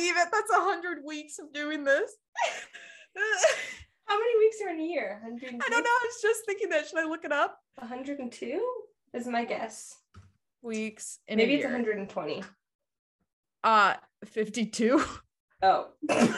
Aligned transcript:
Believe 0.00 0.16
it. 0.16 0.28
That's 0.32 0.50
100 0.50 1.04
weeks 1.04 1.38
of 1.38 1.52
doing 1.52 1.84
this. 1.84 2.10
How 4.06 4.18
many 4.18 4.38
weeks 4.38 4.56
are 4.64 4.70
in 4.70 4.80
a 4.80 4.84
year? 4.84 5.22
I 5.24 5.28
don't 5.28 5.42
know. 5.52 5.76
I 5.76 6.00
was 6.04 6.22
just 6.22 6.44
thinking 6.46 6.70
that. 6.70 6.88
Should 6.88 6.98
I 6.98 7.04
look 7.04 7.24
it 7.24 7.32
up? 7.32 7.58
102 7.76 8.60
is 9.14 9.26
my 9.26 9.44
guess. 9.44 9.94
Weeks 10.62 11.20
in 11.28 11.36
Maybe 11.38 11.52
a 11.52 11.56
it's 11.56 11.62
year. 11.62 11.70
120. 11.70 12.42
Uh, 13.62 13.94
52. 14.24 15.04
Oh. 15.62 15.88
well, 16.08 16.18
as 16.18 16.30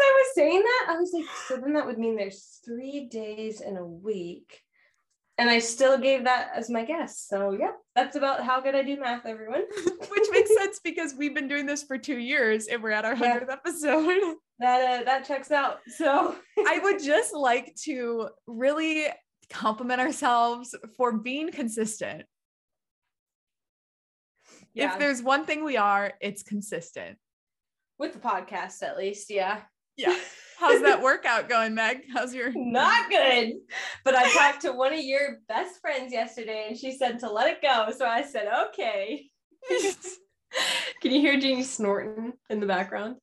I 0.00 0.12
was 0.16 0.34
saying 0.34 0.62
that, 0.62 0.86
I 0.88 0.96
was 0.98 1.10
like, 1.12 1.26
so 1.46 1.56
then 1.58 1.74
that 1.74 1.86
would 1.86 1.98
mean 1.98 2.16
there's 2.16 2.60
three 2.64 3.08
days 3.10 3.60
in 3.60 3.76
a 3.76 3.86
week. 3.86 4.62
And 5.38 5.48
I 5.48 5.60
still 5.60 5.96
gave 5.98 6.24
that 6.24 6.50
as 6.56 6.68
my 6.68 6.84
guess. 6.84 7.24
So, 7.28 7.52
yeah, 7.52 7.70
that's 7.94 8.16
about 8.16 8.42
how 8.44 8.60
good 8.60 8.74
I 8.74 8.82
do 8.82 8.98
math, 8.98 9.24
everyone. 9.24 9.62
Which 9.86 10.28
makes 10.32 10.52
sense 10.56 10.80
because 10.82 11.14
we've 11.16 11.32
been 11.34 11.46
doing 11.46 11.64
this 11.64 11.84
for 11.84 11.96
two 11.96 12.18
years 12.18 12.66
and 12.66 12.82
we're 12.82 12.90
at 12.90 13.04
our 13.04 13.14
Yeah. 13.14 13.38
100th 13.40 13.52
episode. 13.52 14.34
That 14.60 15.02
uh, 15.02 15.04
that 15.04 15.24
checks 15.24 15.52
out. 15.52 15.78
So, 15.86 16.34
I 16.66 16.80
would 16.82 17.00
just 17.00 17.32
like 17.32 17.76
to 17.84 18.28
really 18.48 19.06
compliment 19.48 20.00
ourselves 20.00 20.74
for 20.96 21.12
being 21.12 21.52
consistent. 21.52 22.24
yeah, 24.74 24.92
If 24.94 24.98
there's 24.98 25.22
one 25.22 25.44
thing 25.44 25.62
we 25.64 25.76
are, 25.76 26.12
it's 26.20 26.42
consistent. 26.42 27.18
with 28.00 28.14
the 28.14 28.18
podcast 28.18 28.82
at 28.82 28.98
least, 28.98 29.30
yeah. 29.30 29.60
Yeah. 29.96 30.16
How's 30.58 30.82
that 30.82 31.00
workout 31.00 31.48
going, 31.48 31.74
Meg? 31.74 32.02
How's 32.12 32.34
your 32.34 32.50
Not 32.56 33.08
good. 33.08 33.54
But 34.04 34.16
I 34.16 34.32
talked 34.32 34.62
to 34.62 34.72
one 34.72 34.92
of 34.92 35.00
your 35.00 35.38
best 35.46 35.80
friends 35.80 36.12
yesterday 36.12 36.66
and 36.68 36.76
she 36.76 36.96
said 36.96 37.20
to 37.20 37.30
let 37.30 37.48
it 37.48 37.62
go. 37.62 37.92
So 37.96 38.06
I 38.06 38.22
said, 38.22 38.48
okay. 38.68 39.26
Can 41.00 41.12
you 41.12 41.20
hear 41.20 41.38
Jeannie 41.38 41.62
snorting 41.62 42.32
in 42.50 42.58
the 42.58 42.66
background? 42.66 43.16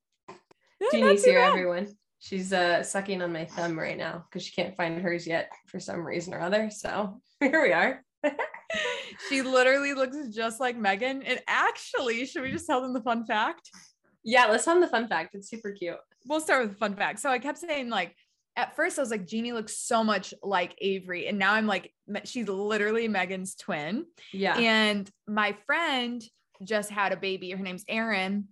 Not 0.79 0.91
Jeannie's 0.91 1.25
here, 1.25 1.39
bad. 1.39 1.49
everyone. 1.49 1.87
She's 2.19 2.53
uh, 2.53 2.83
sucking 2.83 3.21
on 3.21 3.33
my 3.33 3.45
thumb 3.45 3.77
right 3.77 3.97
now 3.97 4.25
because 4.29 4.45
she 4.45 4.53
can't 4.53 4.77
find 4.77 5.01
hers 5.01 5.27
yet 5.27 5.51
for 5.67 5.79
some 5.79 6.05
reason 6.05 6.33
or 6.33 6.39
other. 6.39 6.69
So 6.71 7.19
here 7.41 7.61
we 7.61 7.73
are. 7.73 8.01
She 9.29 9.41
literally 9.41 9.93
looks 9.93 10.17
just 10.29 10.59
like 10.59 10.77
Megan. 10.77 11.21
And 11.23 11.39
actually, 11.47 12.25
should 12.25 12.43
we 12.43 12.51
just 12.51 12.65
tell 12.65 12.81
them 12.81 12.93
the 12.93 13.01
fun 13.01 13.25
fact? 13.25 13.69
Yeah, 14.23 14.45
let's 14.45 14.65
tell 14.65 14.75
them 14.75 14.81
the 14.81 14.87
fun 14.87 15.07
fact. 15.07 15.35
It's 15.35 15.49
super 15.49 15.71
cute. 15.71 15.97
We'll 16.27 16.41
start 16.41 16.67
with 16.67 16.77
fun 16.77 16.95
fact. 16.95 17.19
So 17.19 17.29
I 17.29 17.39
kept 17.39 17.59
saying, 17.59 17.89
like, 17.89 18.15
at 18.55 18.75
first 18.75 18.97
I 18.97 19.01
was 19.01 19.11
like, 19.11 19.27
Jeannie 19.27 19.51
looks 19.51 19.77
so 19.77 20.03
much 20.03 20.33
like 20.41 20.75
Avery. 20.79 21.27
And 21.27 21.37
now 21.37 21.53
I'm 21.53 21.67
like, 21.67 21.91
she's 22.23 22.47
literally 22.47 23.07
Megan's 23.07 23.55
twin. 23.55 24.05
Yeah. 24.31 24.57
And 24.57 25.09
my 25.27 25.57
friend 25.65 26.23
just 26.63 26.89
had 26.89 27.11
a 27.11 27.17
baby. 27.17 27.51
Her 27.51 27.63
name's 27.63 27.83
Erin. 27.87 28.47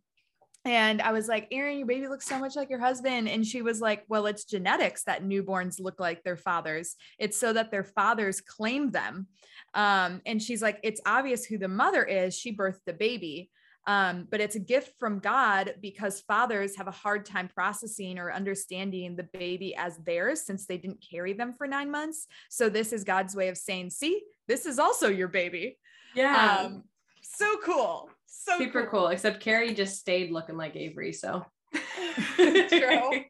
And 0.65 1.01
I 1.01 1.11
was 1.11 1.27
like, 1.27 1.47
Erin, 1.51 1.77
your 1.77 1.87
baby 1.87 2.07
looks 2.07 2.25
so 2.25 2.39
much 2.39 2.55
like 2.55 2.69
your 2.69 2.79
husband. 2.79 3.27
And 3.27 3.45
she 3.45 3.61
was 3.61 3.81
like, 3.81 4.03
Well, 4.07 4.27
it's 4.27 4.45
genetics 4.45 5.03
that 5.03 5.23
newborns 5.23 5.79
look 5.79 5.99
like 5.99 6.23
their 6.23 6.37
fathers. 6.37 6.95
It's 7.19 7.37
so 7.37 7.51
that 7.53 7.69
their 7.69 7.83
fathers 7.83 8.39
claim 8.39 8.91
them. 8.91 9.27
Um, 9.73 10.21
and 10.25 10.41
she's 10.41 10.61
like, 10.61 10.79
It's 10.83 11.01
obvious 11.05 11.45
who 11.45 11.57
the 11.57 11.67
mother 11.67 12.03
is. 12.03 12.37
She 12.37 12.55
birthed 12.55 12.83
the 12.85 12.93
baby. 12.93 13.49
Um, 13.85 14.27
but 14.31 14.39
it's 14.39 14.55
a 14.55 14.59
gift 14.59 14.93
from 14.97 15.19
God 15.19 15.75
because 15.81 16.21
fathers 16.21 16.77
have 16.77 16.87
a 16.87 16.91
hard 16.91 17.25
time 17.25 17.49
processing 17.53 18.17
or 18.17 18.31
understanding 18.31 19.15
the 19.15 19.23
baby 19.33 19.75
as 19.75 19.97
theirs 19.97 20.45
since 20.45 20.65
they 20.65 20.77
didn't 20.77 21.03
carry 21.09 21.33
them 21.33 21.53
for 21.53 21.67
nine 21.67 21.91
months. 21.91 22.27
So 22.49 22.69
this 22.69 22.93
is 22.93 23.03
God's 23.03 23.35
way 23.35 23.49
of 23.49 23.57
saying, 23.57 23.89
See, 23.89 24.21
this 24.47 24.65
is 24.65 24.79
also 24.79 25.09
your 25.09 25.27
baby. 25.27 25.77
yeah. 26.15 26.61
Um, 26.65 26.83
so 27.21 27.57
cool. 27.63 28.09
So 28.25 28.57
super 28.57 28.87
cool. 28.87 29.07
Except 29.09 29.39
Carrie 29.39 29.73
just 29.73 29.97
stayed 29.99 30.31
looking 30.31 30.57
like 30.57 30.75
Avery. 30.75 31.13
So 31.13 31.45
True. 32.35 33.21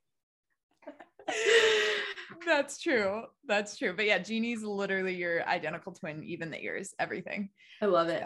That's 2.46 2.80
true. 2.80 3.24
That's 3.47 3.78
true. 3.78 3.94
But 3.96 4.06
yeah, 4.06 4.20
Jeannie's 4.20 4.64
literally 4.64 5.16
your 5.16 5.47
identical 5.47 5.94
twin, 5.94 6.24
even 6.24 6.52
the 6.52 6.62
ears, 6.62 6.94
everything. 7.00 7.50
I 7.81 7.85
love 7.85 8.09
it. 8.09 8.24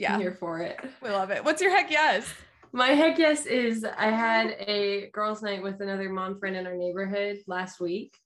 Yeah. 0.00 0.14
I'm 0.14 0.20
here 0.20 0.32
for 0.32 0.60
it. 0.60 0.80
we 1.02 1.10
love 1.10 1.30
it. 1.30 1.44
What's 1.44 1.60
your 1.60 1.70
heck 1.70 1.90
yes? 1.90 2.32
My 2.72 2.88
heck 2.88 3.18
yes 3.18 3.44
is 3.46 3.84
I 3.84 4.06
had 4.06 4.56
a 4.60 5.10
girls' 5.12 5.42
night 5.42 5.62
with 5.62 5.80
another 5.80 6.08
mom 6.08 6.38
friend 6.38 6.56
in 6.56 6.66
our 6.66 6.74
neighborhood 6.76 7.38
last 7.46 7.80
week. 7.80 8.16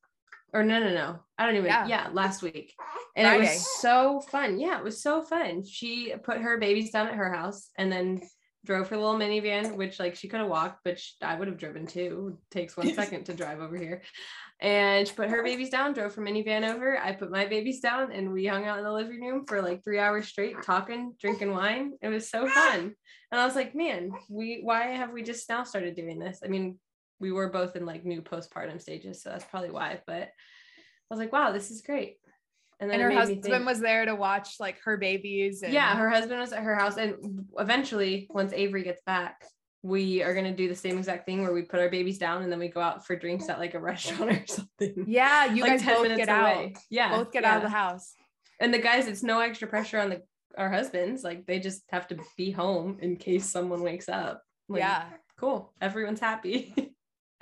Or 0.53 0.63
no, 0.63 0.79
no, 0.79 0.95
no. 0.95 1.19
I 1.37 1.47
don't 1.47 1.57
even 1.57 1.67
Yeah. 1.67 1.87
yeah, 1.87 2.09
last 2.13 2.43
week. 2.43 2.75
And 3.17 3.27
it 3.27 3.41
was 3.41 3.81
so 3.81 4.21
fun. 4.21 4.61
Yeah, 4.61 4.79
it 4.79 4.85
was 4.85 5.03
so 5.03 5.23
fun. 5.23 5.65
She 5.65 6.15
put 6.23 6.39
her 6.39 6.59
babies 6.59 6.93
down 6.93 7.09
at 7.09 7.15
her 7.15 7.33
house 7.33 7.71
and 7.77 7.91
then 7.91 8.21
drove 8.65 8.89
her 8.89 8.97
little 8.97 9.19
minivan, 9.19 9.77
which 9.77 9.99
like 9.99 10.17
she 10.17 10.29
could 10.29 10.41
have 10.41 10.49
walked, 10.49 10.81
but 10.85 10.99
sh- 10.99 11.13
I 11.23 11.35
would 11.35 11.49
have 11.49 11.59
driven 11.59 11.87
too. 11.87 12.39
It 12.39 12.55
takes 12.55 12.77
one 12.77 12.93
second 12.95 13.25
to 13.25 13.35
drive 13.35 13.61
over 13.61 13.77
here. 13.77 14.03
And 14.61 15.07
she 15.07 15.15
put 15.15 15.31
her 15.31 15.43
babies 15.43 15.71
down, 15.71 15.93
drove 15.93 16.15
her 16.15 16.23
minivan 16.23 16.67
over. 16.69 16.99
I 16.99 17.13
put 17.13 17.31
my 17.31 17.47
babies 17.47 17.81
down, 17.81 18.13
and 18.13 18.33
we 18.33 18.47
hung 18.47 18.65
out 18.67 18.79
in 18.79 18.85
the 18.85 18.93
living 18.93 19.21
room 19.21 19.45
for 19.47 19.61
like 19.61 19.85
three 19.85 19.99
hours 19.99 20.29
straight, 20.29 20.63
talking, 20.63 21.15
drinking 21.21 21.53
wine. 21.53 21.93
It 22.01 22.09
was 22.09 22.31
so 22.31 22.49
fun. 22.49 22.95
And 23.31 23.41
I 23.41 23.45
was 23.45 23.57
like, 23.57 23.75
man, 23.75 24.13
we 24.31 24.61
why 24.63 24.87
have 24.89 25.13
we 25.13 25.23
just 25.23 25.49
now 25.49 25.65
started 25.65 25.97
doing 25.97 26.19
this? 26.19 26.41
I 26.45 26.49
mean, 26.49 26.79
we 27.21 27.33
were 27.33 27.51
both 27.51 27.77
in 27.77 27.85
like 27.85 28.05
new 28.05 28.23
postpartum 28.23 28.81
stages, 28.81 29.23
so 29.23 29.31
that's 29.31 29.45
probably 29.45 29.71
why. 29.71 30.01
But 30.07 30.23
I 30.23 31.11
was 31.11 31.19
like, 31.19 31.33
wow, 31.33 31.53
this 31.53 31.71
is 31.71 31.83
great. 31.83 32.17
And 32.81 32.91
then 32.91 33.01
And 33.01 33.13
her 33.13 33.19
husband 33.19 33.43
think- 33.45 33.67
was 33.67 33.81
there 33.81 34.05
to 34.05 34.15
watch 34.15 34.57
like 34.61 34.81
her 34.85 34.97
babies. 34.97 35.63
And 35.63 35.73
yeah, 35.73 35.97
her 35.97 36.11
husband 36.11 36.41
was 36.41 36.53
at 36.53 36.63
her 36.63 36.75
house, 36.75 36.97
and 36.97 37.47
eventually, 37.59 38.27
once 38.31 38.53
Avery 38.53 38.83
gets 38.83 39.03
back, 39.07 39.45
we 39.83 40.23
are 40.23 40.35
gonna 40.35 40.55
do 40.55 40.67
the 40.69 40.75
same 40.75 40.97
exact 40.99 41.27
thing 41.27 41.43
where 41.43 41.53
we 41.53 41.63
put 41.63 41.79
our 41.81 41.91
babies 41.91 42.17
down 42.19 42.43
and 42.43 42.51
then 42.51 42.59
we 42.59 42.69
go 42.69 42.81
out 42.81 43.07
for 43.07 43.17
drinks 43.17 43.49
at 43.51 43.59
like 43.59 43.75
a 43.75 43.81
restaurant 43.93 44.31
or 44.31 44.47
something. 44.47 45.05
Yeah, 45.07 45.53
you 45.53 45.63
like 45.63 45.85
guys 45.85 45.85
both 45.85 46.17
get 46.17 46.29
out. 46.29 46.73
Yeah, 46.91 47.11
Both 47.17 47.33
get 47.33 47.45
out 47.45 47.59
of 47.59 47.63
the 47.63 47.69
house. 47.69 48.15
And 48.61 48.73
the 48.73 48.79
guys, 48.79 49.07
it's 49.09 49.23
no 49.23 49.41
extra 49.41 49.69
pressure 49.69 50.01
on 50.01 50.11
the 50.11 50.23
our 50.57 50.71
husbands. 50.71 51.23
Like 51.23 51.45
they 51.47 51.59
just 51.59 51.83
have 51.91 52.07
to 52.09 52.17
be 52.37 52.51
home 52.51 52.99
in 53.03 53.17
case 53.17 53.51
someone 53.51 53.83
wakes 53.83 54.09
up. 54.09 54.43
Like, 54.69 54.81
yeah. 54.81 55.05
cool. 55.39 55.73
Everyone's 55.81 56.21
happy. 56.21 56.75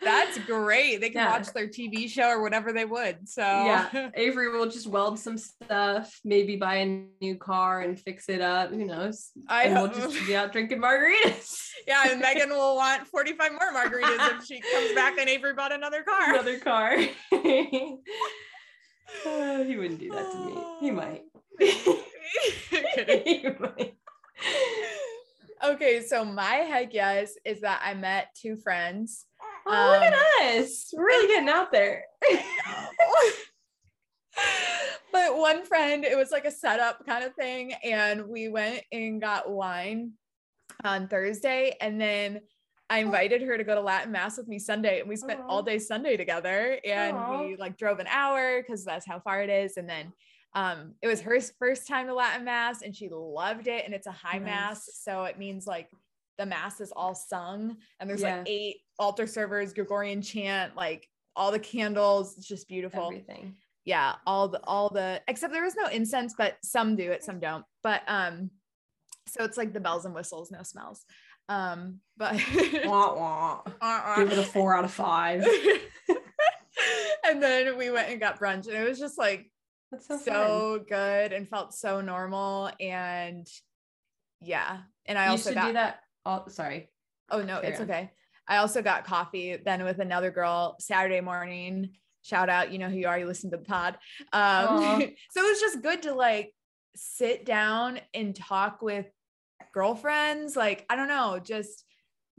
That's 0.04 0.38
great. 0.40 1.00
They 1.00 1.10
can 1.10 1.22
Yeah. 1.22 1.30
watch 1.30 1.52
their 1.52 1.68
TV 1.68 2.08
show 2.08 2.28
or 2.28 2.42
whatever 2.42 2.72
they 2.72 2.84
would. 2.84 3.28
So 3.28 3.42
yeah, 3.42 4.10
Avery 4.14 4.50
will 4.50 4.68
just 4.68 4.86
weld 4.86 5.18
some 5.18 5.38
stuff, 5.38 6.18
maybe 6.24 6.56
buy 6.56 6.76
a 6.76 7.04
new 7.20 7.36
car 7.36 7.80
and 7.82 7.98
fix 7.98 8.28
it 8.28 8.40
up. 8.40 8.70
Who 8.70 8.84
knows? 8.84 9.30
I 9.48 9.64
and 9.64 9.74
we'll 9.74 9.88
just 9.92 10.26
be 10.26 10.34
out 10.40 10.52
drinking 10.52 10.80
margaritas. 10.80 11.68
yeah, 11.86 12.10
and 12.10 12.20
Megan 12.20 12.50
will 12.56 12.76
want 12.76 13.06
45 13.06 13.52
more 13.52 13.72
margaritas 13.72 14.38
if 14.38 14.44
she 14.46 14.60
comes 14.60 14.92
back 14.94 15.18
and 15.18 15.28
Avery 15.28 15.54
bought 15.54 15.72
another 15.72 16.02
car. 16.02 16.30
Another 16.34 16.58
car. 16.58 16.96
Uh, 19.26 19.62
he 19.64 19.76
wouldn't 19.76 20.00
do 20.00 20.10
that 20.10 20.32
to 20.32 20.38
me. 20.46 20.54
He 20.80 20.90
might. 21.00 21.22
He 21.58 23.44
might. 23.60 23.94
okay, 25.64 26.02
so 26.02 26.24
my 26.24 26.54
heck 26.54 26.94
yes 26.94 27.34
is 27.44 27.60
that 27.60 27.82
I 27.84 27.94
met 27.94 28.28
two 28.34 28.56
friends. 28.56 29.26
Oh, 29.66 29.90
look 29.92 30.02
Um, 30.08 30.14
at 30.14 30.56
us. 30.62 30.92
We're 30.92 31.04
really 31.06 31.28
getting 31.28 31.48
out 31.48 31.70
there. 31.72 32.04
but 35.12 35.36
one 35.36 35.64
friend, 35.64 36.04
it 36.04 36.16
was 36.16 36.30
like 36.30 36.44
a 36.44 36.50
setup 36.50 37.04
kind 37.06 37.24
of 37.24 37.34
thing. 37.34 37.72
And 37.84 38.26
we 38.26 38.48
went 38.48 38.82
and 38.90 39.20
got 39.20 39.50
wine 39.50 40.12
on 40.84 41.08
Thursday. 41.08 41.76
And 41.80 42.00
then 42.00 42.40
I 42.88 42.98
invited 42.98 43.42
her 43.42 43.56
to 43.56 43.64
go 43.64 43.74
to 43.74 43.80
Latin 43.80 44.12
mass 44.12 44.36
with 44.36 44.48
me 44.48 44.58
Sunday 44.58 45.00
and 45.00 45.08
we 45.08 45.16
spent 45.16 45.40
Aw. 45.40 45.46
all 45.48 45.62
day 45.62 45.78
Sunday 45.78 46.16
together 46.16 46.78
and 46.84 47.16
Aw. 47.16 47.42
we 47.46 47.56
like 47.56 47.78
drove 47.78 48.00
an 48.00 48.06
hour 48.06 48.60
because 48.60 48.84
that's 48.84 49.06
how 49.06 49.18
far 49.20 49.42
it 49.42 49.48
is. 49.48 49.76
And 49.78 49.88
then 49.88 50.12
um 50.54 50.92
it 51.00 51.08
was 51.08 51.22
her 51.22 51.40
first 51.58 51.88
time 51.88 52.06
to 52.08 52.14
Latin 52.14 52.44
mass 52.44 52.82
and 52.82 52.94
she 52.94 53.08
loved 53.10 53.66
it 53.66 53.86
and 53.86 53.94
it's 53.94 54.06
a 54.06 54.12
high 54.12 54.38
mass. 54.38 54.90
So 55.02 55.24
it 55.24 55.38
means 55.38 55.66
like 55.66 55.88
the 56.38 56.46
mass 56.46 56.80
is 56.80 56.92
all 56.94 57.14
sung 57.14 57.76
and 58.00 58.08
there's 58.08 58.22
Yeah. 58.22 58.38
like 58.38 58.48
eight 58.48 58.76
altar 58.98 59.26
servers, 59.26 59.72
Gregorian 59.72 60.22
chant, 60.22 60.76
like 60.76 61.08
all 61.36 61.50
the 61.52 61.58
candles. 61.58 62.36
It's 62.38 62.46
just 62.46 62.68
beautiful 62.68 63.06
Everything. 63.06 63.56
yeah 63.84 64.14
all 64.26 64.48
the 64.48 64.60
all 64.64 64.88
the 64.90 65.20
except 65.28 65.52
there 65.52 65.64
is 65.64 65.74
no 65.74 65.86
incense 65.86 66.34
but 66.38 66.56
some 66.62 66.94
do 66.96 67.10
it 67.10 67.24
some 67.24 67.40
don't 67.40 67.64
but 67.82 68.02
um 68.06 68.50
so 69.28 69.42
it's 69.44 69.56
like 69.56 69.72
the 69.72 69.80
bells 69.80 70.04
and 70.04 70.14
whistles 70.14 70.50
no 70.52 70.62
smells 70.62 71.04
um 71.48 71.98
but 72.16 72.34
Wah, 72.84 73.62
wah. 73.80 74.16
Give 74.16 74.30
it 74.32 74.38
a 74.38 74.42
four 74.42 74.76
out 74.76 74.84
of 74.84 74.92
five. 74.92 75.44
and 77.24 77.42
then 77.42 77.76
we 77.76 77.90
went 77.90 78.08
and 78.10 78.20
got 78.20 78.38
brunch 78.38 78.66
and 78.66 78.76
it 78.76 78.88
was 78.88 78.98
just 78.98 79.18
like 79.18 79.50
That's 79.90 80.06
so, 80.06 80.18
so, 80.18 80.84
good 80.88 81.32
and 81.32 81.48
felt 81.48 81.74
so 81.74 82.00
normal 82.00 82.70
and 82.80 83.46
yeah 84.40 84.78
and 85.06 85.18
i 85.18 85.26
you 85.26 85.30
also 85.32 85.54
got 85.54 85.66
do 85.68 85.72
that. 85.74 86.00
Oh, 86.26 86.44
sorry. 86.48 86.88
Oh 87.30 87.42
no, 87.42 87.60
Carry 87.60 87.72
it's 87.72 87.80
on. 87.80 87.90
okay. 87.90 88.10
I 88.48 88.56
also 88.58 88.82
got 88.82 89.04
coffee 89.04 89.56
then 89.56 89.84
with 89.84 89.98
another 90.00 90.30
girl 90.30 90.76
Saturday 90.80 91.20
morning. 91.20 91.90
Shout 92.22 92.48
out, 92.48 92.70
you 92.72 92.78
know 92.78 92.88
who 92.88 92.96
you 92.96 93.08
are. 93.08 93.18
You 93.18 93.26
listen 93.26 93.50
to 93.50 93.56
the 93.56 93.64
pod. 93.64 93.96
Um, 94.32 95.00
so 95.30 95.40
it 95.44 95.48
was 95.48 95.60
just 95.60 95.82
good 95.82 96.02
to 96.02 96.14
like 96.14 96.52
sit 96.94 97.44
down 97.44 98.00
and 98.14 98.34
talk 98.36 98.82
with 98.82 99.06
girlfriends. 99.72 100.56
Like 100.56 100.84
I 100.90 100.96
don't 100.96 101.08
know, 101.08 101.38
just 101.42 101.84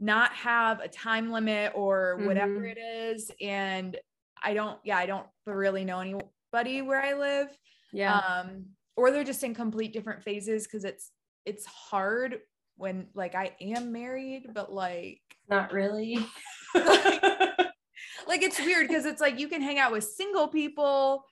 not 0.00 0.32
have 0.32 0.80
a 0.80 0.88
time 0.88 1.30
limit 1.30 1.72
or 1.74 2.18
whatever 2.22 2.60
Mhm. 2.60 2.72
it 2.72 2.78
is. 2.78 3.30
And 3.40 3.96
I 4.42 4.52
don't, 4.54 4.78
yeah, 4.84 4.98
I 4.98 5.06
don't 5.06 5.26
really 5.46 5.84
know 5.84 6.00
anybody 6.00 6.82
where 6.82 7.00
I 7.00 7.14
live 7.14 7.48
Yeah. 7.92 8.18
um 8.18 8.66
or 8.96 9.10
they're 9.10 9.24
just 9.24 9.42
in 9.42 9.54
complete 9.54 9.92
different 9.92 10.22
phases 10.22 10.66
because 10.66 10.84
it's 10.84 11.10
it's 11.44 11.64
hard 11.66 12.40
when 12.76 13.06
like 13.14 13.34
i 13.34 13.52
am 13.60 13.92
married 13.92 14.46
but 14.54 14.72
like 14.72 15.20
Not 15.48 15.72
really. 15.72 16.18
like 16.74 18.42
it's 18.42 18.58
weird 18.58 18.88
because 18.88 19.06
it's 19.06 19.20
like 19.20 19.38
you 19.38 19.48
can 19.48 19.62
hang 19.62 19.78
out 19.78 19.92
with 19.92 20.04
single 20.04 20.48
people 20.48 21.24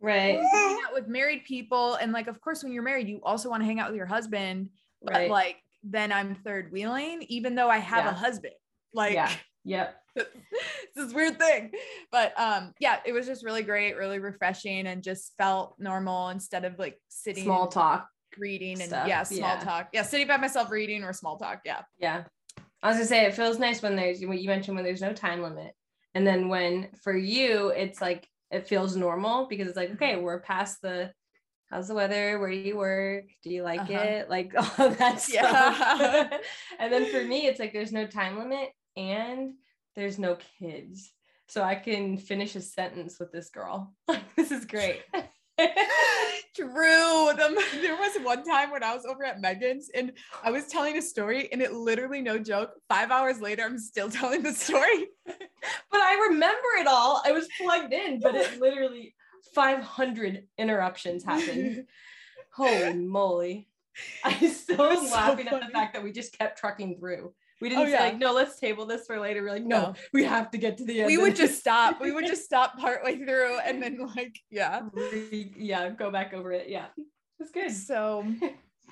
right. 0.00 0.34
you 0.34 0.40
can 0.40 0.68
hang 0.68 0.84
out 0.86 0.92
with 0.92 1.08
married 1.08 1.44
people 1.44 1.94
and 1.94 2.12
like 2.12 2.26
of 2.26 2.40
course 2.40 2.62
when 2.62 2.72
you're 2.72 2.82
married 2.82 3.08
you 3.08 3.20
also 3.22 3.48
want 3.48 3.62
to 3.62 3.66
hang 3.66 3.80
out 3.80 3.88
with 3.88 3.96
your 3.96 4.06
husband 4.06 4.68
but 5.02 5.14
Right. 5.14 5.30
like 5.30 5.56
then 5.82 6.12
i'm 6.12 6.34
third 6.34 6.70
wheeling 6.72 7.22
even 7.28 7.54
though 7.54 7.68
i 7.68 7.78
have 7.78 8.04
Yeah. 8.04 8.10
a 8.12 8.14
husband 8.14 8.54
like 8.92 9.14
yeah. 9.14 9.30
Yep. 9.64 9.96
it's 10.16 10.28
this 10.94 11.12
weird 11.14 11.38
thing 11.38 11.70
but 12.10 12.38
um 12.38 12.74
yeah 12.80 12.98
it 13.06 13.12
was 13.12 13.26
just 13.26 13.44
really 13.44 13.62
great 13.62 13.96
really 13.96 14.18
refreshing 14.18 14.86
and 14.86 15.02
just 15.02 15.32
felt 15.38 15.76
normal 15.78 16.28
instead 16.28 16.64
of 16.66 16.78
like 16.78 17.00
sitting 17.08 17.44
Small 17.44 17.68
talk. 17.68 18.08
Reading 18.38 18.80
and 18.80 18.88
stuff, 18.88 19.08
yeah, 19.08 19.22
small 19.22 19.40
yeah. 19.40 19.60
talk. 19.60 19.88
Yeah, 19.92 20.02
sitting 20.02 20.26
by 20.26 20.36
myself 20.36 20.70
reading 20.70 21.04
or 21.04 21.12
small 21.12 21.36
talk. 21.38 21.60
Yeah. 21.64 21.82
Yeah. 21.98 22.24
I 22.82 22.88
was 22.88 22.96
gonna 22.96 23.06
say 23.06 23.26
it 23.26 23.34
feels 23.34 23.58
nice 23.58 23.80
when 23.82 23.94
there's 23.96 24.20
what 24.24 24.40
you 24.40 24.48
mentioned 24.48 24.76
when 24.76 24.84
there's 24.84 25.02
no 25.02 25.12
time 25.12 25.42
limit. 25.42 25.72
And 26.14 26.26
then 26.26 26.48
when 26.48 26.88
for 27.02 27.16
you 27.16 27.68
it's 27.68 28.00
like 28.00 28.28
it 28.50 28.66
feels 28.68 28.96
normal 28.96 29.46
because 29.48 29.68
it's 29.68 29.76
like, 29.76 29.92
okay, 29.92 30.16
we're 30.16 30.40
past 30.40 30.82
the 30.82 31.12
how's 31.70 31.88
the 31.88 31.94
weather? 31.94 32.38
Where 32.38 32.50
do 32.50 32.56
you 32.56 32.76
work? 32.76 33.24
Do 33.42 33.50
you 33.50 33.62
like 33.62 33.80
Uh-huh. 33.80 33.92
it? 33.94 34.30
Like 34.30 34.52
all 34.78 34.86
of 34.86 34.98
that 34.98 35.20
stuff. 35.20 35.76
Yeah. 35.78 36.38
and 36.78 36.92
then 36.92 37.06
for 37.06 37.22
me, 37.22 37.46
it's 37.46 37.60
like 37.60 37.72
there's 37.72 37.92
no 37.92 38.06
time 38.06 38.38
limit 38.38 38.70
and 38.96 39.54
there's 39.96 40.18
no 40.18 40.36
kids. 40.58 41.12
So 41.48 41.62
I 41.62 41.74
can 41.74 42.16
finish 42.16 42.56
a 42.56 42.60
sentence 42.60 43.18
with 43.20 43.30
this 43.32 43.50
girl. 43.50 43.94
this 44.36 44.50
is 44.50 44.64
great. 44.64 45.02
True. 46.56 47.30
The, 47.36 47.64
there 47.80 47.96
was 47.96 48.16
one 48.22 48.44
time 48.44 48.70
when 48.70 48.82
I 48.82 48.94
was 48.94 49.04
over 49.04 49.24
at 49.24 49.40
Megan's 49.40 49.90
and 49.94 50.12
I 50.42 50.50
was 50.50 50.66
telling 50.66 50.98
a 50.98 51.02
story, 51.02 51.50
and 51.52 51.62
it 51.62 51.72
literally, 51.72 52.20
no 52.20 52.38
joke, 52.38 52.72
five 52.88 53.10
hours 53.10 53.40
later, 53.40 53.64
I'm 53.64 53.78
still 53.78 54.10
telling 54.10 54.42
the 54.42 54.52
story. 54.52 55.08
but 55.26 56.00
I 56.00 56.28
remember 56.30 56.68
it 56.78 56.86
all. 56.86 57.22
I 57.24 57.32
was 57.32 57.48
plugged 57.60 57.92
in, 57.92 58.20
but 58.20 58.34
it 58.34 58.60
literally 58.60 59.14
500 59.54 60.46
interruptions 60.58 61.24
happened. 61.24 61.86
Holy 62.54 62.94
moly. 62.94 63.68
I 64.24 64.48
still 64.48 64.78
was 64.78 64.98
am 64.98 65.06
so 65.06 65.14
laughing 65.14 65.48
at 65.48 65.60
the 65.60 65.68
fact 65.68 65.94
that 65.94 66.02
we 66.02 66.12
just 66.12 66.36
kept 66.38 66.58
trucking 66.58 66.98
through. 66.98 67.32
We 67.62 67.68
didn't 67.68 67.84
Oh, 67.86 67.90
say 67.90 68.00
like, 68.00 68.18
no, 68.18 68.32
let's 68.32 68.58
table 68.58 68.86
this 68.86 69.06
for 69.06 69.20
later. 69.20 69.42
We're 69.44 69.52
like, 69.52 69.62
no, 69.64 69.80
No. 69.82 69.94
we 70.12 70.24
have 70.24 70.50
to 70.50 70.58
get 70.58 70.76
to 70.78 70.84
the 70.84 70.98
end. 71.00 71.06
we 71.06 71.16
would 71.16 71.36
just 71.36 71.60
stop. 71.60 72.00
We 72.00 72.10
would 72.10 72.26
just 72.26 72.44
stop 72.44 72.76
partway 72.76 73.16
through 73.16 73.58
and 73.60 73.80
then, 73.80 73.98
like, 74.16 74.36
yeah. 74.50 74.80
Yeah, 75.56 75.88
go 75.90 76.10
back 76.10 76.34
over 76.34 76.52
it. 76.52 76.68
Yeah. 76.68 76.86
It's 77.38 77.52
good. 77.52 77.70
So 77.72 78.26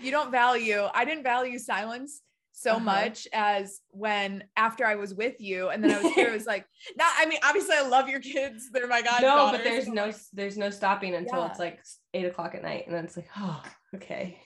you 0.01 0.11
don't 0.13 0.31
value, 0.31 0.85
I 0.95 1.05
didn't 1.05 1.25
value 1.25 1.59
silence 1.59 2.23
so 2.53 2.73
Uh-huh. 2.73 2.81
much 2.85 3.27
as 3.33 3.81
when 3.91 4.45
after 4.57 4.87
I 4.87 4.95
was 4.95 5.15
with 5.15 5.41
you 5.41 5.71
and 5.71 5.83
then 5.83 5.91
I 5.93 6.03
was 6.03 6.13
here, 6.15 6.29
it 6.29 6.33
was 6.41 6.47
like, 6.47 6.65
not, 6.97 7.11
I 7.17 7.27
mean, 7.27 7.39
obviously 7.43 7.75
I 7.77 7.83
love 7.87 8.09
your 8.09 8.21
kids. 8.21 8.71
They're 8.73 8.87
my 8.87 9.03
god. 9.03 9.23
no, 9.23 9.51
but 9.51 9.65
there's 9.65 9.89
no 9.89 10.13
there's 10.33 10.57
no 10.57 10.71
stopping 10.71 11.15
until 11.17 11.41
Yeah. 11.41 11.51
it's 11.51 11.59
like 11.59 11.81
eight 12.15 12.27
o'clock 12.27 12.55
at 12.55 12.63
night. 12.63 12.85
And 12.87 12.95
then 12.95 13.05
it's 13.05 13.17
like, 13.17 13.29
oh, 13.37 13.63
okay. 13.97 14.39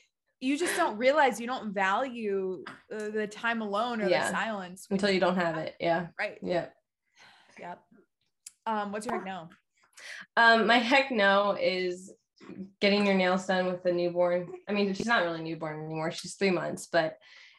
You 0.45 0.59
just 0.59 0.77
don't 0.77 0.97
realize 0.99 1.41
you 1.41 1.47
don't 1.47 1.73
value 1.73 2.63
uh, 2.95 3.09
the 3.09 3.27
time 3.27 3.63
alone 3.63 4.03
or 4.03 4.09
Yeah. 4.09 4.31
the 4.31 4.37
silence 4.37 4.87
Until 4.91 5.11
you 5.11 5.21
don't 5.21 5.37
have 5.37 5.57
it. 5.57 5.75
Yeah. 5.81 6.09
right 6.19 6.39
Yeah. 6.43 6.67
yep 7.59 7.81
um 8.67 8.93
what's 8.93 9.07
your 9.07 9.17
heck 9.17 9.25
no 9.27 9.49
Um, 10.37 10.67
my 10.67 10.79
heck 10.79 11.11
no 11.11 11.57
is 11.61 12.13
getting 12.81 13.07
your 13.07 13.15
nails 13.15 13.47
done 13.47 13.67
with 13.67 13.83
the 13.83 13.93
newborn. 13.93 14.49
I 14.69 14.73
mean, 14.73 14.93
she's 14.93 15.07
not 15.07 15.23
really 15.23 15.41
newborn 15.43 15.83
anymore. 15.85 16.11
She's 16.11 16.35
three 16.35 16.51
months, 16.51 16.89
but 16.93 17.17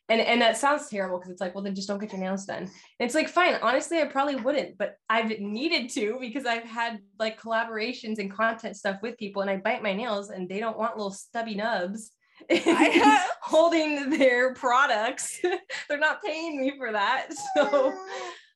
and 0.10 0.22
and 0.22 0.40
that 0.44 0.58
sounds 0.58 0.88
terrible 0.90 1.18
because 1.18 1.32
it's 1.32 1.42
like, 1.42 1.56
well, 1.56 1.64
then 1.64 1.74
just 1.74 1.88
don't 1.88 1.98
get 1.98 2.12
your 2.12 2.22
nails 2.22 2.46
done. 2.46 2.64
And 2.64 2.72
it's 3.00 3.16
like, 3.16 3.30
fine. 3.30 3.56
Honestly, 3.64 4.00
I 4.00 4.06
probably 4.06 4.36
wouldn't, 4.36 4.78
but 4.78 4.98
I've 5.10 5.32
needed 5.40 5.90
to 5.92 6.18
because 6.20 6.46
I've 6.46 6.66
had 6.66 7.00
like 7.18 7.42
collaborations 7.42 8.20
and 8.20 8.30
content 8.32 8.76
stuff 8.78 8.98
with 9.02 9.18
people, 9.18 9.42
and 9.42 9.50
I 9.50 9.58
bite 9.58 9.82
my 9.82 9.94
nails, 9.94 10.30
and 10.30 10.48
they 10.48 10.60
don't 10.60 10.78
want 10.78 10.98
little 10.98 11.12
stubby 11.12 11.56
nubs. 11.56 12.12
Holding 13.42 14.10
their 14.12 14.54
products. 14.54 15.40
They're 15.90 15.98
not 15.98 16.24
paying 16.24 16.62
me 16.62 16.74
for 16.78 16.92
that. 16.92 17.30
So 17.56 17.94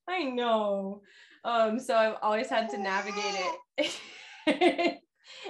I 0.07 0.23
know. 0.23 1.01
Um, 1.45 1.79
so 1.79 1.95
I've 1.95 2.15
always 2.23 2.49
had 2.49 2.69
to 2.71 2.77
navigate 2.79 3.45
it 4.47 4.97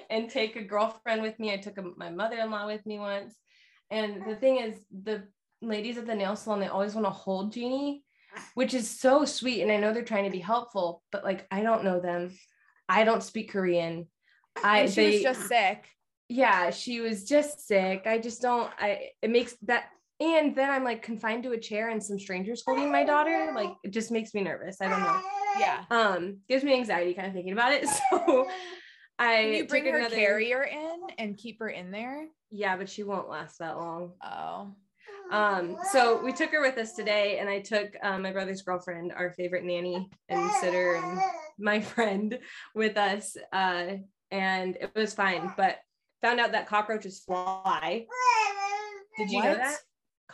and 0.10 0.30
take 0.30 0.58
a 0.58 0.64
girlfriend 0.64 1.22
with 1.22 1.40
me. 1.40 1.54
I 1.54 1.58
took 1.58 1.78
a, 1.78 1.84
my 1.96 2.10
mother-in-law 2.10 2.68
with 2.68 2.86
me 2.86 3.00
once. 3.00 3.36
And 3.90 4.24
the 4.28 4.36
thing 4.36 4.58
is, 4.58 4.76
the 4.92 5.24
ladies 5.62 5.98
at 5.98 6.06
the 6.06 6.16
nail 6.16 6.36
salon, 6.36 6.60
they 6.60 6.68
always 6.68 6.94
want 6.94 7.08
to 7.08 7.12
hold 7.12 7.54
Jeannie, 7.54 8.04
which 8.54 8.74
is 8.74 8.90
so 8.90 9.24
sweet. 9.24 9.62
And 9.62 9.72
I 9.72 9.78
know 9.78 9.94
they're 9.94 10.04
trying 10.04 10.26
to 10.26 10.30
be 10.30 10.40
helpful, 10.40 11.02
but 11.12 11.24
like 11.24 11.48
I 11.50 11.64
don't 11.64 11.86
know 11.86 12.02
them. 12.02 12.38
I 12.90 13.06
don't 13.06 13.24
speak 13.24 13.52
Korean. 13.52 14.08
I 14.62 14.80
and 14.80 14.90
she 14.90 14.96
they, 14.96 15.12
was 15.14 15.22
just 15.22 15.48
sick 15.48 15.86
yeah, 16.30 16.70
she 16.70 17.02
was 17.02 17.24
just 17.26 17.68
sick. 17.68 18.04
I 18.06 18.20
just 18.20 18.42
don't 18.42 18.72
I 18.80 19.10
it 19.22 19.30
makes 19.30 19.56
that 19.64 19.86
and 20.22 20.56
then 20.56 20.70
I'm 20.70 20.84
like 20.84 21.02
confined 21.02 21.44
to 21.44 21.52
a 21.54 21.60
chair 21.60 21.90
and 21.90 22.02
some 22.04 22.20
strangers 22.20 22.62
holding 22.66 22.92
my 22.92 23.04
daughter. 23.04 23.52
Like 23.56 23.72
it 23.84 23.92
just 23.92 24.12
makes 24.12 24.34
me 24.34 24.42
nervous. 24.42 24.78
I 24.82 24.90
don't 24.90 25.02
know. 25.02 25.22
yeah 25.60 25.84
Um, 25.90 26.38
gives 26.48 26.64
me 26.64 26.74
anxiety 26.74 27.14
kind 27.14 27.28
of 27.28 27.34
thinking 27.34 27.54
about 27.54 27.74
it. 27.74 27.88
So 28.10 28.48
I 29.18 29.36
Can 29.44 29.54
you 29.54 29.66
bring 29.68 29.86
her 29.86 29.98
another- 29.98 30.16
carrier 30.16 30.64
in 30.64 31.00
and 31.18 31.38
keep 31.38 31.60
her 31.60 31.68
in 31.70 31.92
there 31.92 32.28
Yeah, 32.52 32.78
but 32.78 32.90
she 32.90 33.04
won't 33.04 33.28
last 33.30 33.60
that 33.60 33.76
long. 33.78 34.14
oh 34.24 34.76
Um, 35.32 35.78
so 35.92 36.24
we 36.24 36.32
took 36.32 36.52
her 36.52 36.62
with 36.62 36.78
us 36.78 36.94
today, 36.94 37.38
and 37.40 37.50
I 37.50 37.60
took 37.60 37.90
um, 38.02 38.22
my 38.22 38.32
brother's 38.32 38.62
girlfriend, 38.62 39.12
our 39.12 39.32
favorite 39.32 39.64
nanny 39.66 40.10
and 40.30 40.52
sitter, 40.54 40.96
and 40.96 41.20
my 41.60 41.80
friend 41.94 42.40
with 42.74 42.96
us. 42.98 43.36
Uh, 43.52 43.98
and 44.32 44.76
it 44.78 44.92
was 44.96 45.14
fine, 45.14 45.52
but 45.58 45.78
found 46.22 46.40
out 46.40 46.52
that 46.54 46.68
cockroaches 46.68 47.20
fly. 47.20 48.06
Did 49.18 49.32
you 49.32 49.42
know 49.44 49.50
What? 49.50 49.58
that? 49.58 49.78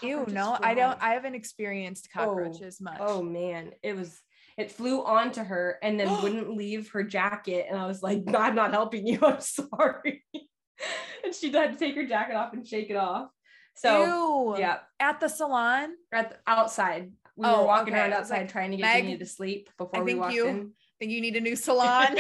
ew 0.02 0.18
Cockroaches 0.18 0.34
no 0.34 0.58
i 0.62 0.74
don't 0.74 1.02
i 1.02 1.14
haven't 1.14 1.36
experienced 1.36 2.10
oh, 2.18 2.26
cockroaches 2.26 2.82
much 2.82 2.98
Oh 3.00 3.22
man, 3.22 3.72
it 3.82 3.96
was. 3.96 4.20
It 4.58 4.70
flew 4.72 5.04
onto 5.06 5.42
her 5.44 5.78
and 5.82 5.98
then 6.00 6.10
wouldn't 6.22 6.50
leave 6.56 6.90
her 6.92 7.02
jacket, 7.04 7.68
and 7.70 7.80
I 7.80 7.88
was 7.88 8.02
like, 8.04 8.24
"I'm 8.36 8.56
not 8.56 8.72
helping 8.74 9.06
you. 9.08 9.20
I'm 9.24 9.40
sorry." 9.42 10.24
and 11.24 11.34
she 11.34 11.50
had 11.52 11.72
to 11.74 11.78
take 11.80 11.96
her 11.96 12.06
jacket 12.06 12.36
off 12.36 12.52
and 12.54 12.66
shake 12.68 12.90
it 12.90 12.96
off. 12.98 13.30
So 13.76 14.54
Ew. 14.56 14.60
yeah, 14.60 14.80
at 15.00 15.20
the 15.22 15.28
salon 15.30 15.94
at 16.12 16.30
the 16.32 16.38
outside. 16.48 17.12
We 17.38 17.46
Oh, 17.48 17.62
were 17.62 17.68
walking 17.68 17.94
okay. 17.94 18.02
around 18.02 18.14
outside 18.14 18.40
like, 18.44 18.52
trying 18.52 18.72
to 18.72 18.78
get 18.78 19.04
Meg, 19.04 19.20
to 19.20 19.26
sleep 19.26 19.70
before 19.78 20.00
I 20.00 20.04
we 20.04 20.12
think 20.12 20.22
walked 20.22 20.34
you- 20.36 20.48
in. 20.48 20.72
think 21.00 21.12
you 21.12 21.20
need 21.22 21.36
a 21.38 21.42
new 21.42 21.56
salon 21.68 22.18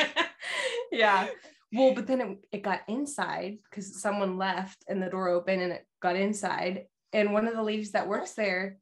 yeah. 0.91 1.27
Well, 1.75 1.93
but 1.93 2.07
then 2.07 2.21
it, 2.21 2.37
it 2.51 2.63
got 2.63 2.81
inside 2.87 3.57
because 3.69 4.01
someone 4.01 4.37
left 4.37 4.83
and 4.87 5.01
the 5.01 5.09
door 5.09 5.29
opened 5.29 5.61
and 5.61 5.71
it 5.73 5.85
got 6.01 6.15
inside. 6.15 6.85
And 7.13 7.33
one 7.33 7.47
of 7.47 7.55
the 7.55 7.63
ladies 7.63 7.91
that 7.91 8.07
works 8.07 8.33
there 8.33 8.77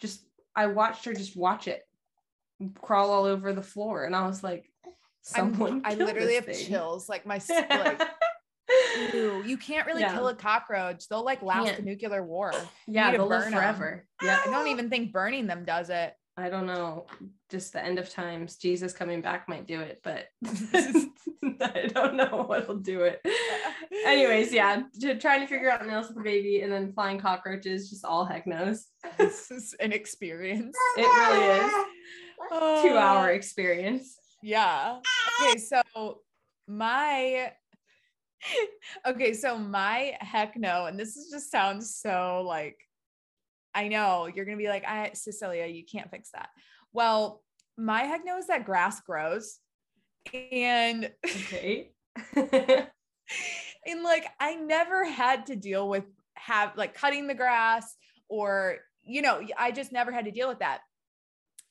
just 0.00 0.24
I 0.56 0.66
watched 0.66 1.04
her 1.04 1.12
just 1.12 1.36
watch 1.36 1.68
it 1.68 1.82
crawl 2.80 3.10
all 3.10 3.24
over 3.24 3.52
the 3.52 3.62
floor, 3.62 4.04
and 4.04 4.16
I 4.16 4.26
was 4.26 4.42
like, 4.42 4.70
someone. 5.22 5.82
I 5.84 5.94
literally 5.94 6.34
have 6.34 6.46
thing. 6.46 6.66
chills. 6.66 7.08
Like 7.08 7.26
my 7.26 7.40
like, 7.48 8.02
ew, 9.12 9.42
you 9.46 9.56
can't 9.56 9.86
really 9.86 10.00
Yeah. 10.00 10.14
kill 10.14 10.28
a 10.28 10.34
cockroach. 10.34 11.08
They'll 11.08 11.24
like 11.24 11.42
last 11.42 11.78
a 11.78 11.82
nuclear 11.82 12.24
war. 12.24 12.52
yeah, 12.86 13.12
they'll 13.12 13.26
live 13.26 13.44
forever. 13.52 14.06
Yeah, 14.22 14.38
I 14.44 14.50
don't 14.50 14.68
even 14.68 14.90
think 14.90 15.12
burning 15.12 15.46
them 15.46 15.64
does 15.64 15.90
it. 15.90 16.14
I 16.38 16.48
don't 16.48 16.66
know. 16.66 17.06
Just 17.50 17.72
the 17.72 17.84
end 17.84 17.98
of 17.98 18.08
times. 18.10 18.56
Jesus 18.56 18.92
coming 18.92 19.20
back 19.20 19.48
might 19.48 19.66
do 19.66 19.80
it, 19.80 20.00
but 20.04 20.26
I 21.60 21.88
don't 21.92 22.14
know 22.14 22.44
what'll 22.46 22.76
do 22.76 23.00
it. 23.02 23.20
Anyways, 24.06 24.52
yeah, 24.52 24.82
to 25.00 25.18
trying 25.18 25.40
to 25.40 25.46
figure 25.48 25.68
out 25.70 25.84
nails 25.86 26.06
with 26.06 26.16
the 26.18 26.22
baby 26.22 26.60
and 26.60 26.72
then 26.72 26.92
flying 26.92 27.18
cockroaches, 27.18 27.90
just 27.90 28.04
all 28.04 28.24
heck 28.24 28.46
knows. 28.46 28.86
this 29.18 29.50
is 29.50 29.74
an 29.80 29.92
experience. 29.92 30.76
It 30.96 31.02
really 31.02 31.66
is. 31.66 31.72
Two 32.82 32.96
Uh, 32.96 33.00
hour 33.00 33.30
experience. 33.30 34.16
Yeah. 34.42 35.00
Okay, 35.42 35.58
so 35.58 36.20
my 36.68 37.52
okay, 39.06 39.34
so 39.34 39.58
my 39.58 40.16
heck 40.20 40.56
no, 40.56 40.86
and 40.86 40.98
this 40.98 41.16
is 41.16 41.30
just 41.32 41.50
sounds 41.50 41.96
so 41.96 42.44
like 42.46 42.76
I 43.78 43.86
know 43.86 44.26
you're 44.26 44.44
gonna 44.44 44.56
be 44.56 44.66
like, 44.66 44.84
I 44.84 45.12
Cecilia, 45.14 45.66
you 45.66 45.84
can't 45.84 46.10
fix 46.10 46.30
that. 46.32 46.48
Well, 46.92 47.44
my 47.76 48.02
heck 48.02 48.24
knows 48.24 48.48
that 48.48 48.64
grass 48.64 49.00
grows. 49.00 49.58
And 50.34 51.12
Okay. 51.24 51.92
and 53.86 54.02
like 54.02 54.26
I 54.40 54.56
never 54.56 55.04
had 55.04 55.46
to 55.46 55.56
deal 55.56 55.88
with 55.88 56.04
have 56.34 56.76
like 56.76 56.92
cutting 56.94 57.28
the 57.28 57.34
grass 57.34 57.94
or 58.28 58.78
you 59.04 59.22
know, 59.22 59.40
I 59.56 59.70
just 59.70 59.92
never 59.92 60.10
had 60.10 60.24
to 60.24 60.32
deal 60.32 60.48
with 60.48 60.58
that. 60.58 60.80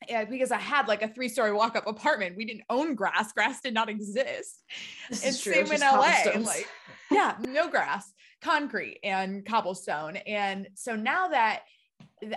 Yeah, 0.08 0.24
because 0.24 0.52
I 0.52 0.60
had 0.60 0.88
like 0.88 1.02
a 1.02 1.08
three-story 1.08 1.52
walk-up 1.52 1.88
apartment. 1.88 2.38
We 2.38 2.46
didn't 2.46 2.64
own 2.70 2.96
grass. 2.96 3.34
Grass 3.34 3.62
did 3.62 3.74
not 3.74 3.90
exist. 3.90 4.64
This 5.10 5.26
And 5.26 5.36
same 5.36 5.72
in 5.72 5.82
LA. 5.82 6.40
Like, 6.40 6.68
yeah, 7.12 7.36
no 7.42 7.70
grass, 7.70 8.14
concrete 8.42 9.00
and 9.04 9.46
cobblestone. 9.46 10.18
And 10.18 10.70
so 10.76 10.96
now 10.96 11.30
that 11.30 11.64
th- 11.66 11.77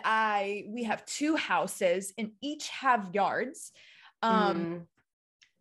I 0.05 0.65
we 0.69 0.85
have 0.85 1.05
two 1.07 1.37
houses 1.37 2.13
and 2.19 2.33
each 2.41 2.69
have 2.69 3.15
yards, 3.15 3.73
um, 4.23 4.57
Mm. 4.57 4.87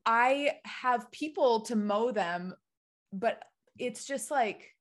I 0.05 0.59
have 0.65 1.11
people 1.11 1.61
to 1.61 1.75
mow 1.75 2.11
them, 2.11 2.55
but 3.13 3.43
it's 3.77 4.05
just 4.05 4.31
like 4.31 4.75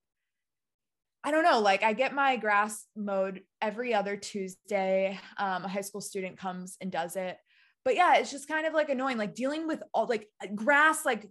I 1.24 1.30
don't 1.32 1.42
know, 1.44 1.58
like 1.60 1.82
I 1.82 1.92
get 1.92 2.14
my 2.14 2.36
grass 2.36 2.86
mowed 2.96 3.42
every 3.60 3.92
other 3.92 4.16
Tuesday. 4.16 5.18
Um, 5.36 5.64
a 5.64 5.68
high 5.68 5.80
school 5.82 6.00
student 6.00 6.38
comes 6.38 6.76
and 6.80 6.90
does 6.92 7.16
it. 7.16 7.36
But 7.84 7.96
yeah, 7.96 8.16
it's 8.16 8.30
just 8.30 8.48
kind 8.48 8.66
of 8.66 8.72
like 8.72 8.88
annoying, 8.88 9.18
like 9.18 9.34
dealing 9.34 9.66
with 9.66 9.82
all 9.92 10.06
like 10.06 10.28
grass, 10.54 11.04
like 11.04 11.28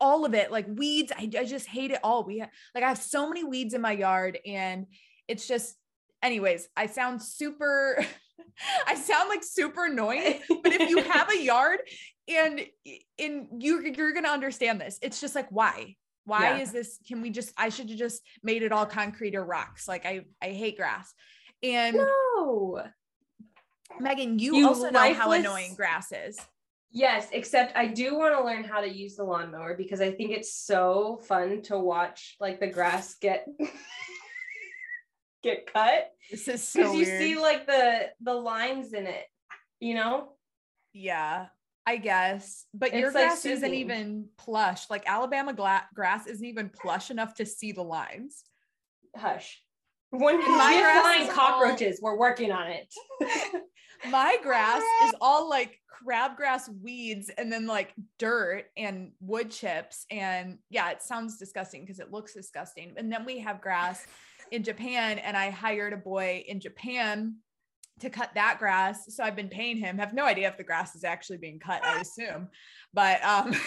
all 0.00 0.24
of 0.24 0.34
it, 0.34 0.50
like 0.50 0.66
weeds. 0.68 1.12
I, 1.16 1.30
I 1.38 1.44
just 1.44 1.66
hate 1.66 1.92
it 1.92 2.00
all. 2.02 2.24
We 2.24 2.40
like 2.74 2.84
I 2.84 2.88
have 2.88 2.98
so 2.98 3.28
many 3.28 3.44
weeds 3.44 3.74
in 3.74 3.80
my 3.80 3.92
yard, 3.92 4.38
and 4.44 4.86
it's 5.28 5.46
just, 5.46 5.76
anyways, 6.22 6.68
I 6.76 6.86
sound 6.86 7.22
super, 7.22 8.04
I 8.86 8.94
sound 8.94 9.28
like 9.28 9.42
super 9.44 9.86
annoying. 9.86 10.40
But 10.62 10.72
if 10.72 10.88
you 10.90 11.02
have 11.02 11.30
a 11.30 11.42
yard 11.42 11.80
and 12.28 12.60
in 13.18 13.48
you 13.58 13.80
you're 13.82 14.12
gonna 14.12 14.28
understand 14.28 14.80
this, 14.80 14.98
it's 15.02 15.20
just 15.20 15.34
like 15.34 15.48
why? 15.50 15.96
Why 16.24 16.56
Yeah. 16.56 16.62
is 16.62 16.70
this? 16.72 16.98
Can 17.06 17.20
we 17.20 17.30
just? 17.30 17.52
I 17.56 17.68
should 17.68 17.88
have 17.90 17.98
just 17.98 18.22
made 18.42 18.62
it 18.62 18.70
all 18.70 18.86
concrete 18.86 19.34
or 19.34 19.44
rocks. 19.44 19.88
Like 19.88 20.06
I 20.06 20.24
I 20.40 20.50
hate 20.50 20.76
grass. 20.76 21.12
And 21.62 21.96
no. 21.96 22.82
Megan, 24.00 24.38
you, 24.38 24.56
You 24.56 24.68
also 24.68 24.90
know 24.90 25.12
how 25.14 25.32
annoying 25.32 25.74
grass 25.74 26.12
is. 26.12 26.38
Yes, 26.90 27.28
except 27.32 27.76
I 27.76 27.86
do 27.86 28.18
want 28.18 28.34
to 28.36 28.44
learn 28.44 28.64
how 28.64 28.80
to 28.80 28.88
use 28.88 29.16
the 29.16 29.24
lawnmower 29.24 29.74
because 29.76 30.00
I 30.00 30.12
think 30.12 30.30
it's 30.30 30.54
so 30.54 31.20
fun 31.24 31.62
to 31.62 31.78
watch 31.78 32.36
like 32.38 32.60
the 32.60 32.66
grass 32.66 33.14
get 33.14 33.46
get 35.42 35.72
cut 35.72 36.10
This 36.30 36.48
is 36.48 36.72
because 36.72 36.90
so 36.90 36.92
you 36.94 37.04
see 37.04 37.36
like 37.38 37.66
the 37.66 38.10
the 38.20 38.34
lines 38.34 38.92
in 38.92 39.06
it, 39.06 39.24
you 39.80 39.94
know? 39.94 40.32
yeah, 40.92 41.46
I 41.86 41.96
guess. 41.96 42.66
But 42.74 42.94
your 42.94 43.12
like, 43.12 43.24
grass 43.24 43.44
isn't 43.44 43.74
even 43.74 44.28
plush. 44.38 44.88
Like 44.90 45.04
Alabama 45.06 45.52
gla- 45.52 45.88
grass 45.94 46.26
isn't 46.26 46.44
even 46.44 46.68
plush 46.70 47.10
enough 47.10 47.34
to 47.34 47.46
see 47.46 47.72
the 47.72 47.82
lines. 47.82 48.44
Hush. 49.16 49.60
When 50.10 50.38
my 50.38 50.78
grass 50.80 51.22
is 51.22 51.28
all- 51.28 51.34
cockroaches, 51.34 51.98
we're 52.02 52.18
working 52.18 52.52
on 52.52 52.68
it. 52.68 52.92
My 54.10 54.36
grass 54.42 54.82
is 55.04 55.14
all 55.20 55.48
like 55.48 55.78
crabgrass 56.04 56.68
weeds 56.82 57.30
and 57.38 57.52
then 57.52 57.66
like 57.66 57.94
dirt 58.18 58.64
and 58.76 59.12
wood 59.20 59.50
chips. 59.50 60.06
And 60.10 60.58
yeah, 60.70 60.90
it 60.90 61.02
sounds 61.02 61.38
disgusting 61.38 61.82
because 61.82 62.00
it 62.00 62.10
looks 62.10 62.34
disgusting. 62.34 62.94
And 62.96 63.12
then 63.12 63.24
we 63.24 63.38
have 63.38 63.60
grass 63.60 64.04
in 64.52 64.62
Japan, 64.62 65.18
and 65.18 65.36
I 65.36 65.50
hired 65.50 65.94
a 65.94 65.96
boy 65.96 66.44
in 66.46 66.60
Japan 66.60 67.36
to 68.00 68.10
cut 68.10 68.30
that 68.34 68.58
grass. 68.58 69.06
So 69.08 69.24
I've 69.24 69.34
been 69.34 69.48
paying 69.48 69.78
him. 69.78 69.96
Have 69.98 70.12
no 70.12 70.26
idea 70.26 70.48
if 70.48 70.58
the 70.58 70.62
grass 70.62 70.94
is 70.94 71.04
actually 71.04 71.38
being 71.38 71.58
cut, 71.58 71.84
I 71.84 72.00
assume. 72.02 72.48
But 72.92 73.24
um 73.24 73.50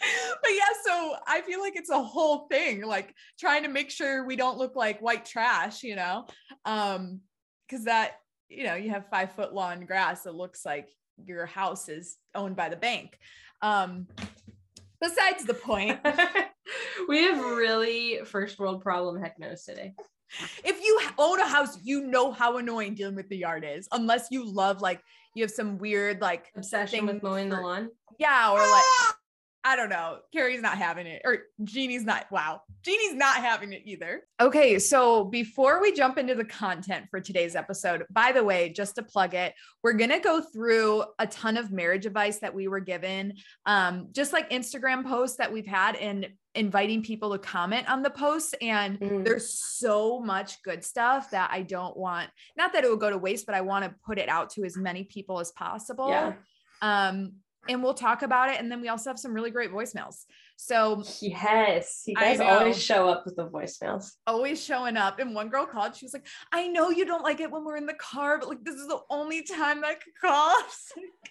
but 0.00 0.50
yeah, 0.50 0.74
so 0.84 1.14
I 1.26 1.42
feel 1.42 1.60
like 1.60 1.76
it's 1.76 1.90
a 1.90 2.02
whole 2.02 2.48
thing, 2.48 2.82
like 2.82 3.14
trying 3.38 3.62
to 3.62 3.68
make 3.68 3.90
sure 3.90 4.26
we 4.26 4.34
don't 4.34 4.58
look 4.58 4.74
like 4.74 5.00
white 5.00 5.24
trash, 5.24 5.84
you 5.84 5.94
know? 5.94 6.26
Um, 6.64 7.20
because 7.68 7.84
that, 7.84 8.14
you 8.48 8.64
know, 8.64 8.74
you 8.74 8.90
have 8.90 9.08
five 9.10 9.32
foot 9.32 9.54
lawn 9.54 9.84
grass, 9.86 10.26
it 10.26 10.34
looks 10.34 10.66
like 10.66 10.88
your 11.24 11.46
house 11.46 11.88
is 11.88 12.16
owned 12.34 12.56
by 12.56 12.68
the 12.68 12.76
bank. 12.76 13.16
Um, 13.62 14.08
besides 15.00 15.44
the 15.44 15.54
point, 15.54 15.98
we 17.08 17.22
have 17.24 17.38
really 17.38 18.20
first 18.24 18.58
world 18.58 18.82
problem 18.82 19.20
heck 19.20 19.38
knows 19.38 19.64
today. 19.64 19.94
if 20.64 20.80
you 20.82 21.00
own 21.18 21.40
a 21.40 21.46
house, 21.46 21.78
you 21.82 22.06
know 22.06 22.32
how 22.32 22.58
annoying 22.58 22.94
dealing 22.94 23.16
with 23.16 23.28
the 23.28 23.36
yard 23.36 23.64
is, 23.66 23.88
unless 23.92 24.28
you 24.30 24.50
love 24.50 24.80
like 24.80 25.00
you 25.34 25.42
have 25.42 25.50
some 25.50 25.78
weird 25.78 26.20
like 26.20 26.50
Obsession 26.56 27.06
with 27.06 27.22
mowing 27.22 27.48
the 27.48 27.60
lawn. 27.60 27.88
yeah, 28.18 28.50
or 28.50 28.58
like 28.58 28.66
ah! 28.68 29.14
I 29.62 29.76
don't 29.76 29.90
know. 29.90 30.18
Carrie's 30.32 30.62
not 30.62 30.78
having 30.78 31.06
it, 31.06 31.20
or 31.24 31.38
Jeannie's 31.64 32.04
not. 32.04 32.26
Wow, 32.30 32.62
Jeannie's 32.82 33.14
not 33.14 33.36
having 33.36 33.72
it 33.74 33.82
either. 33.84 34.22
Okay, 34.40 34.78
so 34.78 35.24
before 35.24 35.82
we 35.82 35.92
jump 35.92 36.16
into 36.16 36.34
the 36.34 36.46
content 36.46 37.06
for 37.10 37.20
today's 37.20 37.54
episode, 37.54 38.04
by 38.10 38.32
the 38.32 38.42
way, 38.42 38.70
just 38.70 38.94
to 38.94 39.02
plug 39.02 39.34
it, 39.34 39.52
we're 39.82 39.92
gonna 39.92 40.18
go 40.20 40.40
through 40.40 41.04
a 41.18 41.26
ton 41.26 41.58
of 41.58 41.70
marriage 41.70 42.06
advice 42.06 42.38
that 42.38 42.54
we 42.54 42.68
were 42.68 42.80
given, 42.80 43.34
um, 43.66 44.08
just 44.12 44.32
like 44.32 44.48
Instagram 44.50 45.04
posts 45.06 45.36
that 45.36 45.52
we've 45.52 45.66
had, 45.66 45.94
and 45.96 46.28
inviting 46.54 47.02
people 47.02 47.30
to 47.30 47.38
comment 47.38 47.88
on 47.88 48.02
the 48.02 48.10
posts. 48.10 48.54
And 48.60 48.98
Mm. 48.98 49.24
there's 49.24 49.50
so 49.60 50.20
much 50.20 50.62
good 50.62 50.82
stuff 50.82 51.30
that 51.30 51.50
I 51.52 51.62
don't 51.62 51.96
want. 51.96 52.30
Not 52.56 52.72
that 52.72 52.82
it 52.82 52.88
will 52.88 52.96
go 52.96 53.10
to 53.10 53.18
waste, 53.18 53.46
but 53.46 53.54
I 53.54 53.60
want 53.60 53.84
to 53.84 53.94
put 54.04 54.18
it 54.18 54.28
out 54.28 54.50
to 54.54 54.64
as 54.64 54.76
many 54.76 55.04
people 55.04 55.38
as 55.38 55.52
possible. 55.52 56.08
Yeah. 56.08 56.32
Um, 56.82 57.34
and 57.68 57.82
we'll 57.82 57.94
talk 57.94 58.22
about 58.22 58.48
it. 58.48 58.58
And 58.58 58.70
then 58.70 58.80
we 58.80 58.88
also 58.88 59.10
have 59.10 59.18
some 59.18 59.32
really 59.32 59.50
great 59.50 59.70
voicemails. 59.70 60.24
So 60.56 61.02
Yes. 61.20 62.02
You 62.06 62.16
guys 62.16 62.40
always 62.40 62.80
show 62.82 63.08
up 63.08 63.24
with 63.24 63.36
the 63.36 63.48
voicemails. 63.48 64.12
always 64.26 64.62
showing 64.62 64.96
up. 64.96 65.18
And 65.18 65.34
one 65.34 65.48
girl 65.48 65.66
called, 65.66 65.96
she 65.96 66.04
was 66.04 66.12
like, 66.12 66.26
I 66.52 66.68
know 66.68 66.90
you 66.90 67.04
don't 67.04 67.22
like 67.22 67.40
it 67.40 67.50
when 67.50 67.64
we're 67.64 67.76
in 67.76 67.86
the 67.86 67.94
car, 67.94 68.38
but 68.38 68.48
like 68.48 68.64
this 68.64 68.74
is 68.74 68.86
the 68.88 69.00
only 69.10 69.42
time 69.42 69.84
I 69.84 69.94
could 69.94 70.14
call. 70.20 70.32
I 70.50 70.62
was 70.64 70.92
like, 70.96 71.30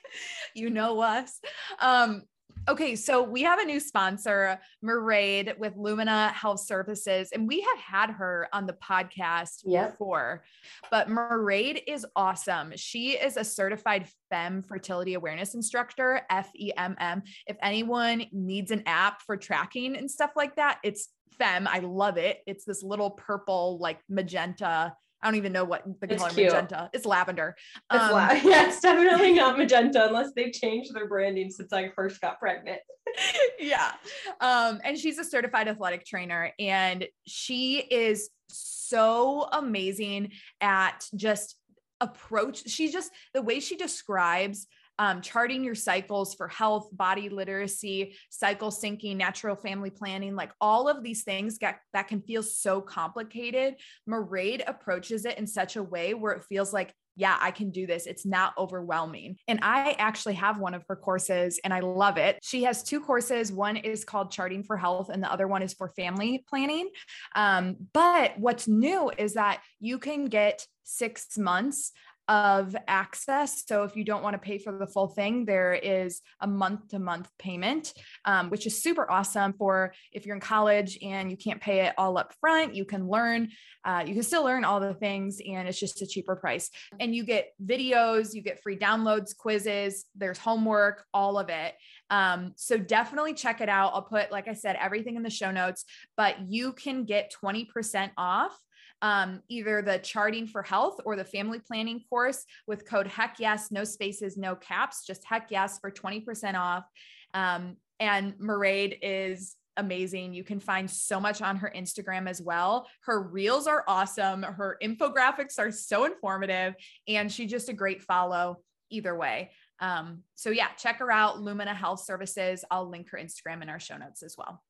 you 0.55 0.69
know 0.69 0.99
us. 1.01 1.39
Um, 1.79 2.23
okay, 2.67 2.95
so 2.95 3.23
we 3.23 3.43
have 3.43 3.59
a 3.59 3.65
new 3.65 3.79
sponsor, 3.79 4.59
Mairead 4.83 5.57
with 5.57 5.75
Lumina 5.77 6.29
Health 6.29 6.59
Services, 6.59 7.31
and 7.31 7.47
we 7.47 7.61
have 7.61 7.77
had 7.79 8.09
her 8.11 8.47
on 8.53 8.65
the 8.67 8.73
podcast 8.73 9.61
Yep. 9.65 9.91
before. 9.91 10.43
But 10.91 11.07
Mairead 11.07 11.81
is 11.87 12.05
awesome. 12.15 12.73
She 12.75 13.11
is 13.11 13.37
a 13.37 13.43
certified 13.43 14.07
FEMM 14.31 14.67
fertility 14.67 15.13
awareness 15.15 15.55
instructor, 15.55 16.21
F 16.29 16.51
E 16.55 16.71
M 16.75 16.95
M. 16.99 17.23
If 17.47 17.57
anyone 17.61 18.25
needs 18.31 18.71
an 18.71 18.83
app 18.85 19.21
for 19.21 19.37
tracking 19.37 19.95
and 19.95 20.09
stuff 20.09 20.31
like 20.35 20.55
that, 20.57 20.79
it's 20.83 21.09
FEMM. 21.39 21.67
I 21.67 21.79
love 21.79 22.17
it. 22.17 22.39
It's 22.45 22.65
this 22.65 22.83
little 22.83 23.11
purple, 23.11 23.77
like 23.79 23.99
magenta. 24.09 24.93
I 25.21 25.27
don't 25.27 25.35
even 25.35 25.51
know 25.51 25.65
what 25.65 25.83
the 25.85 26.11
It's 26.13 26.21
color 26.21 26.33
cute. 26.33 26.47
magenta. 26.51 26.89
It's 26.93 27.05
lavender. 27.05 27.55
It's 27.91 28.03
Um, 28.03 28.11
la- 28.13 28.31
yeah, 28.31 28.67
it's 28.67 28.79
definitely 28.79 29.33
not 29.33 29.57
magenta 29.57 30.05
unless 30.07 30.31
they've 30.35 30.53
changed 30.53 30.93
their 30.93 31.07
branding 31.07 31.49
since 31.49 31.73
I 31.73 31.89
first 31.89 32.21
got 32.21 32.39
pregnant. 32.39 32.79
yeah. 33.59 33.91
Um, 34.39 34.79
and 34.83 34.97
she's 34.97 35.17
a 35.17 35.23
certified 35.25 35.67
athletic 35.67 36.05
trainer, 36.05 36.51
and 36.59 37.05
she 37.27 37.79
is 37.79 38.29
so 38.47 39.47
amazing 39.51 40.31
at 40.61 41.05
just 41.15 41.55
approach. 42.01 42.67
She's 42.69 42.93
just 42.93 43.11
the 43.33 43.41
way 43.41 43.59
she 43.59 43.75
describes 43.75 44.67
um, 44.99 45.21
charting 45.21 45.63
your 45.63 45.75
cycles 45.75 46.35
for 46.35 46.47
health, 46.47 46.89
body 46.91 47.29
literacy, 47.29 48.15
cycle 48.29 48.69
syncing, 48.69 49.15
natural 49.15 49.55
family 49.55 49.89
planning, 49.89 50.35
like 50.35 50.51
all 50.59 50.87
of 50.89 51.01
these 51.01 51.23
things 51.23 51.57
get, 51.57 51.79
that 51.93 52.09
can 52.09 52.21
feel 52.21 52.43
so 52.43 52.81
complicated. 52.81 53.75
Mairead 54.07 54.61
approaches 54.67 55.25
it 55.25 55.37
in 55.37 55.47
such 55.47 55.77
a 55.77 55.83
way 55.83 56.13
where 56.13 56.33
it 56.33 56.43
feels 56.43 56.73
like 56.73 56.93
yeah, 57.15 57.37
I 57.41 57.51
can 57.51 57.69
do 57.69 57.85
this. 57.85 58.05
It's 58.05 58.25
not 58.25 58.53
overwhelming. 58.57 59.35
And 59.49 59.59
I 59.61 59.91
actually 59.99 60.35
have 60.35 60.57
one 60.57 60.73
of 60.73 60.85
her 60.87 60.95
courses 60.95 61.59
and 61.65 61.73
I 61.73 61.81
love 61.81 62.15
it. 62.15 62.39
She 62.41 62.63
has 62.63 62.81
two 62.81 63.01
courses. 63.01 63.51
One 63.51 63.75
is 63.75 64.05
called 64.05 64.31
Charting 64.31 64.63
for 64.63 64.77
Health, 64.77 65.09
and 65.09 65.21
the 65.21 65.29
other 65.29 65.45
one 65.45 65.61
is 65.61 65.73
for 65.73 65.89
family 65.97 66.45
planning. 66.47 66.89
Um, 67.35 67.75
but 67.91 68.39
what's 68.39 68.69
new 68.69 69.11
is 69.17 69.33
that 69.33 69.61
you 69.81 69.99
can 69.99 70.27
get 70.27 70.65
six 70.85 71.37
months 71.37 71.91
of 72.29 72.75
access. 72.87 73.63
So 73.65 73.83
if 73.83 73.95
you 73.95 74.05
don't 74.05 74.21
want 74.21 74.35
to 74.35 74.37
pay 74.37 74.59
for 74.59 74.77
the 74.77 74.85
full 74.85 75.07
thing, 75.07 75.45
there 75.45 75.73
is 75.73 76.21
a 76.39 76.45
month 76.47 76.89
to 76.89 76.99
month 76.99 77.27
payment, 77.39 77.91
um, 78.23 78.51
which 78.51 78.67
is 78.67 78.83
super 78.83 79.09
awesome 79.09 79.53
for 79.53 79.93
if 80.11 80.27
you're 80.27 80.35
in 80.35 80.41
college 80.41 80.99
and 81.01 81.31
you 81.31 81.37
can't 81.37 81.59
pay 81.59 81.87
it 81.87 81.95
all 81.97 82.19
up 82.19 82.35
front, 82.39 82.75
you 82.75 82.85
can 82.85 83.07
learn, 83.07 83.49
uh, 83.83 84.03
you 84.05 84.13
can 84.13 84.21
still 84.21 84.43
learn 84.43 84.63
all 84.63 84.79
the 84.79 84.93
things 84.93 85.41
and 85.45 85.67
it's 85.67 85.79
just 85.79 86.03
a 86.03 86.07
cheaper 86.07 86.35
price. 86.35 86.69
And 86.99 87.15
you 87.15 87.23
get 87.23 87.47
videos, 87.65 88.35
you 88.35 88.43
get 88.43 88.61
free 88.61 88.77
downloads, 88.77 89.35
quizzes, 89.35 90.05
there's 90.15 90.37
homework, 90.37 91.05
all 91.11 91.39
of 91.39 91.49
it. 91.49 91.73
Um, 92.11 92.53
so 92.57 92.77
definitely 92.77 93.33
check 93.33 93.59
it 93.59 93.69
out. 93.69 93.93
I'll 93.95 94.03
put, 94.03 94.31
like 94.31 94.47
I 94.47 94.53
said, 94.53 94.77
everything 94.79 95.15
in 95.15 95.23
the 95.23 95.31
show 95.31 95.49
notes, 95.49 95.83
but 96.15 96.35
you 96.47 96.73
can 96.73 97.05
get 97.05 97.33
20% 97.43 98.11
off 98.17 98.55
um, 99.01 99.41
either 99.47 99.81
the 99.81 99.99
charting 99.99 100.47
for 100.47 100.61
health 100.61 100.99
or 101.05 101.15
the 101.15 101.23
family 101.23 101.59
planning 101.59 102.01
course 102.09 102.45
with 102.67 102.85
code 102.85 103.07
heck 103.07 103.37
yes, 103.39 103.71
no 103.71 103.83
spaces, 103.83 104.37
no 104.37 104.55
caps, 104.55 105.05
just 105.05 105.23
heck 105.23 105.51
yes 105.51 105.79
for 105.79 105.91
20% 105.91 106.55
off. 106.55 106.85
Um, 107.33 107.77
and 107.99 108.33
Mairead 108.35 108.97
is 109.01 109.55
amazing. 109.77 110.33
You 110.33 110.43
can 110.43 110.59
find 110.59 110.89
so 110.89 111.19
much 111.19 111.41
on 111.41 111.55
her 111.57 111.71
Instagram 111.75 112.29
as 112.29 112.41
well. 112.41 112.87
Her 113.01 113.21
reels 113.21 113.67
are 113.67 113.83
awesome. 113.87 114.43
Her 114.43 114.77
infographics 114.83 115.57
are 115.57 115.71
so 115.71 116.05
informative, 116.05 116.75
and 117.07 117.31
she's 117.31 117.49
just 117.49 117.69
a 117.69 117.73
great 117.73 118.01
follow 118.01 118.57
either 118.89 119.15
way. 119.15 119.51
Um, 119.79 120.23
so 120.35 120.49
yeah, 120.49 120.67
check 120.77 120.97
her 120.99 121.11
out, 121.11 121.41
Lumina 121.41 121.73
Health 121.73 122.01
Services. 122.01 122.65
I'll 122.69 122.89
link 122.89 123.09
her 123.11 123.17
Instagram 123.17 123.61
in 123.61 123.69
our 123.69 123.79
show 123.79 123.97
notes 123.97 124.23
as 124.23 124.35
well. 124.37 124.61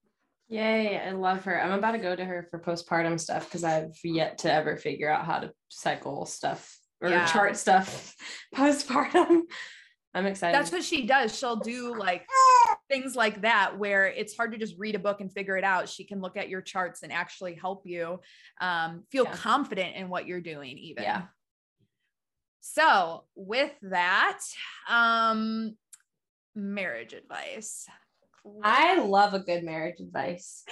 Yay, 0.49 0.99
I 0.99 1.11
love 1.11 1.43
her. 1.45 1.61
I'm 1.61 1.71
about 1.71 1.91
to 1.91 1.99
go 1.99 2.15
to 2.15 2.25
her 2.25 2.47
for 2.49 2.59
postpartum 2.59 3.19
stuff 3.19 3.45
because 3.45 3.63
I've 3.63 3.97
yet 4.03 4.39
to 4.39 4.51
ever 4.51 4.77
figure 4.77 5.09
out 5.09 5.25
how 5.25 5.39
to 5.39 5.51
cycle 5.69 6.25
stuff 6.25 6.75
or 7.01 7.09
yeah. 7.09 7.25
chart 7.27 7.55
stuff 7.55 8.15
postpartum. 8.55 9.41
I'm 10.15 10.25
excited. 10.25 10.55
That's 10.55 10.71
what 10.71 10.83
she 10.83 11.05
does. 11.05 11.37
She'll 11.37 11.57
do 11.57 11.95
like 11.95 12.25
things 12.89 13.15
like 13.15 13.41
that 13.41 13.77
where 13.77 14.07
it's 14.07 14.35
hard 14.35 14.51
to 14.53 14.57
just 14.57 14.75
read 14.79 14.95
a 14.95 14.99
book 14.99 15.21
and 15.21 15.31
figure 15.31 15.55
it 15.55 15.63
out. 15.63 15.87
She 15.87 16.03
can 16.03 16.19
look 16.19 16.35
at 16.35 16.49
your 16.49 16.61
charts 16.61 17.03
and 17.03 17.13
actually 17.13 17.53
help 17.53 17.83
you 17.85 18.19
um, 18.59 19.03
feel 19.11 19.25
yeah. 19.25 19.33
confident 19.33 19.95
in 19.95 20.09
what 20.09 20.25
you're 20.25 20.41
doing, 20.41 20.79
even. 20.79 21.03
Yeah. 21.03 21.23
So, 22.61 23.25
with 23.35 23.71
that, 23.83 24.39
um, 24.89 25.77
marriage 26.55 27.13
advice. 27.13 27.87
I 28.63 29.00
love 29.00 29.34
a 29.34 29.39
good 29.39 29.63
marriage 29.63 30.00
advice. 30.00 30.63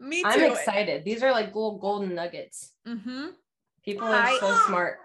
Me 0.00 0.22
too. 0.22 0.28
I'm 0.28 0.52
excited. 0.52 1.04
These 1.04 1.22
are 1.22 1.32
like 1.32 1.46
little 1.46 1.78
golden 1.78 2.14
nuggets. 2.14 2.72
Mm-hmm. 2.86 3.28
People 3.84 4.08
are 4.08 4.14
I, 4.14 4.38
so 4.38 4.54
smart. 4.66 4.98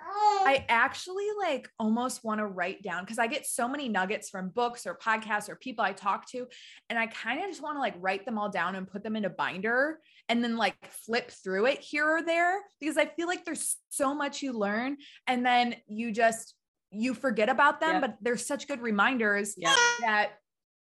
I 0.46 0.66
actually 0.70 1.28
like 1.40 1.70
almost 1.80 2.24
want 2.24 2.40
to 2.40 2.46
write 2.46 2.84
down 2.84 3.04
because 3.04 3.18
I 3.18 3.28
get 3.28 3.46
so 3.46 3.68
many 3.68 3.90
nuggets 3.90 4.30
from 4.30 4.50
books 4.50 4.86
or 4.86 4.96
podcasts 4.96 5.50
or 5.50 5.56
people 5.56 5.84
I 5.84 5.92
talk 5.92 6.30
to. 6.32 6.46
And 6.90 7.00
I 7.00 7.08
kind 7.08 7.42
of 7.42 7.48
just 7.48 7.64
want 7.64 7.78
to 7.78 7.80
like 7.80 7.96
write 7.98 8.26
them 8.26 8.38
all 8.38 8.50
down 8.50 8.76
and 8.76 8.88
put 8.88 9.04
them 9.04 9.16
in 9.16 9.26
a 9.26 9.30
binder 9.30 10.00
and 10.30 10.44
then 10.44 10.56
like 10.56 10.76
flip 10.92 11.32
through 11.32 11.66
it 11.68 11.80
here 11.80 12.08
or 12.08 12.22
there 12.22 12.60
because 12.80 12.98
I 12.98 13.06
feel 13.06 13.28
like 13.28 13.44
there's 13.44 13.78
so 13.90 14.14
much 14.14 14.42
you 14.42 14.54
learn. 14.54 14.98
And 15.26 15.46
then 15.46 15.76
you 15.88 16.12
just, 16.12 16.54
you 16.92 17.14
forget 17.14 17.50
about 17.50 17.80
them, 17.80 17.96
yep. 17.96 18.02
but 18.02 18.18
there's 18.22 18.46
such 18.46 18.68
good 18.68 18.82
reminders 18.82 19.56
yep. 19.58 19.76
that 20.02 20.32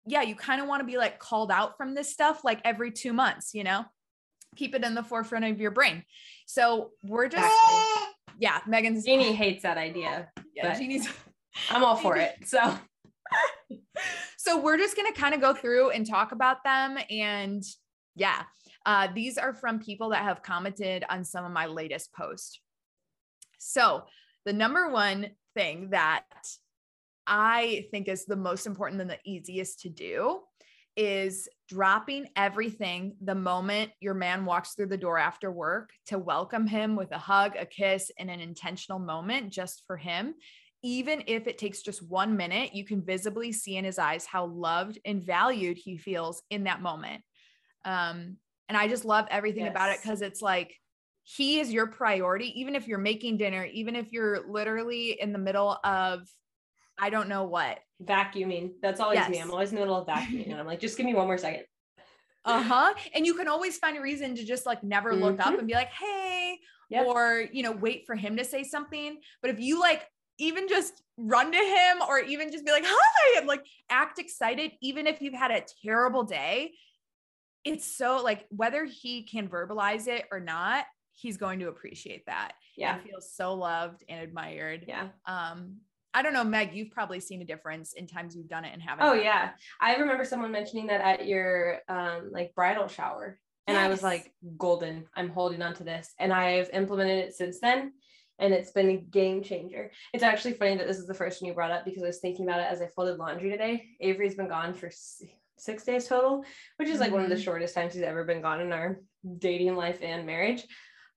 yeah, 0.06 0.22
you 0.22 0.34
kind 0.34 0.60
of 0.60 0.68
want 0.68 0.80
to 0.80 0.86
be 0.86 0.96
like 0.96 1.18
called 1.18 1.50
out 1.50 1.76
from 1.76 1.94
this 1.94 2.12
stuff 2.12 2.44
like 2.44 2.60
every 2.64 2.90
two 2.90 3.12
months, 3.12 3.54
you 3.54 3.64
know, 3.64 3.84
keep 4.56 4.74
it 4.74 4.84
in 4.84 4.94
the 4.94 5.02
forefront 5.02 5.44
of 5.44 5.60
your 5.60 5.70
brain. 5.70 6.04
So 6.46 6.90
we're 7.02 7.28
just, 7.28 7.54
yeah, 8.38 8.60
Megan's 8.66 9.04
Jeannie 9.04 9.32
hates 9.32 9.62
that 9.62 9.78
idea. 9.78 10.28
Yeah, 10.54 10.78
Jeannie's, 10.78 11.08
I'm 11.70 11.84
all 11.84 11.96
for 11.96 12.16
it. 12.16 12.34
So, 12.46 12.78
so 14.38 14.60
we're 14.60 14.78
just 14.78 14.96
going 14.96 15.12
to 15.12 15.18
kind 15.18 15.34
of 15.34 15.40
go 15.40 15.54
through 15.54 15.90
and 15.90 16.06
talk 16.06 16.32
about 16.32 16.64
them. 16.64 16.98
And 17.10 17.62
yeah, 18.16 18.42
uh, 18.86 19.08
these 19.14 19.38
are 19.38 19.52
from 19.52 19.78
people 19.78 20.10
that 20.10 20.24
have 20.24 20.42
commented 20.42 21.04
on 21.08 21.24
some 21.24 21.44
of 21.44 21.52
my 21.52 21.66
latest 21.66 22.12
posts. 22.12 22.60
So 23.58 24.04
the 24.46 24.52
number 24.52 24.88
one 24.88 25.28
thing 25.54 25.90
that 25.90 26.24
I 27.26 27.86
think 27.90 28.08
is 28.08 28.24
the 28.24 28.36
most 28.36 28.66
important 28.66 29.00
and 29.00 29.10
the 29.10 29.18
easiest 29.24 29.80
to 29.80 29.88
do 29.88 30.40
is 30.96 31.48
dropping 31.68 32.26
everything 32.36 33.16
the 33.22 33.34
moment 33.34 33.90
your 34.00 34.14
man 34.14 34.44
walks 34.44 34.74
through 34.74 34.88
the 34.88 34.96
door 34.96 35.18
after 35.18 35.50
work 35.50 35.90
to 36.06 36.18
welcome 36.18 36.66
him 36.66 36.96
with 36.96 37.12
a 37.12 37.18
hug, 37.18 37.54
a 37.56 37.64
kiss, 37.64 38.10
and 38.18 38.30
an 38.30 38.40
intentional 38.40 38.98
moment 38.98 39.52
just 39.52 39.84
for 39.86 39.96
him. 39.96 40.34
Even 40.82 41.22
if 41.26 41.46
it 41.46 41.58
takes 41.58 41.82
just 41.82 42.06
one 42.08 42.36
minute, 42.36 42.74
you 42.74 42.84
can 42.84 43.04
visibly 43.04 43.52
see 43.52 43.76
in 43.76 43.84
his 43.84 43.98
eyes 43.98 44.26
how 44.26 44.46
loved 44.46 44.98
and 45.04 45.22
valued 45.22 45.78
he 45.78 45.96
feels 45.96 46.42
in 46.50 46.64
that 46.64 46.82
moment. 46.82 47.22
Um, 47.84 48.36
and 48.68 48.76
I 48.76 48.88
just 48.88 49.04
love 49.04 49.26
everything 49.30 49.64
yes. 49.64 49.70
about 49.70 49.92
it 49.92 50.00
because 50.02 50.22
it's 50.22 50.42
like 50.42 50.74
he 51.22 51.60
is 51.60 51.72
your 51.72 51.86
priority, 51.86 52.60
even 52.60 52.74
if 52.74 52.88
you're 52.88 52.98
making 52.98 53.36
dinner, 53.36 53.64
even 53.64 53.94
if 53.94 54.12
you're 54.12 54.50
literally 54.50 55.20
in 55.20 55.32
the 55.32 55.38
middle 55.38 55.78
of 55.84 56.28
I 57.00 57.10
don't 57.10 57.28
know 57.28 57.44
what. 57.44 57.78
Vacuuming. 58.04 58.72
That's 58.82 59.00
always 59.00 59.16
yes. 59.16 59.30
me. 59.30 59.38
I'm 59.38 59.50
always 59.50 59.70
in 59.70 59.76
the 59.76 59.80
middle 59.80 59.96
of 59.96 60.06
vacuuming. 60.06 60.50
and 60.50 60.60
I'm 60.60 60.66
like, 60.66 60.80
just 60.80 60.96
give 60.96 61.06
me 61.06 61.14
one 61.14 61.26
more 61.26 61.38
second. 61.38 61.64
Uh-huh. 62.44 62.94
And 63.14 63.26
you 63.26 63.34
can 63.34 63.48
always 63.48 63.78
find 63.78 63.96
a 63.96 64.00
reason 64.00 64.34
to 64.36 64.44
just 64.44 64.66
like 64.66 64.82
never 64.82 65.14
look 65.14 65.36
mm-hmm. 65.36 65.48
up 65.48 65.58
and 65.58 65.66
be 65.66 65.74
like, 65.74 65.90
hey, 65.90 66.58
yep. 66.88 67.06
or 67.06 67.46
you 67.52 67.62
know, 67.62 67.72
wait 67.72 68.04
for 68.06 68.14
him 68.14 68.36
to 68.36 68.44
say 68.44 68.64
something. 68.64 69.18
But 69.42 69.50
if 69.50 69.60
you 69.60 69.80
like 69.80 70.06
even 70.38 70.68
just 70.68 71.02
run 71.16 71.52
to 71.52 71.58
him 71.58 71.98
or 72.08 72.18
even 72.18 72.50
just 72.50 72.64
be 72.64 72.72
like, 72.72 72.84
hi, 72.86 73.38
and 73.38 73.46
like 73.46 73.64
act 73.90 74.18
excited, 74.18 74.72
even 74.80 75.06
if 75.06 75.20
you've 75.20 75.34
had 75.34 75.50
a 75.50 75.62
terrible 75.84 76.24
day, 76.24 76.72
it's 77.64 77.96
so 77.96 78.22
like 78.22 78.46
whether 78.48 78.84
he 78.84 79.22
can 79.24 79.48
verbalize 79.48 80.08
it 80.08 80.24
or 80.32 80.40
not, 80.40 80.86
he's 81.12 81.36
going 81.36 81.60
to 81.60 81.68
appreciate 81.68 82.24
that. 82.26 82.52
Yeah. 82.76 82.94
And 82.94 83.02
feel 83.02 83.20
so 83.20 83.54
loved 83.54 84.02
and 84.08 84.22
admired. 84.22 84.86
Yeah. 84.88 85.08
Um, 85.26 85.76
I 86.12 86.22
don't 86.22 86.32
know, 86.32 86.44
Meg, 86.44 86.74
you've 86.74 86.90
probably 86.90 87.20
seen 87.20 87.40
a 87.42 87.44
difference 87.44 87.92
in 87.92 88.06
times 88.06 88.34
you've 88.34 88.48
done 88.48 88.64
it 88.64 88.72
and 88.72 88.82
haven't. 88.82 89.06
Oh 89.06 89.14
yeah. 89.14 89.50
I 89.80 89.96
remember 89.96 90.24
someone 90.24 90.50
mentioning 90.50 90.88
that 90.88 91.00
at 91.00 91.26
your 91.26 91.78
um 91.88 92.30
like 92.32 92.54
bridal 92.54 92.88
shower. 92.88 93.38
And 93.66 93.76
yes. 93.76 93.84
I 93.84 93.88
was 93.88 94.02
like, 94.02 94.32
golden, 94.56 95.06
I'm 95.14 95.28
holding 95.28 95.62
on 95.62 95.74
to 95.74 95.84
this. 95.84 96.12
And 96.18 96.32
I've 96.32 96.70
implemented 96.72 97.18
it 97.18 97.34
since 97.34 97.60
then. 97.60 97.92
And 98.40 98.52
it's 98.52 98.72
been 98.72 98.88
a 98.88 98.96
game 98.96 99.42
changer. 99.42 99.92
It's 100.12 100.24
actually 100.24 100.54
funny 100.54 100.76
that 100.76 100.86
this 100.88 100.98
is 100.98 101.06
the 101.06 101.14
first 101.14 101.40
one 101.40 101.48
you 101.48 101.54
brought 101.54 101.70
up 101.70 101.84
because 101.84 102.02
I 102.02 102.06
was 102.06 102.18
thinking 102.18 102.46
about 102.46 102.60
it 102.60 102.68
as 102.70 102.80
I 102.80 102.88
folded 102.88 103.18
laundry 103.18 103.50
today. 103.50 103.84
Avery's 104.00 104.34
been 104.34 104.48
gone 104.48 104.74
for 104.74 104.90
six 105.58 105.84
days 105.84 106.08
total, 106.08 106.42
which 106.78 106.88
is 106.88 106.98
like 106.98 107.08
mm-hmm. 107.08 107.16
one 107.16 107.24
of 107.24 107.28
the 107.28 107.36
mm-hmm. 107.36 107.44
shortest 107.44 107.74
times 107.74 107.94
he's 107.94 108.02
ever 108.02 108.24
been 108.24 108.40
gone 108.40 108.60
in 108.60 108.72
our 108.72 109.00
dating 109.38 109.76
life 109.76 110.00
and 110.02 110.26
marriage. 110.26 110.64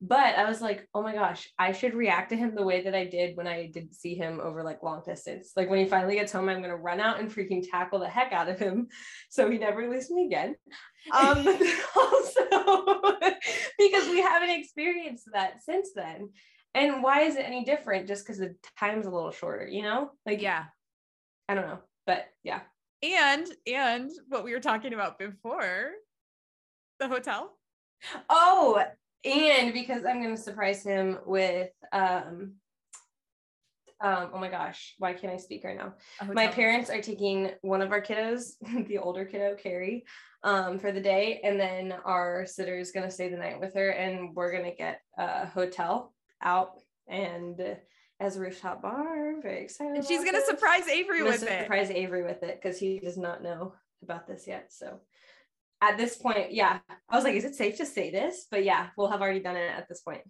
But 0.06 0.36
I 0.36 0.50
was 0.50 0.60
like, 0.60 0.86
oh 0.94 1.02
my 1.02 1.14
gosh, 1.14 1.50
I 1.58 1.72
should 1.72 1.94
react 1.94 2.32
to 2.32 2.36
him 2.36 2.56
the 2.56 2.66
way 2.66 2.84
that 2.84 2.94
I 2.94 3.06
did 3.06 3.38
when 3.38 3.48
I 3.48 3.68
did 3.74 3.96
see 3.96 4.16
him 4.16 4.42
over 4.44 4.62
like 4.62 4.84
long 4.84 5.02
distance. 5.06 5.54
Like 5.56 5.70
when 5.70 5.80
he 5.80 5.86
finally 5.86 6.16
gets 6.16 6.34
home, 6.34 6.50
I'm 6.50 6.62
gonna 6.62 6.76
run 6.76 7.00
out 7.00 7.22
and 7.22 7.34
freaking 7.34 7.64
tackle 7.72 8.00
the 8.00 8.10
heck 8.10 8.34
out 8.34 8.50
of 8.50 8.60
him 8.60 8.90
so 9.30 9.50
he 9.50 9.58
never 9.58 9.90
leaves 9.90 10.12
me 10.12 10.26
again. 10.26 10.56
Um, 11.14 11.48
also 11.96 13.02
because 13.80 14.10
we 14.10 14.20
haven't 14.20 14.50
experienced 14.50 15.30
that 15.32 15.64
since 15.64 15.92
then. 15.96 16.32
And 16.74 17.02
why 17.02 17.22
is 17.22 17.38
it 17.38 17.46
any 17.46 17.64
different 17.64 18.10
just 18.10 18.26
because 18.26 18.40
the 18.40 18.56
time's 18.78 19.06
a 19.06 19.10
little 19.10 19.32
shorter, 19.32 19.66
you 19.66 19.84
know? 19.84 20.12
Like, 20.26 20.42
yeah, 20.42 20.66
I 21.48 21.54
don't 21.54 21.68
know, 21.68 21.80
but 22.06 22.26
yeah. 22.44 22.60
And 23.02 23.48
and 23.66 24.12
what 24.28 24.44
we 24.44 24.52
were 24.52 24.60
talking 24.60 24.94
about 24.94 25.18
before, 25.18 25.92
the 27.00 27.08
hotel. 27.08 27.54
Oh, 28.30 28.84
and 29.26 29.74
because 29.74 30.04
I'm 30.06 30.22
going 30.22 30.36
to 30.36 30.42
surprise 30.42 30.84
him 30.84 31.20
with 31.26 31.72
um, 31.92 32.54
um, 34.04 34.32
oh 34.34 34.38
my 34.38 34.50
gosh, 34.50 34.96
why 34.98 35.14
can't 35.14 35.32
I 35.32 35.38
speak 35.38 35.64
right 35.64 35.78
now? 35.78 35.94
My 36.34 36.48
parents 36.48 36.90
are 36.90 37.02
taking 37.02 37.52
one 37.62 37.82
of 37.82 37.92
our 37.94 38.02
kiddos, 38.02 38.56
the 38.88 38.98
older 38.98 39.24
kiddo, 39.24 39.56
Carrie, 39.56 40.04
um, 40.44 40.78
for 40.78 40.92
the 40.92 41.00
day, 41.00 41.40
and 41.42 41.58
then 41.58 41.94
our 42.04 42.46
sitter 42.46 42.78
is 42.78 42.92
going 42.92 43.06
to 43.06 43.12
stay 43.12 43.30
the 43.30 43.38
night 43.38 43.62
with 43.62 43.74
her, 43.76 43.92
and 43.92 44.36
we're 44.36 44.52
going 44.52 44.70
to 44.70 44.76
get 44.76 45.00
a 45.18 45.46
hotel 45.46 46.14
out 46.42 46.72
and 47.08 47.78
as 48.20 48.36
a 48.36 48.42
rooftop 48.42 48.82
bar. 48.82 49.42
Very 49.42 49.64
excited. 49.64 49.96
And 49.96 50.06
she's 50.06 50.24
going 50.24 50.36
to 50.36 50.46
surprise 50.46 50.88
Avery 50.90 51.24
with 51.24 51.44
it. 51.44 51.64
Surprise 51.64 51.90
Avery 51.90 52.24
with 52.24 52.44
it 52.44 52.60
because 52.62 52.78
he 52.78 53.00
does 53.00 53.18
not 53.18 53.42
know 53.42 53.74
about 54.02 54.28
this 54.28 54.48
yet. 54.48 54.72
So 54.72 55.00
at 55.90 55.98
this 55.98 56.16
point, 56.18 56.54
yeah, 56.54 56.80
I 57.10 57.16
was 57.16 57.24
like, 57.24 57.36
is 57.36 57.44
it 57.46 57.56
safe 57.56 57.78
to 57.78 57.86
say 57.86 58.12
this? 58.12 58.48
But 58.50 58.64
yeah, 58.64 58.88
we'll 58.98 59.10
have 59.10 59.22
already 59.22 59.40
done 59.40 59.56
it 59.56 59.70
at 59.70 59.88
this 59.90 60.02
point. 60.02 60.22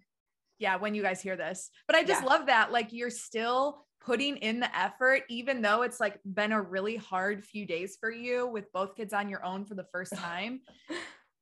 yeah, 0.60 0.78
when 0.78 0.96
you 0.96 1.02
guys 1.02 1.22
hear 1.22 1.36
this. 1.36 1.70
But 1.88 1.96
I 1.98 2.04
just 2.04 2.22
Yeah. 2.24 2.28
love 2.30 2.46
that. 2.46 2.72
Like 2.72 2.94
you're 2.94 3.10
still 3.10 3.86
putting 4.00 4.38
in 4.38 4.60
the 4.62 4.78
effort, 4.78 5.24
even 5.30 5.62
though 5.62 5.82
it's 5.82 6.00
like 6.00 6.20
been 6.26 6.52
a 6.54 6.62
really 6.62 6.96
hard 6.96 7.44
few 7.44 7.66
days 7.66 7.98
for 8.00 8.12
you 8.12 8.48
with 8.48 8.72
both 8.72 8.96
kids 8.96 9.14
on 9.14 9.28
your 9.30 9.44
own 9.44 9.66
for 9.66 9.76
the 9.76 9.86
first 9.92 10.14
time. 10.30 10.62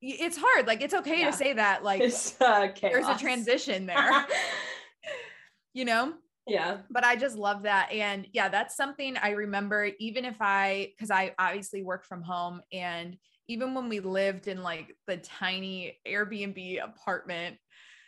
It's 0.02 0.38
hard. 0.38 0.66
Like 0.66 0.82
it's 0.82 0.94
okay 0.96 1.20
Yeah. 1.20 1.32
to 1.32 1.38
say 1.38 1.54
that. 1.54 1.84
Like 1.84 2.02
It's 2.02 2.40
uh, 2.42 2.70
there's 2.82 3.08
a 3.08 3.18
transition 3.18 3.86
there, 3.86 4.26
you 5.74 5.86
know? 5.86 6.14
yeah. 6.48 6.78
but 6.90 7.06
I 7.06 7.16
just 7.16 7.38
love 7.38 7.64
that. 7.64 7.92
And 7.92 8.26
yeah, 8.34 8.50
that's 8.50 8.76
something 8.76 9.16
I 9.18 9.32
remember, 9.32 9.90
even 10.00 10.26
if 10.26 10.38
I, 10.42 10.92
because 10.98 11.12
I 11.12 11.34
obviously 11.38 11.84
work 11.84 12.04
from 12.06 12.24
home. 12.24 12.62
And 12.74 13.18
even 13.52 13.74
when 13.74 13.90
we 13.90 14.00
lived 14.00 14.48
in 14.48 14.64
like 14.64 14.96
the 15.08 15.18
tiny 15.18 16.00
Airbnb 16.08 16.82
apartment, 16.82 17.58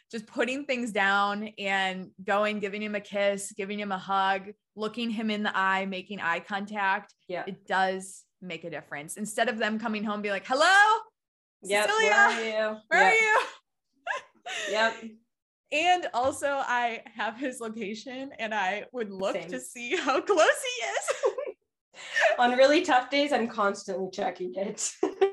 just 0.10 0.26
putting 0.26 0.64
things 0.64 0.94
down 0.94 1.50
and 1.58 2.12
going, 2.24 2.60
giving 2.60 2.82
him 2.82 2.96
a 2.96 3.02
kiss, 3.02 3.52
giving 3.52 3.78
him 3.78 3.92
a 3.92 3.98
hug, 3.98 4.54
looking 4.78 5.10
him 5.10 5.30
in 5.30 5.44
the 5.44 5.52
eye, 5.56 5.86
making 5.86 6.22
eye 6.22 6.40
contact, 6.40 7.14
Yeah. 7.28 7.44
it 7.46 7.68
does 7.68 8.24
make 8.42 8.64
a 8.64 8.70
difference. 8.70 9.18
Instead 9.18 9.50
of 9.50 9.58
them 9.58 9.80
coming 9.80 10.06
home, 10.06 10.22
be 10.22 10.30
like, 10.30 10.46
hello, 10.46 11.00
Yep. 11.64 11.90
Cecilia, 11.90 12.10
Where 12.10 12.24
are 12.30 12.44
you? 12.72 12.78
where 12.88 13.04
are 13.06 13.14
you? 13.14 13.42
Yep. 14.72 15.04
And 15.74 16.08
also, 16.14 16.48
I 16.48 17.02
have 17.16 17.38
his 17.38 17.60
location 17.60 18.32
and 18.40 18.54
I 18.54 18.86
would 18.94 19.12
look 19.12 19.36
Same. 19.36 19.50
to 19.50 19.60
see 19.60 19.96
how 19.98 20.22
close 20.22 20.40
he 20.40 20.86
is. 20.86 21.56
On 22.40 22.52
really 22.58 22.82
tough 22.82 23.10
days, 23.10 23.34
I'm 23.34 23.48
constantly 23.48 24.10
checking 24.12 24.54
it. 24.56 24.90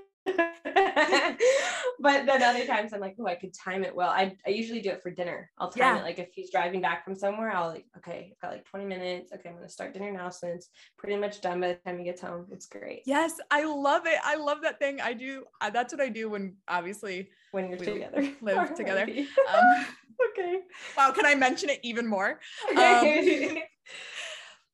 but 2.00 2.26
then 2.26 2.42
other 2.42 2.66
times 2.66 2.92
I'm 2.92 3.00
like, 3.00 3.16
oh, 3.20 3.26
I 3.26 3.34
could 3.34 3.52
time 3.54 3.84
it 3.84 3.94
well. 3.94 4.10
I, 4.10 4.36
I 4.46 4.50
usually 4.50 4.80
do 4.80 4.90
it 4.90 5.02
for 5.02 5.10
dinner. 5.10 5.50
I'll 5.58 5.70
time 5.70 5.96
Yeah. 5.96 6.00
it 6.00 6.02
like 6.04 6.18
if 6.18 6.28
he's 6.32 6.50
driving 6.50 6.80
back 6.80 7.04
from 7.04 7.14
somewhere, 7.14 7.50
I'll 7.50 7.68
like, 7.68 7.86
okay, 7.98 8.32
I've 8.32 8.40
got 8.40 8.52
like 8.52 8.64
20 8.64 8.84
minutes. 8.86 9.32
Okay, 9.32 9.48
I'm 9.48 9.56
gonna 9.56 9.68
start 9.68 9.92
dinner 9.92 10.10
now 10.12 10.30
since 10.30 10.68
pretty 10.98 11.16
much 11.16 11.40
done 11.40 11.60
by 11.60 11.68
the 11.68 11.74
time 11.86 11.98
he 11.98 12.04
gets 12.04 12.20
home. 12.20 12.46
It's 12.50 12.66
great 12.66 13.02
Yes, 13.06 13.34
I 13.50 13.64
love 13.64 14.06
it. 14.06 14.18
I 14.24 14.36
love 14.36 14.62
that 14.62 14.78
thing. 14.78 15.00
I 15.00 15.12
do. 15.12 15.44
I, 15.60 15.70
that's 15.70 15.92
what 15.92 16.00
I 16.00 16.08
do 16.08 16.30
when 16.30 16.56
obviously. 16.68 17.30
when 17.52 17.68
you're 17.68 17.78
We 17.78 17.86
together. 17.86 18.28
live 18.40 18.74
together. 18.76 19.02
Um, 19.02 19.86
okay. 20.30 20.60
wow, 20.96 21.10
can 21.12 21.26
I 21.26 21.34
mention 21.34 21.68
it 21.70 21.80
even 21.82 22.06
more? 22.06 22.40
Okay. 22.70 23.64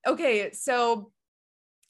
Okay, 0.07 0.53
so 0.53 1.11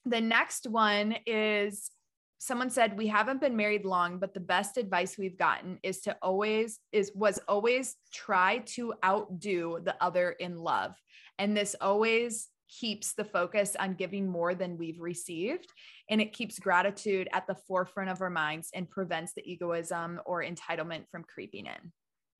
the 0.06 0.20
next 0.20 0.66
one 0.66 1.16
is 1.26 1.90
someone 2.38 2.70
said 2.70 2.96
we 2.96 3.06
haven't 3.06 3.40
been 3.40 3.56
married 3.56 3.84
long, 3.84 4.18
but 4.18 4.34
the 4.34 4.40
best 4.40 4.76
advice 4.76 5.16
we've 5.18 5.38
gotten 5.38 5.78
is 5.82 6.00
to 6.02 6.16
always 6.22 6.78
is 6.92 7.12
was 7.14 7.38
always 7.48 7.96
try 8.12 8.58
to 8.66 8.94
outdo 9.04 9.78
the 9.84 9.96
other 10.00 10.30
in 10.32 10.56
love. 10.56 10.94
And 11.38 11.56
this 11.56 11.74
always 11.80 12.48
keeps 12.68 13.14
the 13.14 13.24
focus 13.24 13.76
on 13.78 13.94
giving 13.94 14.28
more 14.28 14.54
than 14.54 14.76
we've 14.76 15.00
received 15.00 15.72
and 16.10 16.20
it 16.20 16.32
keeps 16.32 16.58
gratitude 16.58 17.28
at 17.32 17.46
the 17.46 17.54
forefront 17.54 18.10
of 18.10 18.20
our 18.20 18.30
minds 18.30 18.70
and 18.74 18.90
prevents 18.90 19.32
the 19.34 19.50
egoism 19.50 20.20
or 20.26 20.42
entitlement 20.42 21.04
from 21.10 21.24
creeping 21.24 21.66
in. 21.66 21.92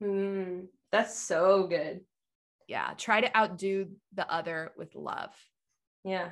Hmm, 0.04 0.60
that's 0.90 1.18
so 1.18 1.66
good. 1.66 2.00
Yeah, 2.68 2.92
try 2.96 3.20
to 3.20 3.36
outdo 3.36 3.88
the 4.14 4.30
other 4.30 4.72
with 4.76 4.94
love. 4.94 5.30
Yeah. 6.04 6.30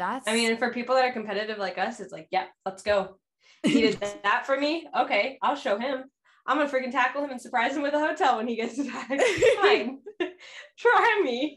That's 0.00 0.26
I 0.26 0.32
mean, 0.32 0.56
for 0.56 0.72
people 0.72 0.94
that 0.94 1.04
are 1.04 1.12
competitive 1.12 1.58
like 1.58 1.76
us, 1.76 2.00
it's 2.00 2.10
like, 2.10 2.26
yeah, 2.30 2.46
let's 2.64 2.82
go. 2.82 3.18
He 3.62 3.82
did 3.82 4.00
that 4.24 4.46
for 4.46 4.58
me. 4.58 4.88
Okay, 4.98 5.36
I'll 5.42 5.56
show 5.56 5.78
him. 5.78 6.04
I'm 6.46 6.56
gonna 6.56 6.70
freaking 6.70 6.90
tackle 6.90 7.22
him 7.22 7.28
and 7.30 7.38
surprise 7.40 7.76
him 7.76 7.82
with 7.82 7.92
a 7.92 7.98
hotel 7.98 8.38
when 8.38 8.48
he 8.48 8.56
gets 8.56 8.78
back. 8.82 9.10
Fine. 9.60 9.98
Try 10.78 11.20
me. 11.22 11.54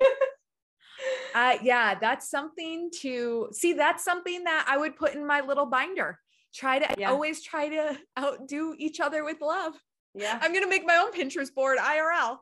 Uh, 1.33 1.55
yeah, 1.63 1.97
that's 1.97 2.29
something 2.29 2.89
to 2.99 3.47
see. 3.53 3.71
That's 3.71 4.03
something 4.03 4.43
that 4.43 4.65
I 4.67 4.75
would 4.75 4.97
put 4.97 5.13
in 5.15 5.25
my 5.25 5.39
little 5.39 5.65
binder. 5.65 6.19
Try 6.53 6.79
to 6.79 6.95
Yeah. 6.99 7.11
always 7.11 7.41
try 7.41 7.69
to 7.69 7.97
outdo 8.19 8.75
each 8.77 8.99
other 8.99 9.23
with 9.23 9.39
love. 9.39 9.73
Yeah. 10.13 10.37
I'm 10.41 10.53
gonna 10.53 10.67
make 10.67 10.85
my 10.85 10.97
own 10.97 11.13
Pinterest 11.13 11.53
board 11.53 11.77
IRL. 11.79 12.37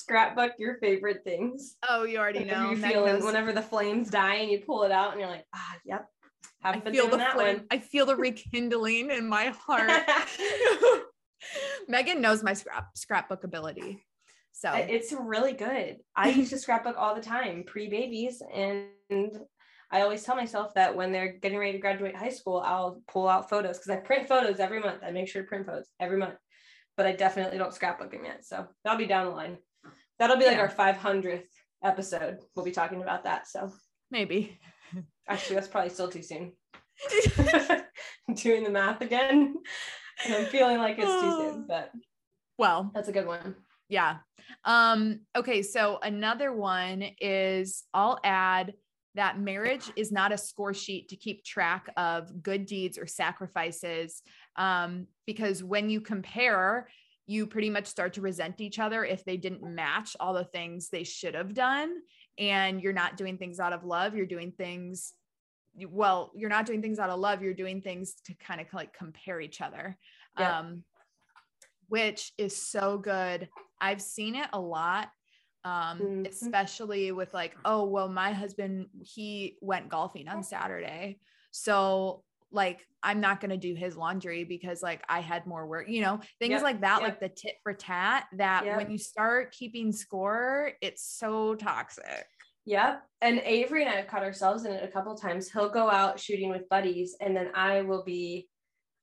Scrapbook 0.00 0.52
your 0.58 0.78
favorite 0.78 1.22
things. 1.24 1.76
Oh, 1.88 2.04
you 2.04 2.18
already 2.18 2.40
Whenever 2.40 2.62
know. 2.64 2.70
you 2.70 2.76
feel 2.76 3.24
whenever 3.24 3.52
the 3.52 3.62
flames 3.62 4.08
die 4.10 4.36
and 4.36 4.50
you 4.50 4.60
pull 4.60 4.82
it 4.84 4.90
out 4.90 5.12
and 5.12 5.20
you're 5.20 5.28
like, 5.28 5.44
ah, 5.54 5.76
yep. 5.84 6.06
I 6.62 6.68
Haven't 6.68 6.84
been 6.84 6.94
feel 6.94 7.08
the 7.08 7.16
that 7.18 7.34
flame. 7.34 7.56
one. 7.58 7.66
I 7.70 7.78
feel 7.78 8.06
the 8.06 8.16
rekindling 8.16 9.10
in 9.10 9.28
my 9.28 9.46
heart. 9.66 9.90
Megan 11.88 12.20
knows 12.20 12.42
my 12.42 12.54
scrap 12.54 12.96
scrapbook 12.96 13.44
ability. 13.44 14.02
So 14.52 14.72
It's 14.74 15.12
really 15.12 15.52
good. 15.52 15.98
I 16.16 16.28
used 16.40 16.50
to 16.50 16.58
scrapbook 16.58 16.96
all 16.98 17.14
the 17.14 17.22
time, 17.22 17.64
pre 17.66 17.88
babies, 17.88 18.42
and 18.54 18.88
I 19.90 20.02
always 20.02 20.22
tell 20.22 20.36
myself 20.36 20.72
that 20.74 20.94
when 20.96 21.12
they're 21.12 21.32
getting 21.32 21.58
ready 21.58 21.72
to 21.72 21.78
graduate 21.78 22.14
high 22.16 22.28
school, 22.30 22.62
I'll 22.64 23.02
pull 23.08 23.28
out 23.28 23.48
photos 23.50 23.78
because 23.78 23.90
I 23.90 23.96
print 23.96 24.28
photos 24.28 24.60
every 24.60 24.80
month. 24.80 25.00
I 25.04 25.10
make 25.10 25.28
sure 25.28 25.42
to 25.42 25.48
print 25.48 25.66
photos 25.66 25.88
every 25.98 26.18
month, 26.18 26.34
but 26.96 27.06
I 27.06 27.12
definitely 27.12 27.58
don't 27.58 27.74
scrapbook 27.74 28.10
them 28.12 28.24
yet. 28.24 28.44
So 28.44 28.66
that'll 28.84 28.98
be 28.98 29.06
down 29.06 29.26
the 29.26 29.32
line. 29.32 29.58
That'll 30.20 30.36
be 30.36 30.44
like 30.44 30.56
Yeah. 30.56 30.60
our 30.60 30.68
500th 30.68 31.48
episode. 31.82 32.38
We'll 32.54 32.64
be 32.64 32.70
talking 32.70 33.02
about 33.02 33.24
that. 33.24 33.48
So 33.48 33.72
maybe. 34.10 34.60
actually, 35.28 35.56
that's 35.56 35.66
probably 35.66 35.90
still 35.90 36.08
too 36.10 36.22
soon. 36.22 36.52
Doing 38.34 38.62
the 38.62 38.70
math 38.70 39.00
again. 39.00 39.54
And 40.24 40.34
I'm 40.34 40.46
feeling 40.46 40.76
like 40.78 40.98
it's 40.98 41.06
too 41.06 41.30
soon, 41.30 41.64
but 41.66 41.90
well, 42.58 42.90
that's 42.94 43.08
a 43.08 43.12
good 43.12 43.26
one. 43.26 43.56
Yeah. 43.88 44.18
Um, 44.66 45.20
okay. 45.34 45.62
So 45.62 45.98
another 46.02 46.52
one 46.52 47.02
is 47.20 47.84
I'll 47.94 48.18
add 48.22 48.74
that 49.14 49.40
marriage 49.40 49.90
is 49.96 50.12
not 50.12 50.30
a 50.32 50.38
score 50.38 50.74
sheet 50.74 51.08
to 51.08 51.16
keep 51.16 51.42
track 51.44 51.86
of 51.96 52.42
good 52.42 52.66
deeds 52.66 52.98
or 52.98 53.06
sacrifices. 53.06 54.22
Um, 54.56 55.06
because 55.26 55.64
when 55.64 55.88
you 55.90 56.00
compare, 56.00 56.88
you 57.30 57.46
pretty 57.46 57.70
much 57.70 57.86
start 57.86 58.12
to 58.14 58.20
resent 58.20 58.60
each 58.60 58.80
other 58.80 59.04
if 59.04 59.24
they 59.24 59.36
didn't 59.36 59.62
match 59.62 60.16
all 60.18 60.34
the 60.34 60.44
things 60.44 60.88
they 60.88 61.04
should 61.04 61.34
have 61.34 61.54
done. 61.54 61.94
And 62.38 62.82
you're 62.82 62.92
not 62.92 63.16
doing 63.16 63.38
things 63.38 63.60
out 63.60 63.72
of 63.72 63.84
love, 63.84 64.16
you're 64.16 64.26
doing 64.26 64.50
things 64.50 65.12
well, 65.88 66.32
you're 66.34 66.50
not 66.50 66.66
doing 66.66 66.82
things 66.82 66.98
out 66.98 67.10
of 67.10 67.20
love, 67.20 67.40
you're 67.42 67.54
doing 67.54 67.80
things 67.80 68.16
to 68.24 68.34
kind 68.34 68.60
of 68.60 68.66
like 68.72 68.92
compare 68.92 69.40
each 69.40 69.60
other. 69.60 69.96
Yeah. 70.36 70.58
Um, 70.58 70.82
which 71.88 72.32
is 72.36 72.60
so 72.60 72.98
good. 72.98 73.48
I've 73.80 74.02
seen 74.02 74.34
it 74.34 74.48
a 74.52 74.60
lot. 74.60 75.10
Um, 75.62 76.00
Mhm. 76.00 76.26
especially 76.26 77.12
with 77.12 77.32
like, 77.32 77.54
oh, 77.64 77.84
well, 77.84 78.08
my 78.08 78.32
husband, 78.32 78.88
he 79.02 79.56
went 79.60 79.88
golfing 79.88 80.26
on 80.26 80.42
Saturday. 80.42 81.20
So 81.52 82.24
like 82.52 82.86
I'm 83.02 83.20
not 83.20 83.40
gonna 83.40 83.56
do 83.56 83.74
his 83.74 83.96
laundry 83.96 84.44
because 84.44 84.82
like 84.82 85.02
I 85.08 85.20
had 85.20 85.46
more 85.46 85.66
work, 85.66 85.88
you 85.88 86.02
know, 86.02 86.20
things 86.38 86.52
Yep, 86.52 86.62
like 86.62 86.80
that, 86.82 87.00
yep. 87.00 87.08
like 87.08 87.20
the 87.20 87.28
tit 87.28 87.56
for 87.62 87.72
tat, 87.72 88.26
that 88.36 88.64
Yep. 88.64 88.76
when 88.76 88.90
you 88.90 88.98
start 88.98 89.52
keeping 89.52 89.92
score, 89.92 90.72
it's 90.80 91.04
so 91.04 91.54
toxic. 91.54 92.26
Yep. 92.66 93.02
And 93.22 93.40
Avery 93.44 93.82
and 93.84 93.90
I 93.90 93.96
have 93.96 94.06
caught 94.06 94.22
ourselves 94.22 94.64
in 94.64 94.72
it 94.72 94.84
a 94.84 94.88
couple 94.88 95.14
times. 95.16 95.50
He'll 95.50 95.70
go 95.70 95.90
out 95.90 96.20
shooting 96.20 96.50
with 96.50 96.68
buddies, 96.68 97.16
and 97.20 97.34
then 97.34 97.50
I 97.54 97.80
will 97.82 98.04
be, 98.04 98.48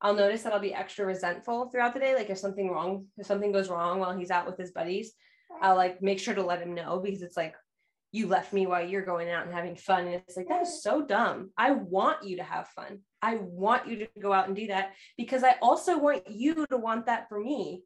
I'll 0.01 0.13
notice 0.13 0.43
that 0.43 0.53
I'll 0.53 0.59
be 0.59 0.73
extra 0.75 1.05
resentful 1.05 1.69
throughout 1.69 1.93
the 1.93 1.99
day. 1.99 2.13
Like 2.13 2.29
if 2.29 2.37
something 2.37 2.69
wrong, 2.69 3.07
if 3.17 3.25
something 3.25 3.51
goes 3.51 3.69
wrong 3.69 3.99
while 3.99 4.15
he's 4.15 4.31
out 4.31 4.45
with 4.45 4.57
his 4.57 4.71
buddies, 4.71 5.13
I'll 5.61 5.75
like 5.75 6.01
make 6.03 6.19
sure 6.19 6.35
to 6.35 6.43
let 6.43 6.61
him 6.61 6.75
know 6.75 6.99
because 7.03 7.23
it's 7.23 7.35
like, 7.35 7.55
you 8.11 8.27
left 8.27 8.53
me 8.53 8.65
while 8.65 8.85
you're 8.85 9.05
going 9.05 9.29
out 9.29 9.45
and 9.45 9.53
having 9.53 9.75
fun. 9.75 10.05
And 10.05 10.15
it's 10.15 10.37
like, 10.37 10.47
that 10.49 10.61
is 10.61 10.81
so 10.81 11.05
dumb. 11.05 11.51
I 11.57 11.71
want 11.71 12.23
you 12.23 12.37
to 12.37 12.43
have 12.43 12.67
fun. 12.69 12.99
I 13.21 13.35
want 13.35 13.87
you 13.87 13.97
to 13.97 14.07
go 14.19 14.31
out 14.31 14.47
and 14.47 14.55
do 14.55 14.67
that 14.67 14.93
because 15.17 15.43
I 15.43 15.55
also 15.61 15.97
want 15.97 16.23
you 16.29 16.65
to 16.67 16.77
want 16.77 17.07
that 17.07 17.27
for 17.29 17.39
me. 17.39 17.83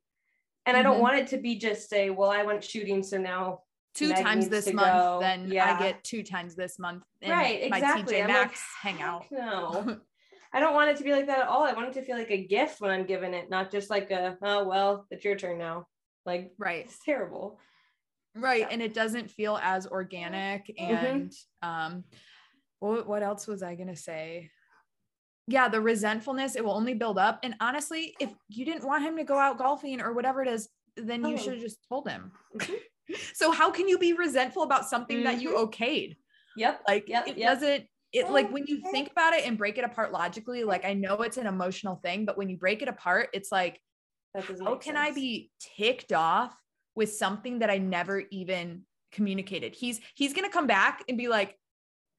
And 0.66 0.78
I 0.78 0.84
don't 0.84 0.98
Mhm. 0.98 1.02
want 1.02 1.18
it 1.18 1.28
to 1.30 1.38
be 1.38 1.56
just 1.58 1.90
say, 1.90 2.12
well, 2.12 2.30
I 2.30 2.44
went 2.44 2.64
shooting, 2.64 3.02
so 3.04 3.18
now 3.18 3.64
Two 3.94 4.10
Meg 4.10 4.24
times 4.24 4.48
this 4.48 4.72
month, 4.72 5.02
go. 5.04 5.20
then 5.20 5.52
I 5.58 5.78
get 5.78 6.02
two 6.04 6.24
times 6.24 6.56
this 6.56 6.80
month. 6.80 7.04
in 7.22 7.30
right 7.32 7.70
My 7.70 7.78
exactly 7.78 8.16
TJ 8.16 8.22
I'm 8.22 8.28
Maxx 8.28 8.64
like, 8.86 8.96
hangout. 8.96 9.26
No 9.32 10.00
i 10.54 10.60
don't 10.60 10.74
want 10.74 10.90
it 10.90 10.98
to 10.98 11.04
be 11.06 11.14
like 11.14 11.28
that 11.28 11.40
at 11.40 11.48
all 11.48 11.64
i 11.64 11.72
want 11.72 11.88
it 11.88 11.94
to 11.94 12.02
feel 12.02 12.18
like 12.18 12.30
a 12.30 12.46
gift 12.46 12.82
when 12.82 12.92
i'm 12.92 13.06
given 13.06 13.34
it 13.34 13.50
not 13.50 13.72
just 13.72 13.90
like 13.90 14.12
a 14.12 14.38
oh 14.42 14.66
well 14.68 15.06
it's 15.10 15.24
your 15.24 15.36
turn 15.36 15.58
now 15.58 15.88
like 16.26 16.52
right. 16.58 16.84
it's 16.86 17.00
terrible 17.06 17.58
right 18.36 18.62
Yeah. 18.62 18.68
and 18.72 18.82
it 18.82 18.94
doesn't 18.94 19.30
feel 19.30 19.58
as 19.62 19.88
organic 19.88 20.68
Mhm. 20.80 20.80
and 20.80 21.34
um 21.62 22.04
what, 22.80 23.08
what 23.08 23.24
else 23.24 23.48
was 23.48 23.62
i 23.64 23.76
going 23.76 23.88
to 23.90 23.96
say 23.96 24.50
yeah 25.48 25.68
the 25.68 25.82
resentfulness 25.82 26.56
it 26.56 26.64
will 26.64 26.74
only 26.74 26.94
build 26.94 27.18
up 27.18 27.40
and 27.44 27.56
honestly 27.60 28.16
if 28.20 28.34
you 28.48 28.66
didn't 28.66 28.86
want 28.86 29.04
him 29.04 29.18
to 29.18 29.24
go 29.24 29.38
out 29.38 29.58
golfing 29.58 30.02
or 30.02 30.14
whatever 30.14 30.42
it 30.42 30.48
is 30.48 30.70
then 30.98 31.26
you 31.26 31.36
Oh. 31.36 31.38
should 31.38 31.54
have 31.54 31.62
just 31.62 31.86
told 31.88 32.08
him 32.08 32.32
Mhm. 32.56 32.78
so 33.34 33.52
how 33.52 33.70
can 33.72 33.88
you 33.88 33.98
be 33.98 34.14
resentful 34.14 34.64
about 34.64 34.86
something 34.86 35.24
that 35.24 35.42
you 35.42 35.50
Mhm. 35.52 35.70
okayed 35.70 36.16
yep 36.56 36.82
like 36.88 37.08
Yep, 37.10 37.28
it 37.28 37.38
yep. 37.38 37.60
doesn't 37.60 37.88
it 38.14 38.30
like 38.30 38.52
when 38.52 38.66
you 38.68 38.82
think 38.92 39.10
about 39.12 39.34
it 39.34 39.46
and 39.46 39.58
break 39.58 39.78
it 39.78 39.84
apart 39.86 40.12
logically 40.12 40.64
like 40.66 40.84
i 40.86 40.94
know 40.94 41.22
it's 41.22 41.38
an 41.38 41.48
emotional 41.48 41.96
thing 41.98 42.26
but 42.26 42.38
when 42.38 42.50
you 42.50 42.58
break 42.58 42.82
it 42.82 42.88
apart 42.90 43.30
it's 43.34 43.52
like 43.52 43.82
how 44.64 44.76
can 44.78 44.96
I 44.96 45.12
be 45.12 45.52
ticked 45.60 46.14
off 46.14 46.54
with 46.96 47.14
something 47.14 47.60
that 47.60 47.70
I 47.70 47.78
never 47.78 48.24
even 48.32 48.84
communicated? 49.12 49.76
He's 49.76 50.00
he's 50.16 50.34
gonna 50.34 50.50
come 50.50 50.68
back 50.68 51.04
and 51.08 51.18
be 51.18 51.28
like, 51.28 51.58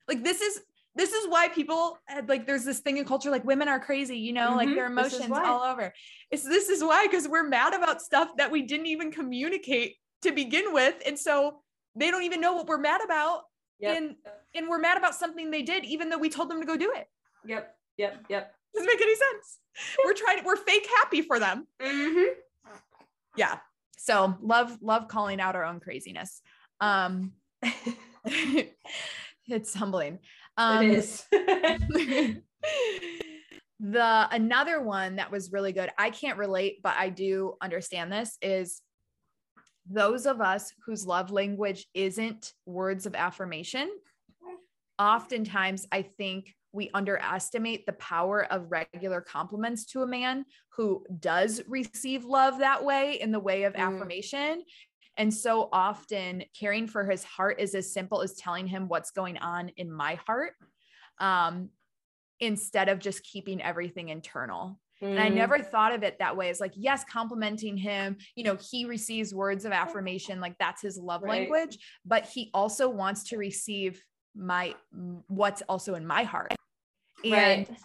like 0.08 0.22
this 0.24 0.40
is 0.40 0.60
this 0.94 1.12
is 1.12 1.26
why 1.28 1.48
people 1.48 1.96
had, 2.06 2.28
like 2.28 2.46
there's 2.46 2.64
this 2.64 2.80
thing 2.80 2.98
in 2.98 3.04
culture 3.06 3.30
like 3.30 3.44
women 3.44 3.66
are 3.68 3.80
crazy, 3.80 4.18
you 4.18 4.32
know, 4.34 4.54
like 4.56 4.68
Mhm, 4.68 4.74
their 4.74 4.86
emotions 4.86 5.30
all 5.32 5.62
over. 5.62 5.92
It's 6.30 6.42
this 6.44 6.68
is 6.68 6.82
why 6.84 7.06
because 7.06 7.26
we're 7.28 7.48
mad 7.48 7.72
about 7.74 8.02
stuff 8.02 8.28
that 8.36 8.50
we 8.50 8.62
didn't 8.62 8.86
even 8.86 9.10
communicate 9.10 9.96
to 10.22 10.32
begin 10.32 10.72
with, 10.72 10.94
and 11.06 11.18
so 11.18 11.62
they 11.96 12.10
don't 12.10 12.22
even 12.24 12.40
know 12.40 12.52
what 12.54 12.66
we're 12.66 12.78
mad 12.78 13.00
about, 13.04 13.42
Yep. 13.80 13.96
and 13.96 14.14
and 14.54 14.68
we're 14.68 14.78
mad 14.78 14.98
about 14.98 15.14
something 15.14 15.50
they 15.50 15.62
did 15.62 15.84
even 15.84 16.10
though 16.10 16.18
we 16.18 16.28
told 16.28 16.50
them 16.50 16.60
to 16.60 16.66
go 16.66 16.76
do 16.76 16.92
it. 16.92 17.06
Yep. 17.46 17.74
Yep. 17.96 18.26
Yep. 18.28 18.54
Doesn't 18.74 18.86
make 18.86 19.00
any 19.00 19.14
sense. 19.14 19.58
We're 20.04 20.12
trying. 20.14 20.38
to 20.40 20.44
We're 20.44 20.56
fake 20.56 20.86
happy 20.98 21.22
for 21.22 21.38
them. 21.38 21.66
Mm-hmm. 21.80 22.34
yeah 23.36 23.58
so 24.02 24.36
love 24.42 24.76
love 24.82 25.06
calling 25.08 25.40
out 25.40 25.54
our 25.54 25.64
own 25.64 25.78
craziness 25.78 26.42
um 26.80 27.32
it's 29.46 29.72
humbling 29.74 30.18
um 30.56 30.90
it 30.90 30.98
is. 30.98 31.24
the 33.80 34.28
another 34.30 34.82
one 34.82 35.16
that 35.16 35.30
was 35.30 35.52
really 35.52 35.72
good 35.72 35.90
i 35.98 36.10
can't 36.10 36.38
relate 36.38 36.80
but 36.82 36.94
i 36.98 37.08
do 37.08 37.54
understand 37.62 38.12
this 38.12 38.36
is 38.42 38.82
those 39.88 40.26
of 40.26 40.40
us 40.40 40.72
whose 40.84 41.06
love 41.06 41.30
language 41.30 41.86
isn't 41.94 42.52
words 42.66 43.06
of 43.06 43.14
affirmation 43.14 43.88
oftentimes 44.98 45.86
i 45.92 46.02
think 46.02 46.54
we 46.72 46.90
underestimate 46.94 47.86
the 47.86 47.92
power 47.94 48.46
of 48.50 48.70
regular 48.70 49.20
compliments 49.20 49.84
to 49.86 50.02
a 50.02 50.06
man 50.06 50.44
who 50.76 51.04
does 51.20 51.62
receive 51.68 52.24
love 52.24 52.58
that 52.58 52.84
way 52.84 53.20
in 53.20 53.30
the 53.30 53.40
way 53.40 53.64
of 53.64 53.74
Mm. 53.74 53.78
affirmation 53.78 54.62
and 55.18 55.32
so 55.32 55.68
often 55.72 56.42
caring 56.58 56.86
for 56.86 57.04
his 57.04 57.22
heart 57.22 57.60
is 57.60 57.74
as 57.74 57.92
simple 57.92 58.22
as 58.22 58.34
telling 58.34 58.66
him 58.66 58.88
what's 58.88 59.10
going 59.10 59.36
on 59.38 59.68
in 59.76 59.92
my 59.92 60.14
heart 60.26 60.54
um, 61.18 61.68
instead 62.40 62.88
of 62.88 62.98
just 62.98 63.22
keeping 63.22 63.60
everything 63.62 64.08
internal. 64.08 64.80
And 65.02 65.18
I 65.20 65.28
Mm, 65.28 65.34
never 65.34 65.58
thought 65.58 65.92
of 65.92 66.02
it 66.04 66.18
that 66.20 66.36
way. 66.36 66.48
It's 66.48 66.60
like, 66.60 66.72
yes, 66.76 67.04
complimenting 67.04 67.76
him, 67.76 68.16
you 68.36 68.44
know, 68.44 68.56
he 68.56 68.84
receives 68.86 69.34
words 69.34 69.64
of 69.64 69.72
affirmation, 69.72 70.40
like 70.40 70.56
that's 70.58 70.80
his 70.80 70.96
love 70.96 71.22
Right. 71.22 71.50
language, 71.50 71.76
but 72.06 72.24
he 72.24 72.50
also 72.54 72.88
wants 72.88 73.24
to 73.24 73.36
receive 73.36 74.02
my 74.34 74.74
what's 75.28 75.60
also 75.68 75.94
in 75.94 76.06
my 76.06 76.22
heart. 76.22 76.54
And 77.24 77.68
Right. 77.68 77.78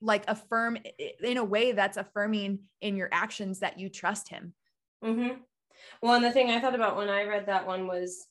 like 0.00 0.24
affirm 0.28 0.78
in 1.22 1.36
a 1.36 1.44
way 1.44 1.72
that's 1.72 1.96
affirming 1.96 2.60
in 2.80 2.96
your 2.96 3.08
actions 3.12 3.60
that 3.60 3.78
you 3.78 3.88
trust 3.88 4.28
him. 4.28 4.54
Mm-hmm. 5.04 5.40
Well, 6.02 6.14
and 6.14 6.24
the 6.24 6.32
thing 6.32 6.50
I 6.50 6.60
thought 6.60 6.74
about 6.74 6.96
when 6.96 7.08
I 7.08 7.24
read 7.24 7.46
that 7.46 7.66
one 7.66 7.86
was 7.86 8.26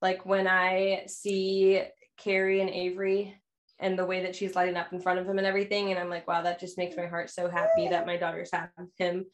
like 0.00 0.24
when 0.24 0.46
I 0.46 1.04
see 1.06 1.82
Carrie 2.16 2.60
and 2.60 2.70
Avery 2.70 3.40
and 3.80 3.98
the 3.98 4.06
way 4.06 4.22
that 4.22 4.34
she's 4.34 4.56
lighting 4.56 4.76
up 4.76 4.92
in 4.92 5.00
front 5.00 5.18
of 5.18 5.28
him 5.28 5.38
and 5.38 5.46
everything. 5.46 5.90
And 5.90 5.98
I'm 5.98 6.10
like, 6.10 6.26
wow, 6.26 6.42
that 6.42 6.60
just 6.60 6.78
makes 6.78 6.96
my 6.96 7.06
heart 7.06 7.30
so 7.30 7.48
happy 7.48 7.88
that 7.88 8.06
my 8.06 8.16
daughters 8.16 8.50
have 8.52 8.70
him 8.96 9.26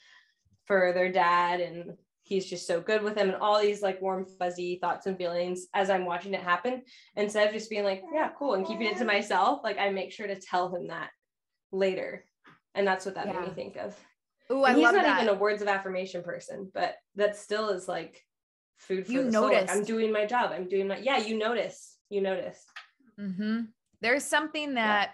for 0.66 0.92
their 0.92 1.10
dad. 1.10 1.60
And 1.60 1.96
he's 2.24 2.46
just 2.46 2.66
so 2.66 2.80
good 2.80 3.02
with 3.02 3.14
them 3.14 3.28
and 3.28 3.36
all 3.36 3.60
these 3.60 3.82
like 3.82 4.00
warm, 4.00 4.26
fuzzy 4.38 4.78
thoughts 4.80 5.06
and 5.06 5.16
feelings 5.16 5.66
as 5.74 5.90
I'm 5.90 6.06
watching 6.06 6.34
it 6.34 6.40
happen. 6.40 6.82
Instead 7.16 7.46
of 7.46 7.52
just 7.54 7.70
being 7.70 7.84
like, 7.84 8.02
yeah, 8.12 8.30
cool, 8.36 8.54
and 8.54 8.66
keeping 8.66 8.86
it 8.86 8.96
to 8.96 9.04
myself, 9.04 9.60
like 9.62 9.78
I 9.78 9.90
make 9.90 10.10
sure 10.10 10.26
to 10.26 10.40
tell 10.40 10.74
him 10.74 10.88
that 10.88 11.10
later. 11.70 12.24
And 12.74 12.86
that's 12.86 13.04
what 13.04 13.14
that 13.14 13.26
made 13.26 13.40
me 13.40 13.50
think 13.54 13.76
of. 13.76 13.96
Oh, 14.50 14.64
he's 14.64 14.82
not 14.82 14.94
that. 14.94 15.22
even 15.22 15.34
a 15.34 15.38
words 15.38 15.62
of 15.62 15.68
affirmation 15.68 16.22
person, 16.22 16.70
but 16.74 16.96
that 17.14 17.36
still 17.36 17.68
is 17.68 17.88
like 17.88 18.22
food 18.78 19.06
for 19.06 19.12
You. 19.12 19.30
Like, 19.30 19.70
I'm 19.70 19.84
doing 19.84 20.12
my 20.12 20.26
job. 20.26 20.50
I'm 20.52 20.68
doing 20.68 20.88
my 20.88 20.98
yeah. 20.98 21.18
You 21.18 21.38
notice. 21.38 21.98
You 22.08 22.22
notice. 22.22 22.64
hmm 23.18 23.60
There's 24.00 24.24
something 24.24 24.74
that 24.74 25.12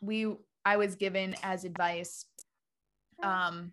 we 0.00 0.34
I 0.64 0.76
was 0.76 0.94
given 0.94 1.34
as 1.42 1.64
advice 1.64 2.26
um 3.22 3.72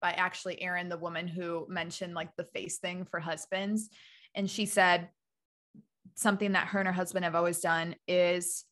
by 0.00 0.12
actually 0.12 0.60
Erin, 0.62 0.88
the 0.88 0.96
woman 0.98 1.28
who 1.28 1.66
mentioned 1.68 2.14
like 2.14 2.34
the 2.36 2.44
face 2.44 2.78
thing 2.78 3.04
for 3.04 3.20
husbands. 3.20 3.88
And 4.34 4.48
she 4.50 4.66
said 4.66 5.08
something 6.14 6.52
that 6.52 6.68
her 6.68 6.78
and 6.80 6.86
her 6.88 6.92
husband 6.92 7.24
have 7.24 7.34
always 7.34 7.60
done 7.60 7.94
is 8.08 8.64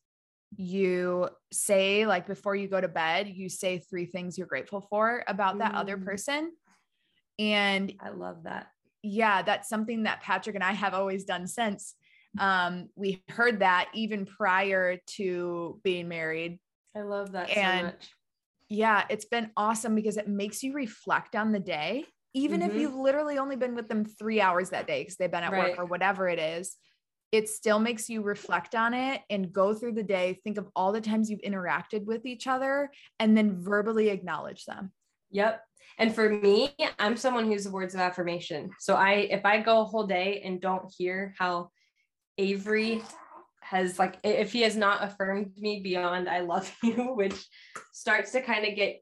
you 0.57 1.29
say 1.51 2.05
like 2.07 2.25
before 2.27 2.55
you 2.55 2.67
go 2.67 2.81
to 2.81 2.87
bed, 2.87 3.27
you 3.27 3.49
say 3.49 3.77
three 3.79 4.05
things 4.05 4.37
you're 4.37 4.47
grateful 4.47 4.81
for 4.89 5.23
about 5.27 5.59
that 5.59 5.75
other 5.75 5.97
Mm. 5.97 6.05
person. 6.05 6.51
And 7.37 7.93
I 7.99 8.09
love 8.09 8.43
that. 8.43 8.67
yeah, 9.01 9.41
that's 9.43 9.69
something 9.69 10.03
that 10.03 10.21
Patrick 10.21 10.55
and 10.55 10.63
I 10.63 10.73
have 10.73 10.93
always 10.93 11.23
done 11.23 11.47
since. 11.47 11.95
Um, 12.37 12.89
we 12.95 13.23
heard 13.29 13.59
that 13.59 13.89
even 13.93 14.25
prior 14.25 14.97
to 15.15 15.79
being 15.83 16.09
married. 16.09 16.59
I 16.95 17.01
love 17.01 17.31
that 17.31 17.49
And- 17.49 17.79
so 17.79 17.85
much. 17.93 18.15
Yeah, 18.69 19.05
it's 19.09 19.25
been 19.25 19.51
awesome 19.57 19.95
because 19.95 20.17
it 20.17 20.27
makes 20.27 20.61
you 20.61 20.73
reflect 20.73 21.35
on 21.35 21.51
the 21.51 21.59
day, 21.59 22.05
even 22.35 22.61
if 22.61 22.71
Mhm. 22.71 22.79
you've 22.79 22.93
literally 22.95 23.39
only 23.39 23.55
been 23.55 23.73
with 23.73 23.89
them 23.89 24.05
three 24.05 24.39
hours 24.39 24.69
that 24.69 24.85
day 24.85 25.01
because 25.01 25.17
they've 25.17 25.31
been 25.31 25.43
at 25.43 25.51
Right. 25.51 25.71
work 25.71 25.79
or 25.79 25.85
whatever 25.85 26.27
it 26.27 26.37
is. 26.37 26.77
It 27.31 27.49
still 27.49 27.79
makes 27.79 28.09
you 28.09 28.21
reflect 28.21 28.75
on 28.75 28.93
it 28.93 29.21
and 29.29 29.51
go 29.51 29.73
through 29.73 29.93
the 29.93 30.03
day, 30.03 30.39
think 30.43 30.57
of 30.57 30.69
all 30.75 30.91
the 30.91 31.01
times 31.01 31.29
you've 31.29 31.41
interacted 31.41 32.05
with 32.05 32.25
each 32.25 32.47
other, 32.47 32.91
and 33.19 33.35
then 33.35 33.61
verbally 33.61 34.09
acknowledge 34.09 34.65
them. 34.65 34.93
Yep. 35.31 35.63
And 35.97 36.13
for 36.13 36.29
me, 36.29 36.75
I'm 36.97 37.17
someone 37.17 37.45
who's 37.45 37.63
the 37.63 37.71
words 37.71 37.93
of 37.93 37.99
affirmation. 37.99 38.71
So 38.79 38.95
I 38.95 39.13
if 39.13 39.45
I 39.45 39.61
go 39.61 39.81
a 39.81 39.85
whole 39.85 40.07
day 40.07 40.41
and 40.41 40.61
don't 40.61 40.91
hear 40.95 41.33
how 41.37 41.71
Avery 42.37 43.03
has 43.69 43.99
like 43.99 44.17
if 44.23 44.51
he 44.51 44.61
has 44.61 44.75
not 44.75 45.03
affirmed 45.03 45.51
me 45.57 45.79
beyond 45.83 46.27
I 46.27 46.39
love 46.39 46.71
you, 46.83 47.13
which 47.13 47.45
starts 47.93 48.31
to 48.31 48.41
kind 48.41 48.65
of 48.65 48.75
get 48.75 49.01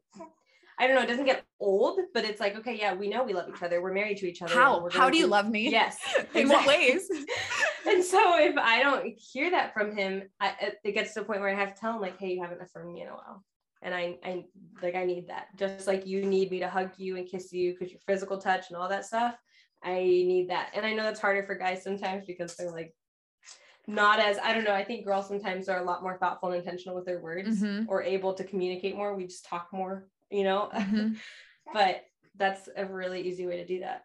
I 0.79 0.85
don't 0.85 0.95
know, 0.95 1.01
it 1.01 1.07
doesn't 1.07 1.25
get 1.25 1.43
old, 1.59 1.99
but 2.13 2.23
it's 2.23 2.39
like, 2.39 2.55
okay, 2.57 2.77
yeah, 2.77 2.93
we 2.93 3.07
know 3.09 3.23
we 3.23 3.33
love 3.33 3.49
each 3.49 3.63
other. 3.63 3.81
We're 3.81 3.93
married 3.93 4.17
to 4.17 4.27
each 4.29 4.43
other. 4.43 4.53
How? 4.53 4.87
How 4.91 5.09
do 5.09 5.17
you 5.17 5.25
love 5.25 5.49
me? 5.49 5.71
Yes. 5.71 5.97
In 6.35 6.49
what 6.49 6.67
ways? 6.67 7.09
and 7.87 8.03
so 8.03 8.37
if 8.37 8.55
I 8.57 8.83
don't 8.83 9.11
hear 9.17 9.49
that 9.49 9.73
from 9.73 9.95
him, 9.97 10.23
I, 10.39 10.53
it- 10.61 10.77
it 10.83 10.91
gets 10.91 11.15
to 11.15 11.21
a 11.21 11.23
point 11.23 11.39
where 11.39 11.49
I 11.49 11.55
have 11.55 11.73
to 11.73 11.79
tell 11.81 11.93
him 11.93 12.01
like, 12.01 12.19
hey, 12.19 12.33
you 12.33 12.43
haven't 12.43 12.61
affirmed 12.61 12.93
me 12.93 13.01
in 13.01 13.07
a 13.07 13.11
while. 13.11 13.43
And 13.81 13.95
I, 13.95 14.17
I 14.23 14.43
like, 14.83 14.93
I 14.93 15.03
need 15.05 15.29
that. 15.29 15.47
Just 15.55 15.87
like 15.87 16.05
you 16.05 16.23
need 16.23 16.51
me 16.51 16.59
to 16.59 16.69
hug 16.69 16.91
you 16.97 17.17
and 17.17 17.27
kiss 17.27 17.51
you 17.51 17.73
because 17.73 17.91
your 17.91 18.01
physical 18.05 18.37
touch 18.37 18.65
and 18.69 18.77
all 18.77 18.89
that 18.89 19.05
stuff. 19.05 19.35
I 19.83 19.95
need 19.95 20.49
that. 20.51 20.71
And 20.75 20.85
I 20.85 20.93
know 20.93 21.03
that's 21.03 21.19
harder 21.19 21.43
for 21.43 21.55
guys 21.55 21.83
sometimes 21.83 22.25
because 22.27 22.55
they're 22.55 22.71
like 22.71 22.93
not 23.87 24.19
as, 24.19 24.37
I 24.37 24.53
don't 24.53 24.65
know. 24.65 24.73
I 24.73 24.83
think 24.83 25.05
girls 25.05 25.27
sometimes 25.27 25.69
are 25.69 25.79
a 25.79 25.83
lot 25.83 26.03
more 26.03 26.17
thoughtful 26.17 26.49
and 26.51 26.57
intentional 26.59 26.95
with 26.95 27.05
their 27.05 27.19
words 27.21 27.61
Mhm. 27.61 27.85
or 27.87 28.03
able 28.03 28.33
to 28.33 28.43
communicate 28.43 28.95
more. 28.95 29.15
We 29.15 29.25
just 29.27 29.45
talk 29.45 29.69
more, 29.71 30.07
you 30.29 30.43
know? 30.43 30.69
Mhm. 30.73 31.17
but 31.73 32.03
that's 32.35 32.67
a 32.75 32.85
really 32.85 33.21
easy 33.21 33.47
way 33.47 33.57
to 33.57 33.65
do 33.65 33.79
that. 33.79 34.03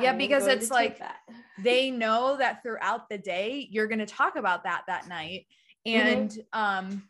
Yeah, 0.00 0.10
I'm 0.12 0.18
because 0.18 0.46
it's 0.46 0.70
like- 0.70 0.98
that. 1.00 1.18
they 1.62 1.90
know 1.90 2.36
that 2.36 2.62
throughout 2.62 3.08
the 3.08 3.18
day 3.18 3.68
you're 3.70 3.86
going 3.86 3.98
to 4.00 4.06
talk 4.06 4.36
about 4.36 4.64
that 4.64 4.82
that 4.88 5.06
night 5.08 5.46
and 5.86 6.36
um 6.52 7.08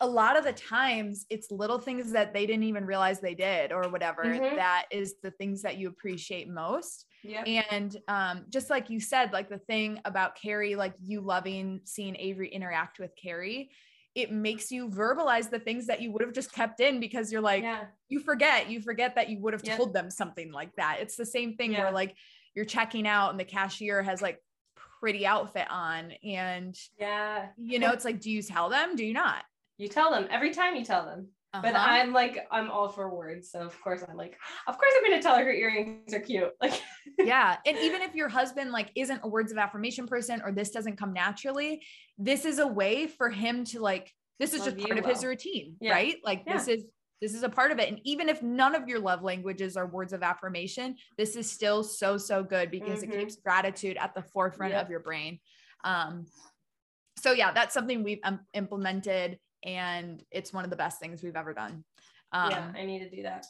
a 0.00 0.06
lot 0.06 0.36
of 0.36 0.44
the 0.44 0.52
times 0.52 1.24
it's 1.30 1.50
little 1.50 1.78
things 1.78 2.12
that 2.12 2.32
they 2.34 2.46
didn't 2.46 2.64
even 2.64 2.84
realize 2.84 3.18
they 3.20 3.34
did 3.34 3.72
or 3.72 3.88
whatever 3.88 4.24
Mhm. 4.24 4.54
that 4.56 4.86
is 4.92 5.14
the 5.22 5.30
things 5.32 5.62
that 5.62 5.76
you 5.78 5.88
appreciate 5.88 6.48
most 6.48 7.06
Yep. 7.24 7.44
and 7.72 7.96
um 8.08 8.44
just 8.50 8.70
like 8.70 8.90
you 8.90 9.00
said 9.00 9.32
like 9.32 9.48
the 9.48 9.58
thing 9.58 10.00
about 10.04 10.36
Carrie 10.36 10.74
like 10.76 10.94
you 11.02 11.20
loving 11.20 11.80
seeing 11.84 12.14
Avery 12.16 12.48
interact 12.48 12.98
with 12.98 13.10
Carrie 13.16 13.70
it 14.14 14.30
makes 14.30 14.70
you 14.70 14.88
verbalize 14.88 15.50
the 15.50 15.58
things 15.58 15.86
that 15.88 16.00
you 16.00 16.12
would 16.12 16.22
have 16.22 16.32
just 16.32 16.52
kept 16.52 16.78
in 16.80 17.00
because 17.00 17.32
you're 17.32 17.40
like 17.40 17.62
yeah. 17.62 17.84
you 18.08 18.20
forget 18.20 18.68
you 18.70 18.80
forget 18.80 19.14
that 19.16 19.28
you 19.28 19.40
would 19.40 19.52
have 19.54 19.64
Yep. 19.64 19.76
told 19.76 19.92
them 19.94 20.10
something 20.10 20.52
like 20.52 20.74
that 20.76 20.98
it's 21.00 21.16
the 21.16 21.26
same 21.26 21.56
thing 21.56 21.72
Yeah. 21.72 21.84
where 21.84 21.92
like 21.92 22.14
you're 22.54 22.64
checking 22.64 23.06
out 23.06 23.30
and 23.30 23.40
the 23.40 23.44
cashier 23.44 24.02
has 24.02 24.22
like 24.22 24.38
pretty 25.00 25.26
outfit 25.26 25.66
on 25.70 26.12
and 26.22 26.78
Yeah. 26.98 27.46
you 27.56 27.78
know 27.78 27.90
it's 27.92 28.04
like 28.04 28.20
do 28.20 28.30
you 28.30 28.42
tell 28.42 28.68
them 28.68 28.94
do 28.96 29.04
you 29.04 29.14
not 29.14 29.44
You 29.78 29.88
tell 29.88 30.10
them 30.12 30.28
every 30.30 30.52
time 30.54 30.76
you 30.76 30.84
tell 30.84 31.04
them. 31.04 31.28
But 31.62 31.74
Uh-huh. 31.74 31.86
I'm 31.86 32.12
like, 32.12 32.46
I'm 32.50 32.70
all 32.70 32.88
for 32.88 33.14
words. 33.14 33.50
So 33.50 33.60
of 33.60 33.80
course 33.80 34.04
I'm 34.08 34.16
like, 34.16 34.36
of 34.66 34.76
course 34.76 34.92
I'm 34.96 35.04
gonna 35.04 35.22
tell 35.22 35.36
her 35.36 35.44
her 35.44 35.52
earrings 35.52 36.12
are 36.12 36.20
cute. 36.20 36.50
Like 36.60 36.80
yeah 37.18 37.56
and 37.66 37.76
even 37.78 38.02
if 38.02 38.14
your 38.14 38.28
husband 38.28 38.72
like 38.72 38.90
isn't 38.96 39.20
a 39.22 39.28
words 39.28 39.52
of 39.52 39.58
affirmation 39.58 40.06
person 40.06 40.42
or 40.44 40.50
this 40.50 40.70
doesn't 40.70 40.96
come 40.96 41.12
naturally 41.12 41.80
this 42.18 42.44
is 42.44 42.58
a 42.58 42.66
way 42.66 43.06
for 43.06 43.30
him 43.30 43.64
to 43.64 43.78
like 43.80 44.12
this 44.40 44.52
is 44.52 44.60
Love 44.60 44.74
just 44.76 44.86
part 44.86 44.98
of 44.98 45.06
his 45.06 45.24
routine 45.24 45.76
Yeah. 45.80 45.92
right 45.92 46.16
like 46.24 46.44
this 46.44 46.66
is 46.66 46.84
this 47.20 47.34
is 47.34 47.42
a 47.42 47.48
part 47.48 47.70
of 47.70 47.78
it 47.78 47.88
and 47.88 48.00
even 48.04 48.28
if 48.28 48.42
none 48.42 48.74
of 48.74 48.88
your 48.88 48.98
love 48.98 49.22
languages 49.22 49.76
are 49.76 49.86
words 49.86 50.12
of 50.12 50.22
affirmation 50.22 50.96
this 51.16 51.36
is 51.36 51.50
still 51.50 51.84
so 51.84 52.18
so 52.18 52.42
good 52.42 52.70
because 52.70 53.00
Mhm. 53.00 53.04
it 53.04 53.18
keeps 53.18 53.36
gratitude 53.36 53.96
at 53.96 54.14
the 54.14 54.22
forefront 54.22 54.72
Yep. 54.72 54.84
of 54.84 54.90
your 54.90 55.00
brain 55.00 55.38
um 55.84 56.26
so 57.18 57.32
yeah 57.32 57.52
that's 57.52 57.74
something 57.74 58.02
we've 58.02 58.20
um, 58.24 58.40
implemented 58.54 59.38
and 59.64 60.22
it's 60.30 60.52
one 60.52 60.64
of 60.64 60.70
the 60.70 60.76
best 60.76 61.00
things 61.00 61.22
we've 61.22 61.36
ever 61.36 61.52
done 61.52 61.84
um 62.32 62.50
yeah, 62.50 62.72
I 62.76 62.84
need 62.84 62.98
to 63.00 63.10
do 63.10 63.22
that. 63.22 63.46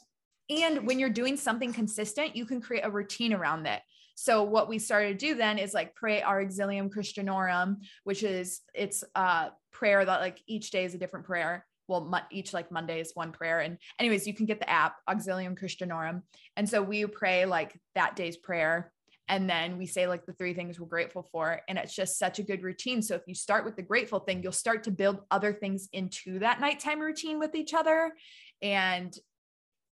And 0.50 0.86
when 0.86 0.98
you're 0.98 1.10
doing 1.10 1.36
something 1.36 1.72
consistent, 1.72 2.36
you 2.36 2.44
can 2.44 2.60
create 2.60 2.84
a 2.84 2.90
routine 2.90 3.32
around 3.32 3.66
it. 3.66 3.80
So 4.14 4.42
what 4.42 4.68
we 4.68 4.78
started 4.78 5.18
to 5.18 5.26
do 5.26 5.34
then 5.34 5.58
is 5.58 5.74
like 5.74 5.94
pray 5.94 6.22
our 6.22 6.44
Auxilium 6.44 6.90
Christianorum, 6.90 7.78
which 8.04 8.22
is 8.22 8.60
it's 8.74 9.02
a 9.14 9.50
prayer 9.72 10.04
that 10.04 10.20
like 10.20 10.40
each 10.46 10.70
day 10.70 10.84
is 10.84 10.94
a 10.94 10.98
different 10.98 11.26
prayer. 11.26 11.66
Well, 11.88 12.18
each 12.30 12.54
like 12.54 12.70
Monday 12.70 13.00
is 13.00 13.12
one 13.14 13.32
prayer. 13.32 13.60
And 13.60 13.78
anyways, 13.98 14.26
you 14.26 14.34
can 14.34 14.46
get 14.46 14.60
the 14.60 14.70
app 14.70 14.96
Auxilium 15.08 15.58
Christianorum. 15.58 16.22
And 16.56 16.68
so 16.68 16.80
we 16.82 17.04
pray 17.06 17.44
like 17.44 17.78
that 17.94 18.16
day's 18.16 18.36
prayer. 18.36 18.92
And 19.28 19.48
then 19.48 19.78
we 19.78 19.86
say 19.86 20.06
like 20.06 20.26
the 20.26 20.34
three 20.34 20.52
things 20.52 20.78
we're 20.78 20.86
grateful 20.86 21.26
for. 21.32 21.60
And 21.68 21.78
it's 21.78 21.94
just 21.94 22.18
such 22.18 22.38
a 22.38 22.42
good 22.42 22.62
routine. 22.62 23.00
So 23.00 23.14
if 23.14 23.22
you 23.26 23.34
start 23.34 23.64
with 23.64 23.76
the 23.76 23.82
grateful 23.82 24.20
thing, 24.20 24.42
you'll 24.42 24.52
start 24.52 24.84
to 24.84 24.90
build 24.90 25.20
other 25.30 25.52
things 25.52 25.88
into 25.92 26.40
that 26.40 26.60
nighttime 26.60 27.00
routine 27.00 27.38
with 27.38 27.54
each 27.54 27.72
other. 27.72 28.12
And 28.60 29.16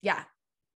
yeah, 0.01 0.23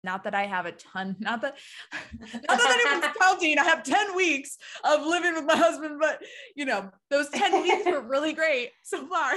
not 0.04 0.24
that 0.24 0.36
I 0.36 0.48
have 0.48 0.66
a 0.66 0.72
ton, 0.72 1.16
not 1.20 1.42
that, 1.42 1.58
not 2.20 2.32
that 2.60 2.86
anyone's 2.86 3.16
counting. 3.22 3.58
I 3.58 3.64
have 3.64 3.84
10 3.84 4.16
weeks 4.16 4.58
of 4.84 5.06
living 5.06 5.36
with 5.36 5.46
my 5.46 5.56
husband, 5.56 5.98
but 6.00 6.22
you 6.56 6.66
know, 6.66 6.90
those 7.10 7.30
10 7.30 7.62
weeks 7.62 7.86
were 7.86 8.02
really 8.02 8.34
great 8.34 8.72
so 8.84 9.08
far. 9.08 9.34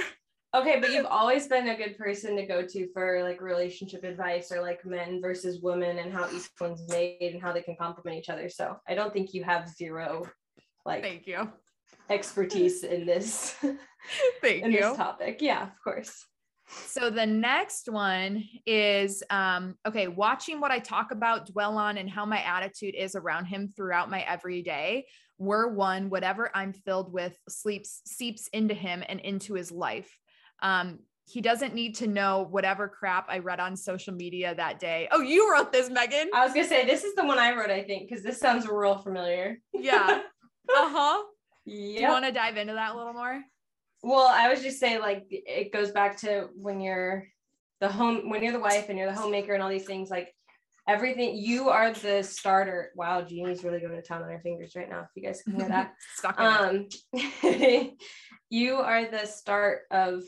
Okay, 0.55 0.79
but 0.79 0.91
you've 0.93 1.05
always 1.05 1.47
been 1.47 1.67
a 1.67 1.75
good 1.75 1.97
person 1.97 2.37
to 2.37 2.45
go 2.45 2.65
to 2.65 2.87
for 2.93 3.21
like 3.23 3.41
relationship 3.41 4.05
advice 4.05 4.53
or 4.53 4.61
like 4.61 4.85
men 4.85 5.19
versus 5.21 5.59
women 5.61 5.99
and 5.99 6.13
how 6.13 6.29
each 6.31 6.49
one's 6.61 6.87
made 6.89 7.33
and 7.33 7.41
how 7.41 7.51
they 7.51 7.61
can 7.61 7.75
complement 7.75 8.17
each 8.17 8.29
other. 8.29 8.47
So 8.47 8.77
I 8.87 8.95
don't 8.95 9.11
think 9.11 9.33
you 9.33 9.43
have 9.43 9.67
zero 9.67 10.29
like 10.85 11.03
thank 11.03 11.27
you 11.27 11.49
expertise 12.09 12.83
in 12.83 13.05
this 13.05 13.55
thank 14.41 14.63
in 14.63 14.71
you. 14.71 14.79
this 14.79 14.97
topic. 14.97 15.41
Yeah, 15.41 15.63
of 15.63 15.83
course. 15.83 16.25
So 16.67 17.09
the 17.09 17.25
next 17.25 17.89
one 17.89 18.43
is 18.65 19.23
um, 19.29 19.75
okay, 19.87 20.07
watching 20.07 20.59
what 20.59 20.71
I 20.71 20.79
talk 20.79 21.11
about, 21.11 21.47
dwell 21.47 21.77
on, 21.77 21.97
and 21.97 22.09
how 22.09 22.25
my 22.25 22.41
attitude 22.41 22.95
is 22.95 23.15
around 23.15 23.45
him 23.45 23.71
throughout 23.75 24.09
my 24.09 24.21
everyday. 24.21 25.05
We're 25.37 25.67
one, 25.67 26.09
whatever 26.09 26.49
I'm 26.55 26.73
filled 26.73 27.11
with 27.11 27.37
sleeps 27.49 28.01
seeps 28.05 28.47
into 28.47 28.73
him 28.73 29.03
and 29.07 29.19
into 29.19 29.53
his 29.53 29.71
life. 29.71 30.17
Um, 30.61 30.99
he 31.27 31.41
doesn't 31.41 31.73
need 31.73 31.95
to 31.95 32.07
know 32.07 32.47
whatever 32.51 32.87
crap 32.87 33.25
I 33.29 33.39
read 33.39 33.59
on 33.59 33.75
social 33.75 34.13
media 34.13 34.53
that 34.55 34.79
day. 34.79 35.07
Oh, 35.11 35.21
you 35.21 35.51
wrote 35.51 35.71
this, 35.71 35.89
Megan. 35.89 36.29
I 36.35 36.45
was 36.45 36.53
gonna 36.53 36.67
say 36.67 36.85
this 36.85 37.03
is 37.03 37.15
the 37.15 37.25
one 37.25 37.39
I 37.39 37.55
wrote, 37.55 37.71
I 37.71 37.83
think, 37.83 38.07
because 38.07 38.23
this 38.23 38.39
sounds 38.39 38.67
real 38.67 38.97
familiar. 38.97 39.57
Yeah. 39.73 40.21
uh-huh. 40.69 41.23
Yeah. 41.65 41.95
Do 41.95 42.01
you 42.01 42.09
want 42.09 42.25
to 42.25 42.31
dive 42.31 42.57
into 42.57 42.73
that 42.73 42.93
a 42.93 42.97
little 42.97 43.13
more? 43.13 43.41
Well, 44.03 44.27
I 44.27 44.49
was 44.49 44.61
just 44.61 44.79
saying, 44.79 44.99
like, 44.99 45.25
it 45.29 45.73
goes 45.73 45.91
back 45.91 46.19
to 46.21 46.49
when 46.55 46.79
you're 46.79 47.27
the 47.81 47.89
home, 47.89 48.29
when 48.29 48.43
you're 48.43 48.53
the 48.53 48.59
wife 48.59 48.89
and 48.89 48.99
you're 48.99 49.11
the 49.11 49.17
homemaker 49.17 49.53
and 49.55 49.63
all 49.63 49.69
these 49.69 49.85
things, 49.85 50.11
like 50.11 50.31
everything, 50.87 51.35
you 51.35 51.69
are 51.69 51.91
the 51.91 52.21
starter. 52.21 52.91
Wow, 52.95 53.23
Jeannie's 53.23 53.63
really 53.63 53.79
going 53.79 53.95
to 53.95 54.01
town 54.03 54.21
on 54.21 54.29
her 54.29 54.39
fingers 54.39 54.75
right 54.75 54.89
now. 54.89 55.01
If 55.01 55.09
you 55.15 55.23
guys 55.23 55.41
can 55.41 55.55
hear 55.55 55.69
that. 55.69 55.93
um, 56.37 56.87
you 58.49 58.75
are 58.75 59.09
the 59.09 59.25
start 59.25 59.81
of 59.89 60.21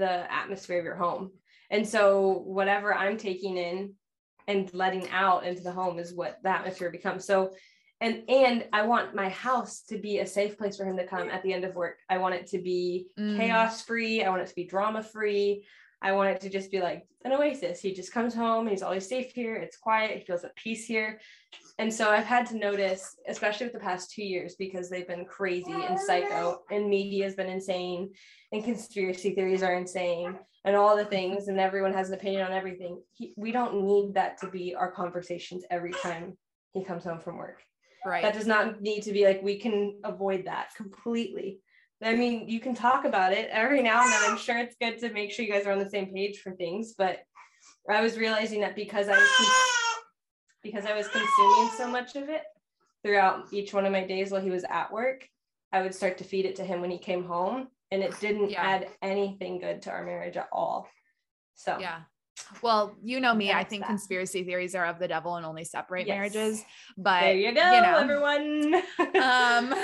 the 0.00 0.32
atmosphere 0.32 0.78
of 0.78 0.84
your 0.84 0.96
home. 0.96 1.30
And 1.70 1.86
so 1.86 2.42
whatever 2.44 2.92
I'm 2.92 3.16
taking 3.16 3.56
in 3.56 3.94
and 4.48 4.72
letting 4.74 5.08
out 5.10 5.44
into 5.44 5.62
the 5.62 5.70
home 5.70 5.98
is 5.98 6.12
what 6.12 6.38
the 6.42 6.48
atmosphere 6.48 6.90
becomes. 6.90 7.24
So 7.24 7.52
and 8.00 8.22
and 8.28 8.64
I 8.72 8.82
want 8.82 9.14
my 9.14 9.28
house 9.28 9.82
to 9.90 9.98
be 9.98 10.18
a 10.18 10.26
safe 10.26 10.56
place 10.56 10.76
for 10.76 10.84
him 10.84 10.96
to 10.96 11.06
come 11.06 11.28
at 11.28 11.42
the 11.42 11.52
end 11.52 11.64
of 11.64 11.74
work. 11.74 11.98
I 12.08 12.18
want 12.18 12.34
it 12.34 12.46
to 12.48 12.58
be 12.58 13.08
mm. 13.18 13.36
chaos 13.36 13.82
free. 13.82 14.24
I 14.24 14.30
want 14.30 14.42
it 14.42 14.48
to 14.48 14.54
be 14.54 14.64
drama 14.64 15.02
free. 15.02 15.66
I 16.02 16.12
want 16.12 16.30
it 16.30 16.40
to 16.42 16.48
just 16.48 16.70
be 16.70 16.80
like 16.80 17.06
an 17.24 17.32
oasis. 17.32 17.80
He 17.80 17.92
just 17.92 18.12
comes 18.12 18.34
home. 18.34 18.66
He's 18.66 18.82
always 18.82 19.08
safe 19.08 19.32
here. 19.32 19.56
It's 19.56 19.76
quiet. 19.76 20.18
He 20.18 20.24
feels 20.24 20.44
at 20.44 20.56
peace 20.56 20.86
here. 20.86 21.20
And 21.78 21.92
so 21.92 22.10
I've 22.10 22.24
had 22.24 22.46
to 22.46 22.56
notice, 22.56 23.16
especially 23.28 23.66
with 23.66 23.74
the 23.74 23.80
past 23.80 24.10
two 24.10 24.22
years, 24.22 24.54
because 24.58 24.88
they've 24.88 25.06
been 25.06 25.24
crazy 25.24 25.72
and 25.72 25.98
psycho, 25.98 26.60
and 26.70 26.88
media 26.88 27.24
has 27.24 27.34
been 27.34 27.48
insane, 27.48 28.10
and 28.52 28.64
conspiracy 28.64 29.34
theories 29.34 29.62
are 29.62 29.74
insane, 29.74 30.38
and 30.64 30.76
all 30.76 30.96
the 30.96 31.04
things, 31.04 31.48
and 31.48 31.58
everyone 31.58 31.92
has 31.92 32.08
an 32.08 32.14
opinion 32.14 32.42
on 32.42 32.52
everything. 32.52 33.00
He, 33.14 33.32
we 33.36 33.50
don't 33.50 33.84
need 33.84 34.14
that 34.14 34.38
to 34.40 34.48
be 34.48 34.74
our 34.74 34.92
conversations 34.92 35.64
every 35.70 35.92
time 35.92 36.36
he 36.72 36.84
comes 36.84 37.04
home 37.04 37.20
from 37.20 37.36
work. 37.36 37.62
Right. 38.04 38.22
That 38.22 38.34
does 38.34 38.46
not 38.46 38.80
need 38.80 39.02
to 39.02 39.12
be 39.12 39.26
like 39.26 39.42
we 39.42 39.58
can 39.58 40.00
avoid 40.04 40.46
that 40.46 40.70
completely. 40.76 41.60
I 42.02 42.14
mean, 42.14 42.48
you 42.48 42.60
can 42.60 42.74
talk 42.74 43.04
about 43.04 43.32
it 43.32 43.48
every 43.50 43.82
now 43.82 44.02
and 44.02 44.12
then. 44.12 44.30
I'm 44.30 44.38
sure 44.38 44.58
it's 44.58 44.76
good 44.80 44.98
to 45.00 45.12
make 45.12 45.30
sure 45.30 45.44
you 45.44 45.52
guys 45.52 45.66
are 45.66 45.72
on 45.72 45.78
the 45.78 45.90
same 45.90 46.12
page 46.12 46.38
for 46.38 46.52
things, 46.52 46.94
but 46.96 47.20
I 47.88 48.00
was 48.00 48.16
realizing 48.16 48.60
that 48.62 48.74
because 48.74 49.08
I 49.08 49.18
was 49.18 49.28
because 50.62 50.86
I 50.86 50.94
was 50.94 51.08
consuming 51.08 51.70
so 51.76 51.88
much 51.88 52.16
of 52.16 52.28
it 52.28 52.42
throughout 53.02 53.52
each 53.52 53.72
one 53.72 53.86
of 53.86 53.92
my 53.92 54.06
days 54.06 54.30
while 54.30 54.40
he 54.40 54.50
was 54.50 54.64
at 54.68 54.92
work, 54.92 55.26
I 55.72 55.82
would 55.82 55.94
start 55.94 56.18
to 56.18 56.24
feed 56.24 56.46
it 56.46 56.56
to 56.56 56.64
him 56.64 56.80
when 56.80 56.90
he 56.90 56.98
came 56.98 57.24
home, 57.24 57.68
and 57.90 58.02
it 58.02 58.18
didn't 58.20 58.50
yeah. 58.50 58.62
add 58.62 58.88
anything 59.02 59.58
good 59.58 59.82
to 59.82 59.90
our 59.90 60.04
marriage 60.04 60.36
at 60.36 60.48
all. 60.52 60.88
So 61.54 61.78
yeah, 61.78 62.00
well, 62.62 62.96
you 63.02 63.20
know 63.20 63.34
me. 63.34 63.52
I 63.52 63.64
think 63.64 63.82
that. 63.82 63.88
conspiracy 63.88 64.44
theories 64.44 64.74
are 64.74 64.86
of 64.86 64.98
the 64.98 65.08
devil 65.08 65.36
and 65.36 65.46
only 65.46 65.64
separate 65.64 66.06
yes. 66.06 66.14
marriages. 66.14 66.64
But 66.96 67.20
there 67.20 67.36
you 67.36 67.54
go, 67.54 67.72
you 67.72 67.82
know, 67.82 67.96
everyone. 67.96 68.74
um, 69.22 69.74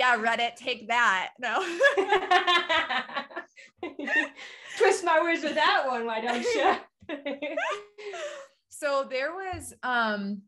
yeah, 0.00 0.16
Reddit, 0.16 0.56
take 0.56 0.88
that. 0.88 1.32
No. 1.38 1.60
Twist 4.78 5.04
my 5.04 5.20
words 5.20 5.42
with 5.42 5.56
that 5.56 5.84
one, 5.86 6.06
why 6.06 6.22
don't 6.22 6.42
you? 6.42 6.74
so 8.70 9.06
there 9.10 9.34
was 9.34 9.74
um 9.82 10.40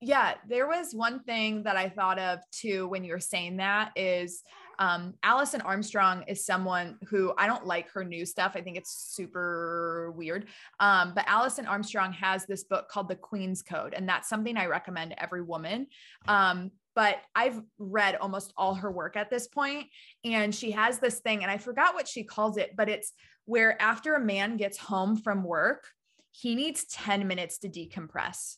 yeah, 0.00 0.34
there 0.48 0.66
was 0.66 0.92
one 0.92 1.20
thing 1.22 1.62
that 1.62 1.76
I 1.76 1.90
thought 1.90 2.18
of 2.18 2.40
too 2.50 2.88
when 2.88 3.04
you 3.04 3.12
were 3.12 3.20
saying 3.20 3.58
that 3.58 3.92
is 3.94 4.42
um, 4.80 5.14
Alison 5.22 5.60
Armstrong 5.60 6.24
is 6.26 6.44
someone 6.44 6.98
who 7.08 7.32
I 7.38 7.46
don't 7.46 7.66
like 7.66 7.88
her 7.92 8.02
new 8.02 8.26
stuff. 8.26 8.52
I 8.56 8.62
think 8.62 8.76
it's 8.76 9.14
super 9.14 10.12
weird. 10.16 10.46
Um, 10.80 11.12
but 11.14 11.24
Alison 11.28 11.66
Armstrong 11.66 12.12
has 12.14 12.46
this 12.46 12.64
book 12.64 12.88
called 12.88 13.08
The 13.08 13.14
Queen's 13.14 13.62
Code, 13.62 13.94
and 13.94 14.08
that's 14.08 14.28
something 14.28 14.56
I 14.56 14.66
recommend 14.66 15.14
every 15.18 15.42
woman. 15.42 15.86
Um, 16.26 16.72
but 16.94 17.16
I've 17.34 17.60
read 17.78 18.16
almost 18.16 18.52
all 18.56 18.74
her 18.74 18.90
work 18.90 19.16
at 19.16 19.30
this 19.30 19.46
point, 19.46 19.86
and 20.24 20.54
she 20.54 20.70
has 20.72 20.98
this 20.98 21.20
thing, 21.20 21.42
and 21.42 21.50
I 21.50 21.58
forgot 21.58 21.94
what 21.94 22.08
she 22.08 22.24
calls 22.24 22.56
it, 22.56 22.76
but 22.76 22.88
it's 22.88 23.12
where 23.46 23.80
after 23.80 24.14
a 24.14 24.20
man 24.20 24.56
gets 24.56 24.78
home 24.78 25.16
from 25.16 25.44
work, 25.44 25.86
he 26.30 26.54
needs 26.54 26.84
10 26.86 27.26
minutes 27.26 27.58
to 27.58 27.68
decompress 27.68 28.56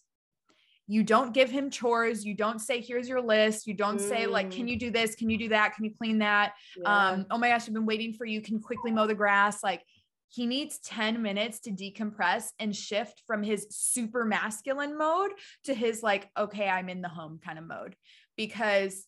you 0.88 1.02
don't 1.02 1.34
give 1.34 1.50
him 1.50 1.70
chores 1.70 2.24
you 2.24 2.34
don't 2.34 2.60
say 2.60 2.80
here's 2.80 3.08
your 3.08 3.20
list 3.20 3.66
you 3.66 3.74
don't 3.74 3.98
mm. 3.98 4.08
say 4.08 4.26
like 4.26 4.50
can 4.50 4.66
mm. 4.66 4.70
you 4.70 4.78
do 4.78 4.90
this 4.90 5.14
can 5.14 5.28
you 5.28 5.38
do 5.38 5.48
that 5.48 5.74
can 5.74 5.84
you 5.84 5.92
clean 5.96 6.18
that 6.18 6.52
yeah. 6.76 7.10
um 7.10 7.26
oh 7.30 7.38
my 7.38 7.48
gosh 7.48 7.66
i've 7.66 7.74
been 7.74 7.86
waiting 7.86 8.12
for 8.12 8.24
you 8.24 8.40
can 8.40 8.60
quickly 8.60 8.90
mow 8.90 9.06
the 9.06 9.14
grass 9.14 9.62
like 9.62 9.82
he 10.28 10.46
needs 10.46 10.78
10 10.80 11.22
minutes 11.22 11.60
to 11.60 11.70
decompress 11.70 12.48
and 12.58 12.74
shift 12.74 13.22
from 13.26 13.42
his 13.42 13.66
super 13.70 14.24
masculine 14.24 14.96
mode 14.96 15.30
to 15.64 15.74
his 15.74 16.02
like 16.02 16.28
okay 16.38 16.68
i'm 16.68 16.88
in 16.88 17.02
the 17.02 17.08
home 17.08 17.40
kind 17.44 17.58
of 17.58 17.66
mode 17.66 17.96
because 18.36 19.06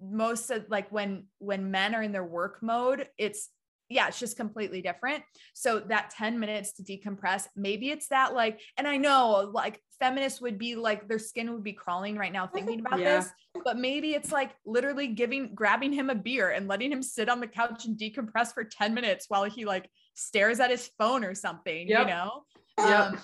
most 0.00 0.50
of 0.50 0.66
like 0.68 0.90
when 0.92 1.24
when 1.38 1.70
men 1.70 1.94
are 1.94 2.02
in 2.02 2.12
their 2.12 2.24
work 2.24 2.58
mode 2.62 3.08
it's 3.16 3.48
yeah, 3.88 4.08
it's 4.08 4.18
just 4.18 4.36
completely 4.36 4.82
different. 4.82 5.22
So 5.54 5.80
that 5.80 6.10
10 6.10 6.38
minutes 6.40 6.72
to 6.74 6.82
decompress, 6.82 7.46
maybe 7.54 7.90
it's 7.90 8.08
that 8.08 8.34
like, 8.34 8.60
and 8.76 8.86
I 8.86 8.96
know 8.96 9.50
like 9.52 9.80
feminists 10.00 10.40
would 10.40 10.58
be 10.58 10.74
like, 10.74 11.06
their 11.06 11.18
skin 11.18 11.52
would 11.52 11.62
be 11.62 11.72
crawling 11.72 12.16
right 12.16 12.32
now 12.32 12.46
thinking 12.52 12.80
about 12.80 12.98
yeah. 12.98 13.20
this, 13.20 13.30
but 13.64 13.78
maybe 13.78 14.14
it's 14.14 14.32
like 14.32 14.52
literally 14.64 15.08
giving, 15.08 15.54
grabbing 15.54 15.92
him 15.92 16.10
a 16.10 16.14
beer 16.14 16.50
and 16.50 16.66
letting 16.66 16.90
him 16.90 17.02
sit 17.02 17.28
on 17.28 17.40
the 17.40 17.46
couch 17.46 17.84
and 17.84 17.96
decompress 17.96 18.52
for 18.52 18.64
10 18.64 18.92
minutes 18.92 19.26
while 19.28 19.44
he 19.44 19.64
like 19.64 19.88
stares 20.14 20.58
at 20.58 20.70
his 20.70 20.90
phone 20.98 21.24
or 21.24 21.34
something, 21.34 21.88
yep. 21.88 22.00
you 22.00 22.06
know? 22.06 22.42
Yep. 22.78 22.88
Um, 22.88 23.18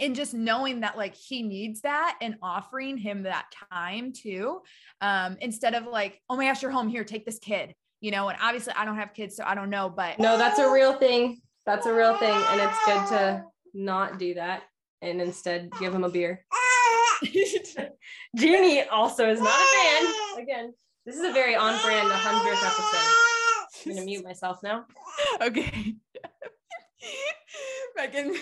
and 0.00 0.14
just 0.14 0.34
knowing 0.34 0.80
that 0.80 0.96
like 0.96 1.14
he 1.14 1.42
needs 1.42 1.82
that 1.82 2.16
and 2.20 2.36
offering 2.42 2.96
him 2.96 3.22
that 3.24 3.46
time 3.70 4.12
too 4.12 4.60
um 5.00 5.36
instead 5.40 5.74
of 5.74 5.86
like 5.86 6.20
oh 6.28 6.36
my 6.36 6.44
gosh 6.44 6.62
you're 6.62 6.70
home 6.70 6.88
here 6.88 7.04
take 7.04 7.24
this 7.24 7.38
kid 7.38 7.74
you 8.00 8.10
know, 8.10 8.28
and 8.28 8.38
obviously 8.40 8.72
I 8.76 8.84
don't 8.84 8.96
have 8.96 9.12
kids, 9.12 9.36
so 9.36 9.44
I 9.44 9.54
don't 9.54 9.70
know, 9.70 9.88
but 9.88 10.18
no, 10.18 10.38
that's 10.38 10.58
a 10.58 10.70
real 10.70 10.94
thing. 10.94 11.40
That's 11.66 11.86
a 11.86 11.92
real 11.92 12.16
thing. 12.16 12.34
And 12.34 12.60
it's 12.60 12.78
good 12.84 13.06
to 13.08 13.44
not 13.74 14.18
do 14.18 14.34
that 14.34 14.62
and 15.02 15.20
instead 15.20 15.70
give 15.80 15.94
him 15.94 16.04
a 16.04 16.08
beer. 16.08 16.44
Jeannie 18.36 18.84
also 18.84 19.28
is 19.28 19.40
not 19.40 19.48
a 19.48 19.76
fan. 19.76 20.42
Again, 20.42 20.74
this 21.04 21.16
is 21.16 21.24
a 21.24 21.32
very 21.32 21.56
on 21.56 21.80
brand 21.82 22.08
100th 22.08 22.66
episode. 22.66 23.90
I'm 23.90 23.96
to 23.96 24.04
mute 24.04 24.24
myself 24.24 24.62
now. 24.62 24.84
Okay. 25.40 25.94
Megan, 27.96 28.34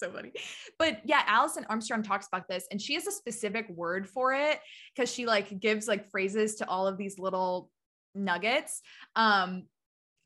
so 0.00 0.10
funny. 0.10 0.32
But 0.78 1.00
yeah, 1.04 1.22
Alison 1.26 1.64
Armstrong 1.68 2.02
talks 2.02 2.26
about 2.26 2.48
this 2.48 2.66
and 2.70 2.80
she 2.80 2.94
has 2.94 3.06
a 3.06 3.12
specific 3.12 3.66
word 3.68 4.08
for 4.08 4.32
it 4.34 4.58
because 4.94 5.12
she 5.12 5.26
like 5.26 5.60
gives 5.60 5.86
like 5.86 6.10
phrases 6.10 6.56
to 6.56 6.68
all 6.68 6.86
of 6.88 6.96
these 6.98 7.18
little 7.18 7.70
nuggets. 8.14 8.80
Um, 9.14 9.66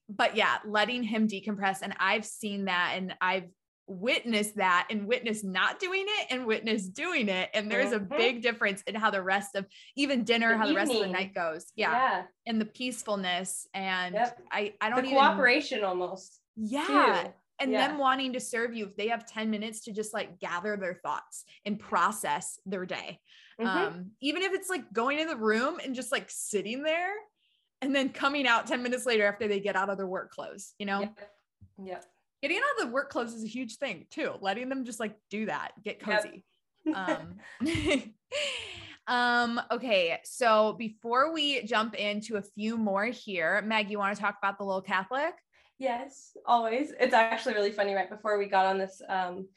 but 0.09 0.37
yeah, 0.37 0.59
letting 0.67 1.03
him 1.03 1.29
decompress. 1.29 1.79
And 1.83 1.95
I've 1.99 2.25
seen 2.25 2.67
that 2.67 2.95
and 2.97 3.15
I've 3.21 3.49
witnessed 3.87 4.57
that 4.57 4.87
and 4.89 5.07
witness 5.07 5.45
not 5.45 5.79
doing 5.79 6.05
it 6.07 6.27
and 6.31 6.47
witness 6.47 6.87
doing 6.89 7.29
it. 7.29 7.51
And 7.53 7.71
there's 7.71 7.93
a 7.93 7.99
Mhm. 8.01 8.17
big 8.17 8.43
difference 8.43 8.81
in 8.87 8.95
how 8.95 9.11
the 9.11 9.23
rest 9.23 9.55
of 9.55 9.67
even 9.95 10.25
dinner, 10.25 10.53
The 10.53 10.59
how 10.59 10.67
the 10.67 10.75
rest 10.75 10.91
of 10.93 11.01
the 11.01 11.07
night 11.09 11.35
goes. 11.35 11.71
Yeah. 11.77 11.91
Yeah. 11.93 12.23
And 12.47 12.59
the 12.61 12.65
peacefulness. 12.65 13.67
And 13.75 14.15
Yep. 14.15 14.41
I, 14.51 14.75
I 14.81 14.89
don't 14.89 15.01
even 15.05 15.11
cooperation 15.19 15.85
almost. 15.85 16.41
yeah. 16.57 17.25
too. 17.25 17.33
And 17.65 17.73
Yeah. 17.73 17.89
them 17.89 17.97
wanting 17.99 18.35
to 18.35 18.41
serve 18.41 18.75
you 18.75 18.85
if 18.85 18.97
they 18.97 19.09
have 19.09 19.25
10 19.25 19.51
minutes 19.51 19.81
to 19.85 19.93
just 19.93 20.13
like 20.13 20.39
gather 20.39 20.77
their 20.77 20.93
thoughts 20.93 21.45
and 21.65 21.81
process 21.81 22.59
their 22.67 22.85
day. 22.85 23.21
Mhm. 23.59 23.75
Um, 23.75 24.11
even 24.21 24.43
if 24.43 24.53
it's 24.53 24.69
like 24.69 24.93
going 24.93 25.19
in 25.19 25.29
the 25.29 25.37
room 25.37 25.81
and 25.83 25.95
just 25.95 26.13
like 26.13 26.27
sitting 26.29 26.83
there 26.83 27.15
and 27.81 27.97
then 27.97 28.11
coming 28.11 28.47
out 28.47 28.67
10 28.67 28.83
minutes 28.83 29.07
later 29.07 29.27
after 29.27 29.49
they 29.49 29.61
get 29.61 29.77
out 29.77 29.89
of 29.89 29.97
their 29.97 30.07
work 30.07 30.31
clothes, 30.31 30.75
you 30.79 30.85
know, 30.85 31.01
Yeah. 31.01 31.09
Yep. 31.83 32.05
getting 32.43 32.59
out 32.59 32.83
of 32.83 32.87
the 32.87 32.93
work 32.93 33.09
clothes 33.09 33.33
is 33.33 33.45
a 33.45 33.49
huge 33.49 33.79
thing 33.79 34.07
too. 34.11 34.35
Letting 34.43 34.69
them 34.69 34.85
just 34.85 35.01
like 35.01 35.17
do 35.31 35.47
that, 35.47 35.73
get 35.83 36.07
Yep. 36.07 36.23
cozy. 36.23 36.45
um, 36.95 37.39
um, 39.07 39.59
okay. 39.71 40.21
So 40.25 40.75
before 40.75 41.33
we 41.33 41.63
jump 41.63 41.95
into 41.95 42.37
a 42.37 42.43
few 42.43 42.77
more 42.77 43.07
here, 43.07 43.63
Meg, 43.63 43.91
you 43.91 43.99
want 43.99 44.15
to 44.15 44.21
talk 44.21 44.37
about 44.43 44.59
the 44.59 44.65
little 44.65 44.83
Catholic? 44.83 45.33
Yes, 45.79 46.37
always. 46.47 46.93
It's 47.01 47.15
actually 47.15 47.55
really 47.55 47.73
funny. 47.73 47.95
Right 47.95 48.11
before 48.11 48.39
we 48.39 48.47
got 48.47 48.67
on 48.67 48.79
this 48.79 49.03
um, 49.09 49.49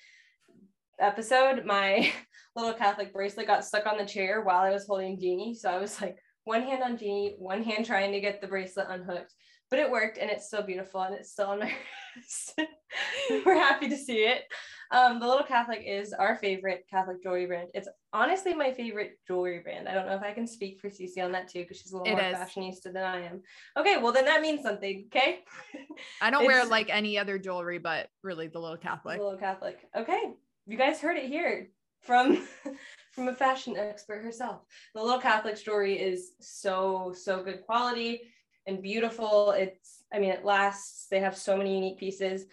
episode, 0.99 1.65
my 1.65 2.11
little 2.55 2.73
Catholic 2.73 3.13
bracelet 3.13 3.47
got 3.47 3.65
stuck 3.65 3.85
on 3.85 3.97
the 3.97 4.05
chair 4.05 4.41
while 4.41 4.63
I 4.63 4.71
was 4.71 4.87
holding 4.87 5.19
Jeannie. 5.19 5.53
So 5.53 5.69
I 5.69 5.77
was 5.77 6.01
like, 6.01 6.17
one 6.43 6.63
hand 6.63 6.81
on 6.81 6.97
Jeannie, 6.97 7.35
one 7.37 7.63
hand 7.63 7.85
trying 7.85 8.13
to 8.13 8.21
get 8.21 8.41
the 8.41 8.47
bracelet 8.47 8.87
unhooked. 8.89 9.33
But 9.69 9.79
it 9.79 9.91
worked 9.91 10.17
and 10.17 10.29
it's 10.29 10.47
still 10.47 10.63
beautiful 10.63 11.01
and 11.01 11.13
it's 11.15 11.31
still 11.31 11.47
on 11.47 11.59
my 11.59 11.73
wrist. 12.15 12.53
We're 13.45 13.55
happy 13.55 13.89
to 13.89 13.97
see 13.97 14.19
it. 14.19 14.43
Um, 14.91 15.19
the 15.19 15.27
Little 15.27 15.45
Catholic 15.45 15.83
is 15.85 16.13
our 16.13 16.37
favorite 16.37 16.85
Catholic 16.89 17.21
jewelry 17.21 17.45
brand. 17.45 17.69
It's 17.73 17.89
honestly 18.13 18.53
my 18.53 18.71
favorite 18.71 19.19
jewelry 19.27 19.59
brand. 19.59 19.89
I 19.89 19.93
don't 19.93 20.07
know 20.07 20.15
if 20.15 20.23
I 20.23 20.31
can 20.31 20.47
speak 20.47 20.79
for 20.79 20.89
Cece 20.89 21.21
on 21.21 21.33
that 21.33 21.49
too, 21.49 21.59
because 21.59 21.77
she's 21.77 21.91
a 21.91 21.97
little 21.97 22.17
It 22.17 22.21
more 22.21 22.31
is. 22.31 22.37
fashionista 22.37 22.93
than 22.93 23.03
I 23.03 23.25
am. 23.25 23.41
Okay, 23.77 23.97
well 23.97 24.13
then 24.13 24.25
that 24.25 24.41
means 24.41 24.63
something. 24.63 25.07
Okay. 25.07 25.39
I 26.21 26.29
don't 26.29 26.45
wear 26.45 26.65
like 26.65 26.89
any 26.89 27.17
other 27.17 27.37
jewelry, 27.37 27.79
but 27.79 28.07
really 28.23 28.47
the 28.47 28.59
little 28.59 28.77
Catholic. 28.77 29.17
The 29.17 29.23
Little 29.23 29.39
Catholic. 29.39 29.79
Okay, 29.95 30.31
you 30.65 30.77
guys 30.77 31.01
heard 31.01 31.17
it 31.17 31.25
here 31.25 31.69
from 32.01 32.47
from 33.11 33.27
a 33.27 33.33
fashion 33.33 33.75
expert 33.75 34.23
herself. 34.23 34.61
The 34.95 35.01
Little 35.03 35.19
Catholic 35.19 35.57
story 35.57 35.99
is 35.99 36.31
so 36.39 37.13
so 37.15 37.43
good 37.43 37.65
quality 37.65 38.21
and 38.67 38.81
beautiful. 38.81 39.51
It's 39.51 40.03
I 40.13 40.19
mean 40.19 40.31
it 40.31 40.45
lasts. 40.45 41.07
They 41.09 41.19
have 41.19 41.37
so 41.37 41.57
many 41.57 41.73
unique 41.75 41.97
pieces. 41.97 42.45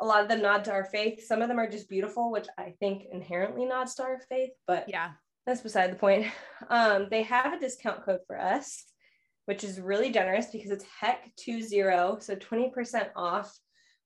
A 0.00 0.04
lot 0.04 0.22
of 0.22 0.28
them 0.28 0.42
nod 0.42 0.64
to 0.64 0.72
our 0.72 0.84
faith. 0.84 1.24
Some 1.24 1.42
of 1.42 1.48
them 1.48 1.58
are 1.58 1.70
just 1.70 1.88
beautiful, 1.88 2.30
which 2.30 2.46
I 2.58 2.74
think 2.80 3.04
inherently 3.12 3.64
nods 3.66 3.94
to 3.96 4.02
our 4.02 4.20
faith. 4.28 4.50
But 4.66 4.88
Yeah. 4.88 5.12
that's 5.46 5.60
beside 5.60 5.90
the 5.92 5.96
point. 5.96 6.26
Um, 6.70 7.08
they 7.10 7.24
have 7.24 7.52
a 7.52 7.58
discount 7.58 8.04
code 8.04 8.20
for 8.26 8.38
us, 8.38 8.84
which 9.46 9.64
is 9.64 9.80
really 9.80 10.10
generous 10.12 10.46
because 10.46 10.70
it's 10.70 10.84
HEC20, 11.02 12.22
so 12.22 12.36
20% 12.36 13.10
off. 13.16 13.58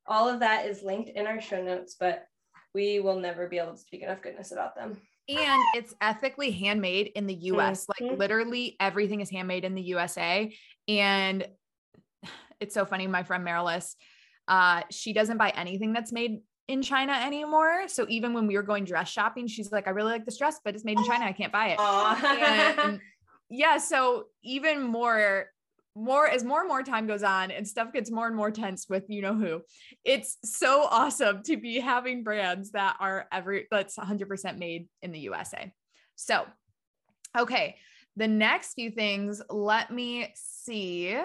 All 0.06 0.26
of 0.28 0.40
that 0.40 0.66
is 0.66 0.82
linked 0.82 1.10
in 1.10 1.26
our 1.26 1.40
show 1.40 1.62
notes, 1.62 1.96
but 2.00 2.24
we 2.74 2.98
will 3.00 3.20
never 3.20 3.46
be 3.46 3.58
able 3.58 3.72
to 3.72 3.78
speak 3.78 4.02
enough 4.02 4.22
goodness 4.22 4.52
about 4.52 4.74
them. 4.74 5.00
And 5.28 5.62
it's 5.74 5.94
ethically 6.00 6.50
handmade 6.52 7.12
in 7.14 7.26
the 7.26 7.34
US. 7.34 7.86
Like 7.88 8.08
Mhm. 8.10 8.18
literally 8.18 8.76
everything 8.78 9.20
is 9.20 9.30
handmade 9.30 9.64
in 9.64 9.74
the 9.74 9.82
USA. 9.82 10.56
And 10.88 11.48
it's 12.60 12.74
so 12.74 12.84
funny. 12.84 13.06
My 13.06 13.22
friend 13.22 13.44
Marilis, 13.44 13.96
uh, 14.48 14.82
she 14.90 15.12
doesn't 15.12 15.36
buy 15.38 15.50
anything 15.50 15.92
that's 15.92 16.12
made 16.12 16.40
in 16.68 16.82
China 16.82 17.12
anymore. 17.12 17.88
So 17.88 18.06
even 18.08 18.34
when 18.34 18.46
we 18.46 18.56
were 18.56 18.62
going 18.62 18.84
dress 18.84 19.08
shopping, 19.08 19.46
she's 19.46 19.70
like, 19.70 19.86
I 19.86 19.90
really 19.90 20.12
like 20.12 20.24
this 20.24 20.38
dress, 20.38 20.60
but 20.64 20.74
it's 20.74 20.84
made 20.84 20.98
in 20.98 21.04
China. 21.04 21.24
I 21.24 21.32
can't 21.32 21.52
buy 21.52 21.68
it. 21.68 21.78
Yeah 23.48 23.78
so 23.78 24.24
even 24.42 24.82
more 24.82 25.46
more 25.96 26.28
as 26.28 26.44
more 26.44 26.60
and 26.60 26.68
more 26.68 26.82
time 26.82 27.06
goes 27.06 27.22
on 27.22 27.50
and 27.50 27.66
stuff 27.66 27.92
gets 27.92 28.10
more 28.10 28.26
and 28.26 28.36
more 28.36 28.50
tense 28.50 28.86
with 28.88 29.04
you 29.08 29.22
know 29.22 29.34
who 29.34 29.62
it's 30.04 30.36
so 30.44 30.86
awesome 30.90 31.42
to 31.42 31.56
be 31.56 31.80
having 31.80 32.22
brands 32.22 32.72
that 32.72 32.96
are 33.00 33.26
every 33.32 33.66
that's 33.70 33.96
100% 33.96 34.58
made 34.58 34.88
in 35.00 35.10
the 35.10 35.18
usa 35.18 35.72
so 36.14 36.44
okay 37.36 37.76
the 38.16 38.28
next 38.28 38.74
few 38.74 38.90
things 38.90 39.42
let 39.50 39.90
me 39.90 40.32
see. 40.34 41.18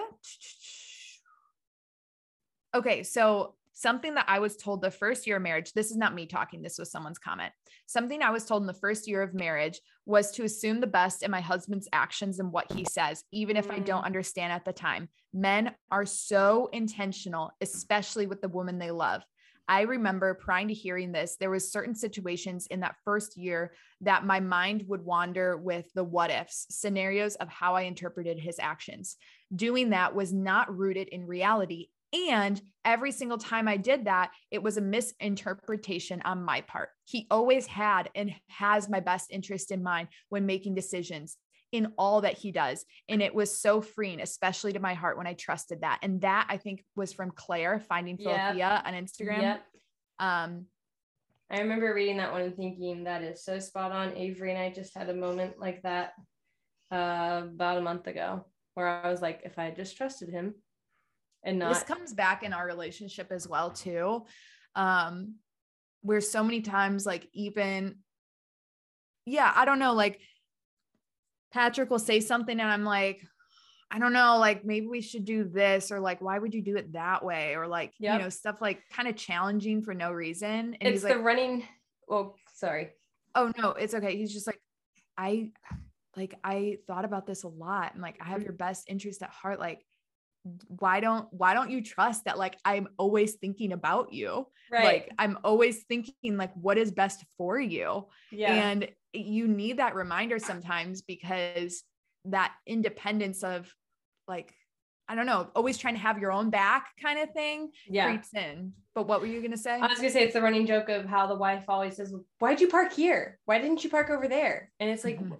Okay 2.74 3.02
so 3.02 3.54
something 3.72 4.14
that 4.14 4.26
i 4.28 4.38
was 4.38 4.56
told 4.56 4.80
the 4.80 4.90
first 4.90 5.26
year 5.26 5.36
of 5.36 5.42
marriage 5.42 5.72
this 5.72 5.90
is 5.90 5.96
not 5.96 6.14
me 6.14 6.26
talking 6.26 6.62
this 6.62 6.78
was 6.78 6.90
someone's 6.90 7.18
comment 7.18 7.52
something 7.86 8.22
i 8.22 8.30
was 8.30 8.44
told 8.44 8.62
in 8.62 8.66
the 8.66 8.74
first 8.74 9.08
year 9.08 9.22
of 9.22 9.34
marriage 9.34 9.80
was 10.06 10.32
to 10.32 10.44
assume 10.44 10.80
the 10.80 10.86
best 10.86 11.22
in 11.22 11.30
my 11.30 11.40
husband's 11.40 11.88
actions 11.92 12.40
and 12.40 12.52
what 12.52 12.70
he 12.72 12.84
says, 12.84 13.24
even 13.32 13.56
if 13.56 13.70
I 13.70 13.78
don't 13.78 14.02
mm. 14.02 14.06
understand 14.06 14.52
at 14.52 14.64
the 14.64 14.72
time. 14.72 15.08
Men 15.32 15.74
are 15.90 16.06
so 16.06 16.68
intentional, 16.72 17.52
especially 17.60 18.26
with 18.26 18.40
the 18.40 18.48
woman 18.48 18.78
they 18.78 18.90
love. 18.90 19.22
I 19.68 19.82
remember 19.82 20.34
prior 20.34 20.66
to 20.66 20.74
hearing 20.74 21.12
this, 21.12 21.36
there 21.38 21.50
was 21.50 21.70
certain 21.70 21.94
situations 21.94 22.66
in 22.66 22.80
that 22.80 22.96
first 23.04 23.36
year 23.36 23.72
that 24.00 24.26
my 24.26 24.40
mind 24.40 24.84
would 24.88 25.04
wander 25.04 25.56
with 25.56 25.86
the 25.94 26.02
what 26.02 26.32
ifs, 26.32 26.66
scenarios 26.68 27.36
of 27.36 27.48
how 27.48 27.76
I 27.76 27.82
interpreted 27.82 28.40
his 28.40 28.58
actions. 28.58 29.16
Doing 29.54 29.90
that 29.90 30.16
was 30.16 30.32
not 30.32 30.76
rooted 30.76 31.08
in 31.08 31.26
reality. 31.26 31.88
And 32.12 32.60
every 32.84 33.10
single 33.10 33.38
time 33.38 33.68
I 33.68 33.76
did 33.76 34.04
that, 34.04 34.30
it 34.50 34.62
was 34.62 34.76
a 34.76 34.82
misinterpretation 34.82 36.20
on 36.24 36.42
my 36.42 36.60
part. 36.62 36.90
He 37.04 37.26
always 37.30 37.66
had 37.66 38.10
and 38.14 38.34
has 38.48 38.88
my 38.88 39.00
best 39.00 39.30
interest 39.30 39.70
in 39.70 39.82
mind 39.82 40.08
when 40.28 40.44
making 40.44 40.74
decisions 40.74 41.36
in 41.72 41.92
all 41.96 42.20
that 42.20 42.36
he 42.36 42.52
does. 42.52 42.84
And 43.08 43.22
it 43.22 43.34
was 43.34 43.58
so 43.58 43.80
freeing, 43.80 44.20
especially 44.20 44.74
to 44.74 44.78
my 44.78 44.92
heart 44.92 45.16
when 45.16 45.26
I 45.26 45.32
trusted 45.32 45.80
that. 45.80 46.00
And 46.02 46.20
that 46.20 46.46
I 46.50 46.58
think 46.58 46.84
was 46.94 47.14
from 47.14 47.30
Claire 47.30 47.80
finding 47.80 48.18
Yep. 48.18 48.82
On 48.84 48.92
Instagram. 48.92 49.40
Yep. 49.40 49.62
Um, 50.18 50.66
I 51.50 51.60
remember 51.60 51.92
reading 51.94 52.18
that 52.18 52.32
one 52.32 52.42
and 52.42 52.56
thinking 52.56 53.04
that 53.04 53.22
is 53.22 53.44
so 53.44 53.58
spot 53.58 53.92
on. 53.92 54.16
Avery 54.16 54.50
and 54.50 54.60
I 54.60 54.70
just 54.70 54.96
had 54.96 55.08
a 55.08 55.14
moment 55.14 55.58
like 55.58 55.82
that 55.82 56.12
uh, 56.90 57.42
about 57.44 57.78
a 57.78 57.82
month 57.82 58.06
ago 58.06 58.44
where 58.74 58.86
I 58.86 59.10
was 59.10 59.22
like, 59.22 59.40
if 59.44 59.58
I 59.58 59.64
had 59.64 59.76
just 59.76 59.96
trusted 59.96 60.28
him 60.28 60.54
and 61.44 61.58
not 61.58 61.72
this 61.74 61.82
comes 61.82 62.12
back 62.14 62.42
in 62.42 62.52
our 62.52 62.66
relationship 62.66 63.30
as 63.32 63.48
well 63.48 63.70
too 63.70 64.24
um 64.76 65.34
where 66.02 66.20
so 66.20 66.42
many 66.42 66.60
times 66.60 67.04
like 67.06 67.28
even 67.32 67.96
yeah 69.26 69.52
i 69.54 69.64
don't 69.64 69.78
know 69.78 69.92
like 69.92 70.20
patrick 71.52 71.90
will 71.90 71.98
say 71.98 72.20
something 72.20 72.58
and 72.58 72.70
i'm 72.70 72.84
like 72.84 73.22
i 73.90 73.98
don't 73.98 74.12
know 74.12 74.38
like 74.38 74.64
maybe 74.64 74.86
we 74.86 75.00
should 75.02 75.24
do 75.24 75.44
this 75.44 75.92
or 75.92 76.00
like 76.00 76.20
why 76.22 76.38
would 76.38 76.54
you 76.54 76.62
do 76.62 76.76
it 76.76 76.92
that 76.94 77.24
way 77.24 77.54
or 77.54 77.66
like 77.66 77.92
Yep. 77.98 78.12
you 78.14 78.22
know 78.24 78.28
stuff 78.30 78.56
like 78.60 78.80
kind 78.90 79.08
of 79.08 79.16
challenging 79.16 79.82
for 79.82 79.94
no 79.94 80.10
reason 80.12 80.48
and 80.48 80.76
it's 80.80 80.90
he's 80.90 81.02
the 81.02 81.08
like 81.16 81.24
running. 81.24 81.64
Oh, 82.10 82.34
sorry. 82.54 82.90
oh 83.34 83.52
no 83.58 83.70
it's 83.70 83.94
okay 83.94 84.16
he's 84.16 84.32
just 84.32 84.46
like 84.46 84.60
i 85.16 85.50
like 86.16 86.34
i 86.42 86.78
thought 86.86 87.04
about 87.04 87.26
this 87.26 87.42
a 87.42 87.48
lot 87.48 87.92
and 87.92 88.02
like 88.02 88.16
i 88.20 88.24
have 88.24 88.40
Mhm. 88.40 88.44
your 88.44 88.52
best 88.54 88.88
interest 88.88 89.22
at 89.22 89.30
heart 89.30 89.60
like 89.60 89.84
why 90.66 91.00
don't 91.00 91.28
why 91.30 91.54
don't 91.54 91.70
you 91.70 91.82
trust 91.82 92.24
that 92.24 92.36
like 92.36 92.56
i'm 92.64 92.88
always 92.98 93.34
thinking 93.34 93.72
about 93.72 94.12
you 94.12 94.46
Right. 94.70 94.84
like 94.84 95.12
i'm 95.18 95.38
always 95.44 95.84
thinking 95.84 96.36
like 96.36 96.52
what 96.54 96.78
is 96.78 96.90
best 96.90 97.24
for 97.38 97.60
you 97.60 98.06
yeah. 98.30 98.52
and 98.54 98.88
you 99.12 99.46
need 99.46 99.76
that 99.78 99.94
reminder 99.94 100.38
sometimes 100.38 101.02
because 101.02 101.84
that 102.24 102.54
independence 102.66 103.44
of 103.44 103.72
like 104.26 104.52
i 105.08 105.14
don't 105.14 105.26
know 105.26 105.48
always 105.54 105.76
trying 105.78 105.94
to 105.94 106.00
have 106.00 106.18
your 106.18 106.32
own 106.32 106.50
back 106.50 106.88
kind 107.00 107.18
of 107.20 107.30
thing 107.32 107.70
yeah. 107.86 108.06
creeps 108.08 108.34
in 108.34 108.72
but 108.94 109.06
what 109.06 109.20
were 109.20 109.26
you 109.26 109.40
going 109.40 109.52
to 109.52 109.56
say 109.58 109.78
I 109.78 109.86
was 109.86 109.98
gonna 109.98 110.10
say 110.10 110.24
it's 110.24 110.34
the 110.34 110.42
running 110.42 110.66
joke 110.66 110.88
of 110.88 111.04
how 111.06 111.26
the 111.26 111.34
wife 111.34 111.64
always 111.66 111.96
says, 111.96 112.12
"Why'd 112.40 112.60
you 112.60 112.68
park 112.68 112.92
here? 112.92 113.38
Why 113.46 113.58
didn't 113.58 113.82
you 113.82 113.88
park 113.88 114.10
over 114.10 114.28
there?" 114.28 114.70
And 114.78 114.90
it's 114.90 115.02
like, 115.02 115.18
Mhm. 115.18 115.38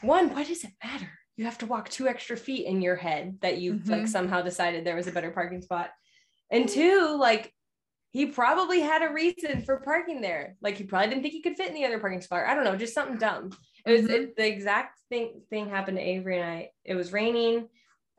one, 0.00 0.30
why 0.34 0.44
does 0.44 0.64
it 0.64 0.70
matter? 0.82 1.10
You 1.36 1.44
have 1.46 1.58
to 1.58 1.66
walk 1.66 1.88
two 1.88 2.06
extra 2.06 2.36
feet 2.36 2.66
in 2.66 2.80
your 2.80 2.96
head 2.96 3.38
that 3.42 3.58
you 3.58 3.72
have 3.72 3.88
like 3.88 4.06
somehow 4.08 4.42
decided 4.42 4.84
there 4.84 4.94
was 4.96 5.08
a 5.08 5.12
better 5.12 5.30
parking 5.32 5.62
spot, 5.62 5.90
and 6.50 6.68
two, 6.68 7.16
like 7.18 7.52
he 8.12 8.26
probably 8.26 8.80
had 8.80 9.02
a 9.02 9.12
reason 9.12 9.62
for 9.62 9.80
parking 9.80 10.20
there. 10.20 10.54
Like 10.62 10.76
he 10.76 10.84
probably 10.84 11.08
didn't 11.08 11.22
think 11.22 11.34
he 11.34 11.42
could 11.42 11.56
fit 11.56 11.68
in 11.68 11.74
the 11.74 11.84
other 11.84 11.98
parking 11.98 12.20
spot. 12.20 12.46
I 12.46 12.54
don't 12.54 12.62
know, 12.62 12.76
just 12.76 12.94
something 12.94 13.18
dumb. 13.18 13.50
It 13.84 13.90
was 13.92 14.02
Mhm. 14.02 14.10
it, 14.10 14.36
the 14.36 14.46
exact 14.46 15.00
thing 15.08 15.42
thing 15.50 15.68
happened 15.68 15.96
to 15.98 16.02
Avery 16.02 16.38
and 16.40 16.48
I. 16.48 16.70
It 16.84 16.94
was 16.94 17.12
raining. 17.12 17.68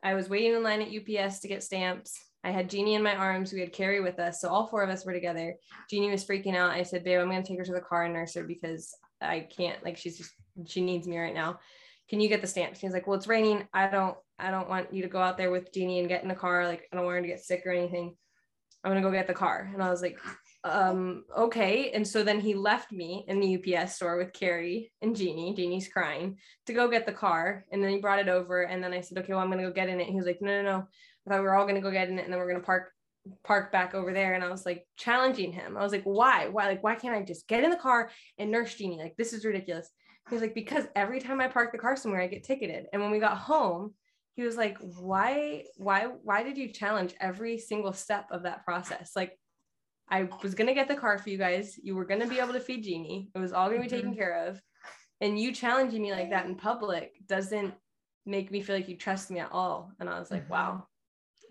I 0.02 0.12
was 0.14 0.28
waiting 0.28 0.52
in 0.52 0.62
line 0.62 0.82
at 0.82 0.92
UPS 0.92 1.40
to 1.40 1.48
get 1.48 1.62
stamps. 1.62 2.20
I 2.44 2.50
had 2.50 2.68
Jeannie 2.70 2.94
in 2.94 3.02
my 3.02 3.16
arms. 3.16 3.52
We 3.52 3.60
had 3.60 3.72
Carrie 3.72 4.02
with 4.02 4.18
us. 4.20 4.40
So 4.42 4.48
all 4.50 4.66
four 4.68 4.82
of 4.82 4.90
us 4.90 5.04
were 5.06 5.14
together. 5.14 5.56
Jeannie 5.90 6.10
was 6.10 6.24
freaking 6.24 6.54
out. 6.54 6.70
I 6.70 6.82
said, 6.84 7.02
babe, 7.02 7.18
I'm 7.18 7.28
going 7.30 7.42
to 7.42 7.48
take 7.48 7.58
her 7.58 7.64
to 7.64 7.72
the 7.72 7.80
car 7.80 8.04
and 8.04 8.14
nurse 8.14 8.34
her 8.34 8.44
because 8.44 8.94
I 9.20 9.40
can't, 9.40 9.82
like, 9.82 9.96
she's 9.96 10.18
just, 10.18 10.32
she 10.66 10.80
needs 10.80 11.08
me 11.08 11.18
right 11.18 11.34
now. 11.34 11.58
Can 12.08 12.20
you 12.20 12.28
get 12.28 12.40
the 12.40 12.46
stamps? 12.46 12.80
He's 12.80 12.92
like, 12.92 13.06
well, 13.06 13.16
it's 13.16 13.26
raining. 13.26 13.66
I 13.72 13.88
don't, 13.88 14.16
I 14.38 14.50
don't 14.50 14.68
want 14.68 14.92
you 14.92 15.02
to 15.02 15.08
go 15.08 15.20
out 15.20 15.36
there 15.36 15.50
with 15.50 15.72
Jeannie 15.72 15.98
and 15.98 16.08
get 16.08 16.22
in 16.22 16.28
the 16.28 16.34
car. 16.34 16.66
Like, 16.66 16.88
I 16.92 16.96
don't 16.96 17.04
want 17.04 17.16
her 17.16 17.22
to 17.22 17.28
get 17.28 17.40
sick 17.40 17.62
or 17.66 17.72
anything. 17.72 18.14
I'm 18.84 18.94
to 18.94 19.00
go 19.00 19.10
get 19.10 19.26
the 19.26 19.34
car. 19.34 19.68
And 19.72 19.82
I 19.82 19.90
was 19.90 20.02
like, 20.02 20.18
um, 20.62 21.24
okay. 21.36 21.90
And 21.90 22.06
so 22.06 22.22
then 22.22 22.40
he 22.40 22.54
left 22.54 22.92
me 22.92 23.24
in 23.26 23.40
the 23.40 23.76
UPS 23.76 23.96
store 23.96 24.16
with 24.16 24.32
Carrie 24.32 24.92
and 25.02 25.16
Jeannie. 25.16 25.54
Jeannie's 25.56 25.88
crying 25.88 26.38
to 26.66 26.72
go 26.72 26.88
get 26.88 27.06
the 27.06 27.12
car. 27.12 27.64
And 27.72 27.82
then 27.82 27.90
he 27.90 27.98
brought 27.98 28.20
it 28.20 28.28
over. 28.28 28.62
And 28.62 28.82
then 28.82 28.92
I 28.92 29.00
said, 29.00 29.18
okay, 29.18 29.32
well, 29.32 29.42
I'm 29.42 29.50
to 29.50 29.58
go 29.58 29.72
get 29.72 29.88
in 29.88 30.00
it. 30.00 30.06
he 30.06 30.14
was 30.14 30.26
like, 30.26 30.40
no, 30.40 30.62
no, 30.62 30.62
no. 30.62 30.88
I 31.26 31.30
thought 31.30 31.40
we 31.40 31.46
were 31.46 31.56
all 31.56 31.66
to 31.66 31.80
go 31.80 31.90
get 31.90 32.08
in 32.08 32.18
it. 32.18 32.24
And 32.24 32.32
then 32.32 32.38
we're 32.38 32.46
to 32.60 32.66
park 32.66 32.90
park 33.42 33.72
back 33.72 33.94
over 33.94 34.12
there 34.12 34.34
and 34.34 34.44
I 34.44 34.50
was 34.50 34.64
like 34.64 34.86
challenging 34.96 35.52
him. 35.52 35.76
I 35.76 35.82
was 35.82 35.92
like, 35.92 36.04
why? 36.04 36.48
Why? 36.48 36.66
Like, 36.66 36.82
why 36.82 36.94
can't 36.94 37.16
I 37.16 37.22
just 37.22 37.48
get 37.48 37.64
in 37.64 37.70
the 37.70 37.76
car 37.76 38.10
and 38.38 38.50
nurse 38.50 38.74
Jeannie? 38.74 38.98
Like, 38.98 39.16
this 39.16 39.32
is 39.32 39.44
ridiculous. 39.44 39.90
He 40.28 40.34
was 40.34 40.42
like, 40.42 40.54
because 40.54 40.84
every 40.96 41.20
time 41.20 41.40
I 41.40 41.48
park 41.48 41.72
the 41.72 41.78
car 41.78 41.96
somewhere, 41.96 42.20
I 42.20 42.26
get 42.26 42.44
ticketed. 42.44 42.86
And 42.92 43.00
when 43.00 43.10
we 43.10 43.18
got 43.18 43.38
home, 43.38 43.94
he 44.34 44.42
was 44.42 44.56
like, 44.56 44.76
why, 44.78 45.64
why, 45.76 46.08
why 46.22 46.42
did 46.42 46.58
you 46.58 46.68
challenge 46.68 47.14
every 47.20 47.58
single 47.58 47.92
step 47.92 48.26
of 48.30 48.42
that 48.42 48.64
process? 48.64 49.12
Like, 49.14 49.38
I 50.08 50.28
was 50.42 50.54
gonna 50.54 50.74
get 50.74 50.88
the 50.88 50.94
car 50.94 51.18
for 51.18 51.30
you 51.30 51.38
guys. 51.38 51.78
You 51.82 51.96
were 51.96 52.04
gonna 52.04 52.28
be 52.28 52.38
able 52.38 52.52
to 52.52 52.60
feed 52.60 52.84
Jeannie. 52.84 53.30
It 53.34 53.38
was 53.38 53.52
all 53.52 53.68
gonna 53.68 53.82
be 53.82 53.88
taken 53.88 54.10
mm-hmm. 54.10 54.18
care 54.18 54.46
of. 54.48 54.60
And 55.20 55.40
you 55.40 55.52
challenging 55.52 56.02
me 56.02 56.12
like 56.12 56.30
that 56.30 56.46
in 56.46 56.54
public 56.54 57.12
doesn't 57.26 57.74
make 58.24 58.50
me 58.50 58.60
feel 58.60 58.76
like 58.76 58.88
you 58.88 58.96
trust 58.96 59.30
me 59.30 59.40
at 59.40 59.52
all. 59.52 59.90
And 59.98 60.08
I 60.08 60.18
was 60.18 60.30
like, 60.30 60.44
mm-hmm. 60.44 60.52
wow, 60.52 60.86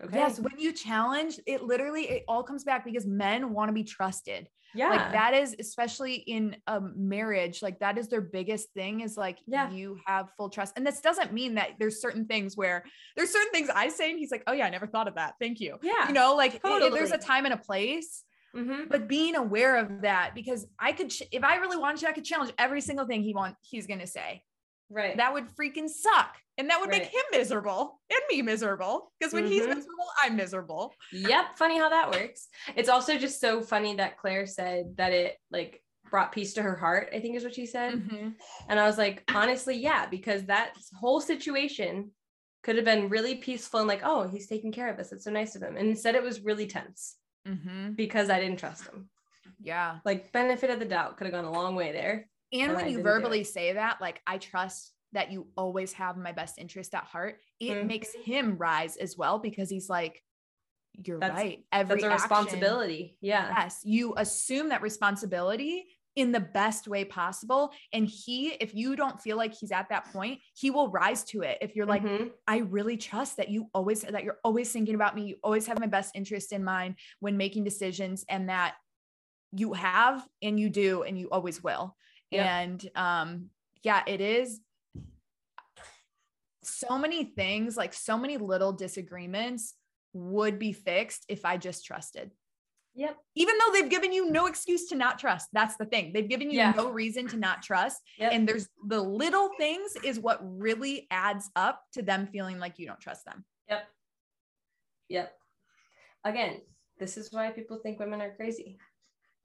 Okay. 0.04 0.16
Yes, 0.16 0.38
when 0.38 0.58
you 0.58 0.72
challenge, 0.72 1.40
it 1.46 1.62
literally 1.62 2.02
it 2.02 2.24
all 2.28 2.42
comes 2.42 2.64
back 2.64 2.84
because 2.84 3.06
men 3.06 3.52
want 3.52 3.68
to 3.68 3.72
be 3.72 3.84
trusted. 3.84 4.48
Yeah. 4.74 4.90
Like 4.90 5.12
that 5.12 5.34
is 5.34 5.56
especially 5.58 6.16
in 6.16 6.56
a 6.66 6.80
marriage, 6.80 7.62
like 7.62 7.78
that 7.80 7.96
is 7.96 8.08
their 8.08 8.20
biggest 8.20 8.72
thing 8.74 9.00
is 9.00 9.16
like 9.16 9.38
yeah. 9.46 9.70
you 9.70 9.98
have 10.06 10.28
full 10.36 10.50
trust. 10.50 10.74
And 10.76 10.86
this 10.86 11.00
doesn't 11.00 11.32
mean 11.32 11.54
that 11.54 11.72
there's 11.78 12.00
certain 12.00 12.26
things 12.26 12.56
where 12.56 12.84
there's 13.16 13.30
certain 13.30 13.50
things 13.52 13.70
I 13.74 13.88
say 13.88 14.10
and 14.10 14.18
he's 14.18 14.30
like, 14.30 14.42
"Oh 14.46 14.52
yeah, 14.52 14.66
I 14.66 14.70
never 14.70 14.86
thought 14.86 15.08
of 15.08 15.14
that. 15.14 15.34
Thank 15.40 15.60
you." 15.60 15.78
Yeah. 15.82 16.08
You 16.08 16.12
know, 16.12 16.34
like 16.34 16.62
totally. 16.62 16.90
there's 16.90 17.12
a 17.12 17.18
time 17.18 17.44
and 17.44 17.54
a 17.54 17.58
place. 17.58 18.22
Mm-hmm. 18.54 18.84
But 18.88 19.06
being 19.06 19.34
aware 19.34 19.76
of 19.76 20.02
that 20.02 20.32
because 20.34 20.66
I 20.78 20.92
could, 20.92 21.12
if 21.30 21.44
I 21.44 21.56
really 21.56 21.76
wanted 21.76 22.00
to, 22.00 22.08
I 22.08 22.12
could 22.12 22.24
challenge 22.24 22.52
every 22.58 22.80
single 22.80 23.06
thing 23.06 23.22
he 23.22 23.34
want 23.34 23.54
he's 23.62 23.86
gonna 23.86 24.06
say. 24.06 24.42
Right. 24.90 25.16
That 25.16 25.32
would 25.32 25.46
freaking 25.48 25.88
suck. 25.88 26.36
And 26.58 26.70
that 26.70 26.80
would 26.80 26.90
right. 26.90 27.02
make 27.02 27.12
him 27.12 27.24
miserable 27.32 28.00
and 28.10 28.20
me 28.30 28.42
miserable. 28.42 29.12
Because 29.18 29.34
when 29.34 29.44
mm-hmm. 29.44 29.52
he's 29.52 29.66
miserable, 29.66 30.06
I'm 30.22 30.36
miserable. 30.36 30.94
Yep. 31.12 31.58
Funny 31.58 31.78
how 31.78 31.90
that 31.90 32.10
works. 32.10 32.48
It's 32.74 32.88
also 32.88 33.18
just 33.18 33.40
so 33.40 33.60
funny 33.60 33.96
that 33.96 34.18
Claire 34.18 34.46
said 34.46 34.96
that 34.96 35.12
it 35.12 35.36
like 35.50 35.82
brought 36.10 36.32
peace 36.32 36.54
to 36.54 36.62
her 36.62 36.76
heart, 36.76 37.10
I 37.14 37.20
think 37.20 37.36
is 37.36 37.44
what 37.44 37.54
she 37.54 37.66
said. 37.66 37.94
Mm-hmm. 37.94 38.28
And 38.68 38.80
I 38.80 38.86
was 38.86 38.96
like, 38.96 39.24
honestly, 39.34 39.76
yeah, 39.76 40.06
because 40.06 40.44
that 40.44 40.74
whole 40.98 41.20
situation 41.20 42.10
could 42.62 42.76
have 42.76 42.84
been 42.84 43.08
really 43.08 43.36
peaceful 43.36 43.80
and 43.80 43.88
like, 43.88 44.02
oh, 44.02 44.26
he's 44.26 44.48
taking 44.48 44.72
care 44.72 44.88
of 44.88 44.98
us. 44.98 45.12
It's 45.12 45.24
so 45.24 45.30
nice 45.30 45.56
of 45.56 45.62
him. 45.62 45.76
And 45.76 45.88
instead 45.88 46.14
it 46.14 46.22
was 46.22 46.40
really 46.40 46.66
tense 46.66 47.16
mm-hmm. 47.46 47.92
because 47.92 48.30
I 48.30 48.40
didn't 48.40 48.58
trust 48.58 48.86
him. 48.86 49.08
Yeah. 49.60 49.98
Like 50.04 50.32
benefit 50.32 50.70
of 50.70 50.78
the 50.78 50.84
doubt 50.84 51.16
could 51.16 51.26
have 51.26 51.34
gone 51.34 51.44
a 51.44 51.52
long 51.52 51.74
way 51.74 51.92
there. 51.92 52.28
And, 52.52 52.74
when 52.74 52.88
you 52.88 53.02
verbally 53.02 53.44
say 53.44 53.72
that, 53.72 54.00
like, 54.00 54.22
I 54.26 54.38
trust 54.38 54.92
that 55.16 55.32
you 55.32 55.46
always 55.56 55.94
have 55.94 56.18
my 56.18 56.30
best 56.30 56.58
interest 56.58 56.94
at 56.94 57.04
heart, 57.04 57.40
it 57.58 57.70
mm-hmm. 57.70 57.86
makes 57.86 58.14
him 58.14 58.56
rise 58.58 58.98
as 58.98 59.16
well 59.16 59.38
because 59.38 59.70
he's 59.70 59.88
like, 59.88 60.22
you're 60.92 61.18
that's, 61.18 61.34
right. 61.34 61.64
Every 61.72 62.02
that's 62.02 62.04
a 62.04 62.10
responsibility. 62.10 63.16
Yeah. 63.22 63.48
Yes. 63.56 63.80
You 63.82 64.12
assume 64.18 64.68
that 64.68 64.82
responsibility 64.82 65.86
in 66.16 66.32
the 66.32 66.40
best 66.40 66.86
way 66.86 67.04
possible. 67.04 67.72
And 67.94 68.06
he, 68.06 68.48
if 68.60 68.74
you 68.74 68.94
don't 68.94 69.18
feel 69.20 69.38
like 69.38 69.54
he's 69.54 69.72
at 69.72 69.88
that 69.88 70.12
point, 70.12 70.40
he 70.54 70.70
will 70.70 70.90
rise 70.90 71.24
to 71.24 71.40
it. 71.42 71.58
If 71.62 71.74
you're 71.74 71.86
like, 71.86 72.02
mm-hmm. 72.02 72.28
I 72.46 72.58
really 72.58 72.98
trust 72.98 73.38
that 73.38 73.48
you 73.48 73.68
always, 73.72 74.02
that 74.02 74.22
you're 74.22 74.38
always 74.44 74.70
thinking 74.70 74.94
about 74.94 75.14
me, 75.14 75.24
you 75.24 75.36
always 75.42 75.66
have 75.66 75.80
my 75.80 75.86
best 75.86 76.12
interest 76.14 76.52
in 76.52 76.62
mind 76.62 76.96
when 77.20 77.38
making 77.38 77.64
decisions, 77.64 78.24
and 78.28 78.50
that 78.50 78.74
you 79.52 79.72
have 79.72 80.26
and 80.42 80.60
you 80.60 80.68
do 80.68 81.04
and 81.04 81.18
you 81.18 81.30
always 81.30 81.62
will. 81.62 81.96
And 82.32 82.84
um, 82.94 83.50
yeah, 83.82 84.02
it 84.06 84.20
is 84.20 84.60
so 86.66 86.98
many 86.98 87.24
things, 87.24 87.76
like 87.76 87.92
so 87.92 88.18
many 88.18 88.36
little 88.36 88.72
disagreements 88.72 89.74
would 90.12 90.58
be 90.58 90.72
fixed 90.72 91.24
if 91.28 91.44
I 91.44 91.56
just 91.56 91.84
trusted. 91.84 92.32
Yep. 92.94 93.16
Even 93.34 93.54
though 93.58 93.72
they've 93.72 93.90
given 93.90 94.10
you 94.10 94.30
no 94.30 94.46
excuse 94.46 94.88
to 94.88 94.96
not 94.96 95.18
trust. 95.18 95.48
That's 95.52 95.76
the 95.76 95.84
thing. 95.84 96.12
They've 96.14 96.28
given 96.28 96.50
you 96.50 96.58
yeah. 96.58 96.72
no 96.74 96.90
reason 96.90 97.28
to 97.28 97.36
not 97.36 97.62
trust. 97.62 98.00
Yep. 98.18 98.32
And 98.32 98.48
there's 98.48 98.68
the 98.86 99.00
little 99.00 99.50
things 99.58 99.94
is 100.02 100.18
what 100.18 100.40
really 100.42 101.06
adds 101.10 101.50
up 101.54 101.82
to 101.92 102.02
them 102.02 102.26
feeling 102.26 102.58
like 102.58 102.78
you 102.78 102.86
don't 102.86 103.00
trust 103.00 103.26
them. 103.26 103.44
Yep. 103.68 103.84
Yep. 105.10 105.32
Again, 106.24 106.60
this 106.98 107.18
is 107.18 107.30
why 107.30 107.50
people 107.50 107.78
think 107.82 108.00
women 108.00 108.22
are 108.22 108.34
crazy. 108.34 108.78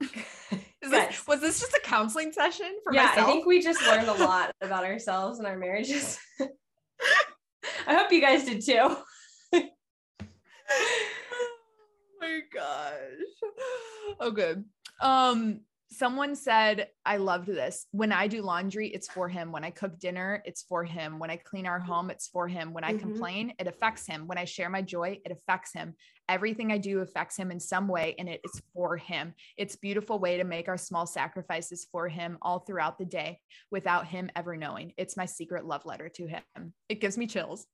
this, 0.80 1.26
was 1.26 1.40
this 1.40 1.60
just 1.60 1.74
a 1.74 1.80
counseling 1.84 2.32
session 2.32 2.74
for 2.82 2.94
yeah, 2.94 3.06
myself? 3.06 3.28
I 3.28 3.32
think 3.32 3.46
we 3.46 3.60
just 3.60 3.86
learned 3.86 4.08
a 4.08 4.14
lot 4.14 4.50
about 4.62 4.84
ourselves 4.84 5.38
and 5.38 5.46
our 5.46 5.58
marriages. 5.58 6.18
I 7.86 7.94
hope 7.94 8.12
you 8.12 8.20
guys 8.20 8.44
did 8.44 8.64
too. 8.64 8.96
oh 9.54 9.68
my 12.20 12.40
gosh. 12.52 14.20
Okay. 14.20 14.54
Um, 15.00 15.60
someone 15.92 16.34
said, 16.34 16.88
I 17.04 17.18
loved 17.18 17.46
this. 17.46 17.86
When 17.90 18.12
I 18.12 18.26
do 18.26 18.42
laundry, 18.42 18.88
it's 18.88 19.08
for 19.08 19.28
him. 19.28 19.52
When 19.52 19.64
I 19.64 19.70
cook 19.70 19.98
dinner, 19.98 20.42
it's 20.44 20.62
for 20.62 20.84
him. 20.84 21.18
When 21.18 21.30
I 21.30 21.36
clean 21.36 21.66
our 21.66 21.78
home, 21.78 22.10
it's 22.10 22.28
for 22.28 22.48
him. 22.48 22.72
When 22.72 22.84
I 22.84 22.92
mm-hmm. 22.92 23.00
complain, 23.00 23.54
it 23.58 23.66
affects 23.66 24.06
him. 24.06 24.26
When 24.26 24.38
I 24.38 24.44
share 24.44 24.70
my 24.70 24.82
joy, 24.82 25.20
it 25.24 25.32
affects 25.32 25.72
him. 25.72 25.94
Everything 26.28 26.72
I 26.72 26.78
do 26.78 27.00
affects 27.00 27.36
him 27.36 27.50
in 27.50 27.60
some 27.60 27.88
way, 27.88 28.14
and 28.18 28.28
it 28.28 28.40
is 28.44 28.62
for 28.74 28.96
him. 28.96 29.34
It's 29.56 29.76
beautiful 29.76 30.18
way 30.18 30.38
to 30.38 30.44
make 30.44 30.68
our 30.68 30.78
small 30.78 31.06
sacrifices 31.06 31.86
for 31.92 32.08
him 32.08 32.38
all 32.42 32.60
throughout 32.60 32.98
the 32.98 33.04
day 33.04 33.40
without 33.70 34.06
him 34.06 34.30
ever 34.34 34.56
knowing. 34.56 34.92
It's 34.96 35.16
my 35.16 35.26
secret 35.26 35.66
love 35.66 35.84
letter 35.84 36.08
to 36.10 36.26
him. 36.26 36.72
It 36.88 37.00
gives 37.00 37.18
me 37.18 37.26
chills. 37.26 37.66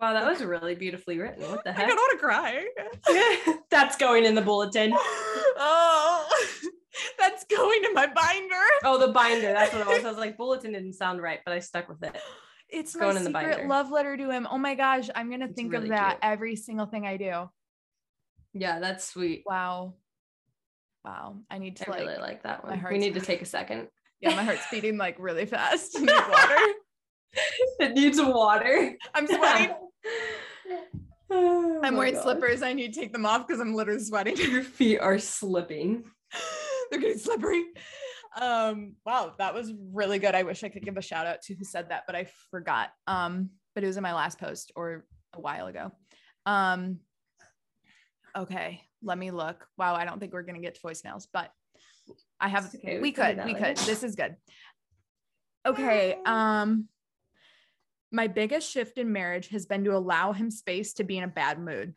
Wow, 0.00 0.12
that 0.12 0.24
was 0.24 0.44
really 0.44 0.76
beautifully 0.76 1.18
written. 1.18 1.42
What 1.50 1.64
the 1.64 1.72
heck? 1.74 1.84
I 1.84 1.88
don't 1.88 1.96
want 1.96 2.12
to 2.12 2.18
cry. 2.18 3.58
That's 3.70 3.96
going 3.96 4.24
in 4.24 4.34
the 4.34 4.42
bulletin. 4.42 4.94
Oh. 5.60 6.28
That's 7.18 7.44
going 7.44 7.82
in 7.84 7.87
my 7.98 8.06
binder. 8.06 8.64
Oh, 8.84 8.98
the 8.98 9.12
binder. 9.12 9.52
That's 9.52 9.72
what 9.72 9.82
it 9.82 9.86
was. 9.86 10.04
I 10.04 10.08
was 10.08 10.18
like, 10.18 10.36
bulletin 10.36 10.72
didn't 10.72 10.94
sound 10.94 11.22
right, 11.22 11.40
but 11.44 11.52
I 11.52 11.58
stuck 11.58 11.88
with 11.88 12.02
it. 12.02 12.16
It's, 12.68 12.94
it's 12.94 12.96
going 12.96 13.16
in 13.16 13.24
the 13.24 13.30
binder. 13.30 13.66
love 13.66 13.90
letter 13.90 14.16
to 14.16 14.30
him. 14.30 14.46
Oh 14.50 14.58
my 14.58 14.74
gosh, 14.74 15.08
I'm 15.14 15.30
gonna 15.30 15.46
it's 15.46 15.54
think 15.54 15.72
really 15.72 15.84
of 15.84 15.90
that 15.90 16.20
cute. 16.20 16.32
every 16.32 16.56
single 16.56 16.86
thing 16.86 17.06
I 17.06 17.16
do. 17.16 17.48
Yeah, 18.52 18.78
that's 18.80 19.06
sweet. 19.06 19.44
Wow. 19.46 19.94
Wow. 21.04 21.38
I 21.50 21.58
need 21.58 21.76
to 21.76 21.88
I 21.88 21.90
like, 21.92 22.00
really 22.00 22.20
like 22.20 22.42
that 22.42 22.64
one. 22.64 22.84
We 22.90 22.98
need 22.98 23.14
to 23.14 23.20
take 23.22 23.40
a 23.40 23.46
second. 23.46 23.88
Yeah, 24.20 24.34
my 24.34 24.42
heart's 24.42 24.66
beating 24.70 24.98
like 24.98 25.16
really 25.18 25.46
fast. 25.46 25.96
I 25.98 26.00
need 26.00 26.10
water. 26.10 26.74
it 27.80 27.94
needs 27.94 28.20
water. 28.20 28.96
I'm 29.14 29.26
sweating. 29.26 29.74
Oh 31.30 31.80
I'm 31.82 31.96
wearing 31.96 32.14
God. 32.14 32.22
slippers. 32.22 32.62
I 32.62 32.72
need 32.72 32.92
to 32.92 33.00
take 33.00 33.12
them 33.12 33.26
off 33.26 33.46
because 33.46 33.60
I'm 33.60 33.74
literally 33.74 34.02
sweating. 34.02 34.36
Your 34.36 34.62
feet 34.62 34.98
are 34.98 35.18
slipping. 35.18 36.04
they're 36.90 37.00
getting 37.00 37.18
slippery. 37.18 37.64
Um, 38.40 38.94
wow, 39.04 39.34
that 39.38 39.54
was 39.54 39.72
really 39.92 40.18
good. 40.18 40.34
I 40.34 40.42
wish 40.42 40.62
I 40.64 40.68
could 40.68 40.84
give 40.84 40.96
a 40.96 41.02
shout 41.02 41.26
out 41.26 41.42
to 41.42 41.54
who 41.54 41.64
said 41.64 41.90
that, 41.90 42.04
but 42.06 42.14
I 42.16 42.28
forgot. 42.50 42.90
Um, 43.06 43.50
but 43.74 43.84
it 43.84 43.86
was 43.86 43.96
in 43.96 44.02
my 44.02 44.14
last 44.14 44.38
post 44.38 44.72
or 44.76 45.04
a 45.34 45.40
while 45.40 45.66
ago. 45.66 45.92
Um, 46.46 47.00
okay, 48.36 48.82
let 49.02 49.18
me 49.18 49.30
look. 49.30 49.66
Wow, 49.76 49.94
I 49.94 50.04
don't 50.04 50.18
think 50.18 50.32
we're 50.32 50.42
gonna 50.42 50.60
get 50.60 50.74
to 50.74 50.80
voicemails, 50.80 51.26
but 51.32 51.50
I 52.40 52.48
have 52.48 52.74
okay, 52.74 53.00
we, 53.00 53.12
could, 53.12 53.44
we 53.44 53.54
could. 53.54 53.76
This 53.78 54.02
is 54.02 54.14
good. 54.14 54.36
Okay. 55.66 56.16
Um 56.24 56.88
my 58.10 58.26
biggest 58.26 58.70
shift 58.70 58.98
in 58.98 59.12
marriage 59.12 59.48
has 59.48 59.66
been 59.66 59.84
to 59.84 59.94
allow 59.94 60.32
him 60.32 60.50
space 60.50 60.94
to 60.94 61.04
be 61.04 61.18
in 61.18 61.24
a 61.24 61.28
bad 61.28 61.58
mood. 61.58 61.94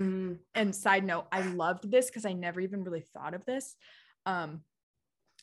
Mm. 0.00 0.38
And 0.54 0.74
side 0.74 1.04
note, 1.04 1.26
I 1.32 1.40
loved 1.42 1.90
this 1.90 2.06
because 2.06 2.24
I 2.24 2.32
never 2.32 2.60
even 2.60 2.84
really 2.84 3.00
thought 3.00 3.34
of 3.34 3.44
this. 3.44 3.74
Um, 4.28 4.60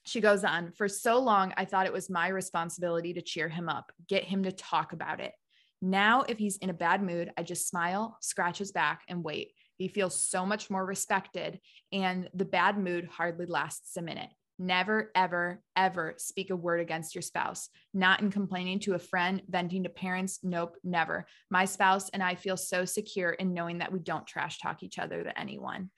she 0.03 0.21
goes 0.21 0.43
on, 0.43 0.71
for 0.71 0.87
so 0.87 1.19
long, 1.19 1.51
I 1.57 1.65
thought 1.65 1.87
it 1.87 1.93
was 1.93 2.07
my 2.07 2.27
responsibility 2.27 3.13
to 3.13 3.21
cheer 3.21 3.49
him 3.49 3.67
up, 3.67 3.91
get 4.07 4.23
him 4.23 4.43
to 4.43 4.51
talk 4.51 4.93
about 4.93 5.19
it. 5.19 5.33
Now, 5.81 6.21
if 6.29 6.37
he's 6.37 6.57
in 6.57 6.69
a 6.69 6.73
bad 6.73 7.01
mood, 7.01 7.31
I 7.35 7.41
just 7.41 7.67
smile, 7.67 8.17
scratch 8.21 8.59
his 8.59 8.71
back, 8.71 9.01
and 9.09 9.23
wait. 9.23 9.53
He 9.77 9.87
feels 9.87 10.15
so 10.15 10.45
much 10.45 10.69
more 10.69 10.85
respected, 10.85 11.59
and 11.91 12.29
the 12.35 12.45
bad 12.45 12.77
mood 12.77 13.05
hardly 13.05 13.47
lasts 13.47 13.97
a 13.97 14.03
minute. 14.03 14.29
Never, 14.59 15.11
ever, 15.15 15.63
ever 15.75 16.13
speak 16.17 16.51
a 16.51 16.55
word 16.55 16.79
against 16.79 17.15
your 17.15 17.23
spouse. 17.23 17.69
Not 17.93 18.21
in 18.21 18.29
complaining 18.29 18.79
to 18.81 18.93
a 18.93 18.99
friend, 18.99 19.41
venting 19.49 19.83
to 19.83 19.89
parents. 19.89 20.39
Nope, 20.43 20.77
never. 20.83 21.25
My 21.49 21.65
spouse 21.65 22.09
and 22.09 22.21
I 22.21 22.35
feel 22.35 22.55
so 22.55 22.85
secure 22.85 23.31
in 23.31 23.53
knowing 23.53 23.79
that 23.79 23.91
we 23.91 23.99
don't 23.99 24.27
trash 24.27 24.59
talk 24.59 24.83
each 24.83 24.99
other 24.99 25.23
to 25.23 25.37
anyone. 25.37 25.89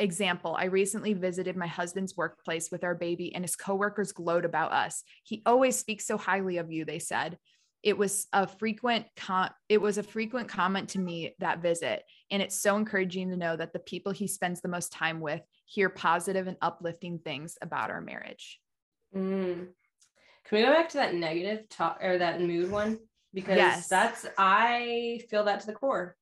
Example, 0.00 0.54
I 0.56 0.66
recently 0.66 1.12
visited 1.12 1.56
my 1.56 1.66
husband's 1.66 2.16
workplace 2.16 2.70
with 2.70 2.84
our 2.84 2.94
baby, 2.94 3.34
and 3.34 3.42
his 3.42 3.56
coworkers 3.56 4.12
glowed 4.12 4.44
about 4.44 4.72
us. 4.72 5.02
He 5.24 5.42
always 5.44 5.76
speaks 5.76 6.06
so 6.06 6.16
highly 6.16 6.58
of 6.58 6.70
you, 6.70 6.84
they 6.84 7.00
said. 7.00 7.36
It 7.82 7.98
was 7.98 8.28
a 8.32 8.46
frequent 8.46 9.06
com- 9.16 9.50
it 9.68 9.80
was 9.80 9.98
a 9.98 10.02
frequent 10.04 10.48
comment 10.48 10.90
to 10.90 11.00
me 11.00 11.34
that 11.40 11.62
visit, 11.62 12.02
and 12.30 12.40
it's 12.40 12.60
so 12.60 12.76
encouraging 12.76 13.30
to 13.30 13.36
know 13.36 13.56
that 13.56 13.72
the 13.72 13.78
people 13.80 14.12
he 14.12 14.28
spends 14.28 14.60
the 14.60 14.68
most 14.68 14.92
time 14.92 15.20
with 15.20 15.42
hear 15.66 15.88
positive 15.88 16.46
and 16.46 16.56
uplifting 16.62 17.18
things 17.18 17.56
about 17.60 17.90
our 17.90 18.00
marriage. 18.00 18.60
Mm. 19.14 19.68
Can 20.44 20.58
we 20.58 20.62
go 20.62 20.72
back 20.72 20.88
to 20.90 20.98
that 20.98 21.14
negative 21.14 21.68
talk 21.68 21.98
or 22.02 22.18
that 22.18 22.40
mood 22.40 22.70
one? 22.70 22.98
Because 23.34 23.56
Yes. 23.56 23.88
that's 23.88 24.26
I 24.38 25.20
feel 25.28 25.44
that 25.44 25.60
to 25.60 25.66
the 25.66 25.72
core. 25.72 26.16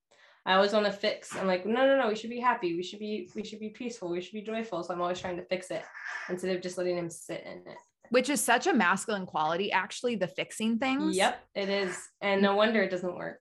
I 0.47 0.55
always 0.55 0.73
want 0.73 0.87
to 0.87 0.93
fix. 0.93 1.35
I'm 1.37 1.49
like, 1.49 1.67
no, 1.67 1.85
no, 1.87 2.01
no. 2.01 2.09
We 2.09 2.15
should 2.15 2.31
be 2.31 2.39
happy. 2.39 2.77
We 2.77 2.83
should 2.85 3.01
be, 3.01 3.29
we 3.35 3.43
should 3.45 3.59
be 3.59 3.71
peaceful. 3.71 4.09
We 4.09 4.21
should 4.21 4.33
be 4.33 4.43
joyful. 4.43 4.83
So 4.85 4.95
I'm 4.95 5.01
always 5.03 5.21
trying 5.21 5.37
to 5.37 5.45
fix 5.45 5.71
it 5.73 5.83
instead 6.29 6.55
of 6.55 6.63
just 6.63 6.79
letting 6.79 6.97
him 6.97 7.11
sit 7.11 7.43
in 7.45 7.59
it. 7.71 7.77
Which 8.11 8.31
is 8.31 8.41
such 8.41 8.69
a 8.69 8.73
masculine 8.73 9.27
quality, 9.27 9.73
actually, 9.73 10.15
the 10.15 10.29
fixing 10.29 10.79
things. 10.79 11.17
Yep, 11.17 11.45
it 11.57 11.69
is, 11.69 11.99
and 12.21 12.41
no 12.41 12.55
wonder 12.55 12.81
it 12.81 12.91
doesn't 12.91 13.17
work. 13.17 13.41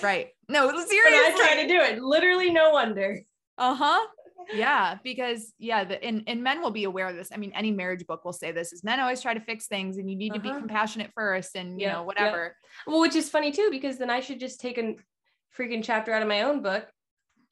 Right. 0.00 0.28
No, 0.48 0.68
seriously. 0.68 1.18
I 1.18 1.34
try 1.36 1.62
to 1.62 1.68
do 1.68 1.80
it, 1.80 2.00
literally 2.00 2.50
no 2.50 2.70
wonder. 2.70 3.18
Uh-huh. 3.58 4.06
Yeah, 4.54 4.98
because 5.02 5.52
yeah, 5.58 5.82
the 5.82 6.02
and, 6.02 6.22
and 6.28 6.44
men 6.44 6.62
will 6.62 6.70
be 6.70 6.84
aware 6.84 7.08
of 7.08 7.16
this. 7.16 7.30
I 7.32 7.36
mean, 7.38 7.50
any 7.56 7.72
marriage 7.72 8.06
book 8.06 8.24
will 8.24 8.32
say 8.32 8.52
this 8.52 8.72
is 8.72 8.84
men 8.84 9.00
always 9.00 9.20
try 9.20 9.34
to 9.34 9.40
fix 9.40 9.66
things 9.66 9.98
and 9.98 10.08
you 10.08 10.16
need 10.16 10.32
to 10.32 10.40
be 10.40 10.48
Uh-huh. 10.50 10.60
compassionate 10.60 11.10
first 11.12 11.56
and 11.56 11.80
you 11.80 11.88
know, 11.88 12.04
whatever. 12.04 12.54
Well, 12.86 13.00
which 13.00 13.16
is 13.16 13.28
funny 13.28 13.50
too, 13.50 13.68
because 13.70 13.98
then 13.98 14.10
I 14.10 14.20
should 14.20 14.38
just 14.38 14.60
take 14.60 14.78
a 14.78 14.94
freaking 15.56 15.82
chapter 15.84 16.12
out 16.12 16.22
of 16.22 16.28
my 16.28 16.42
own 16.42 16.62
book 16.62 16.86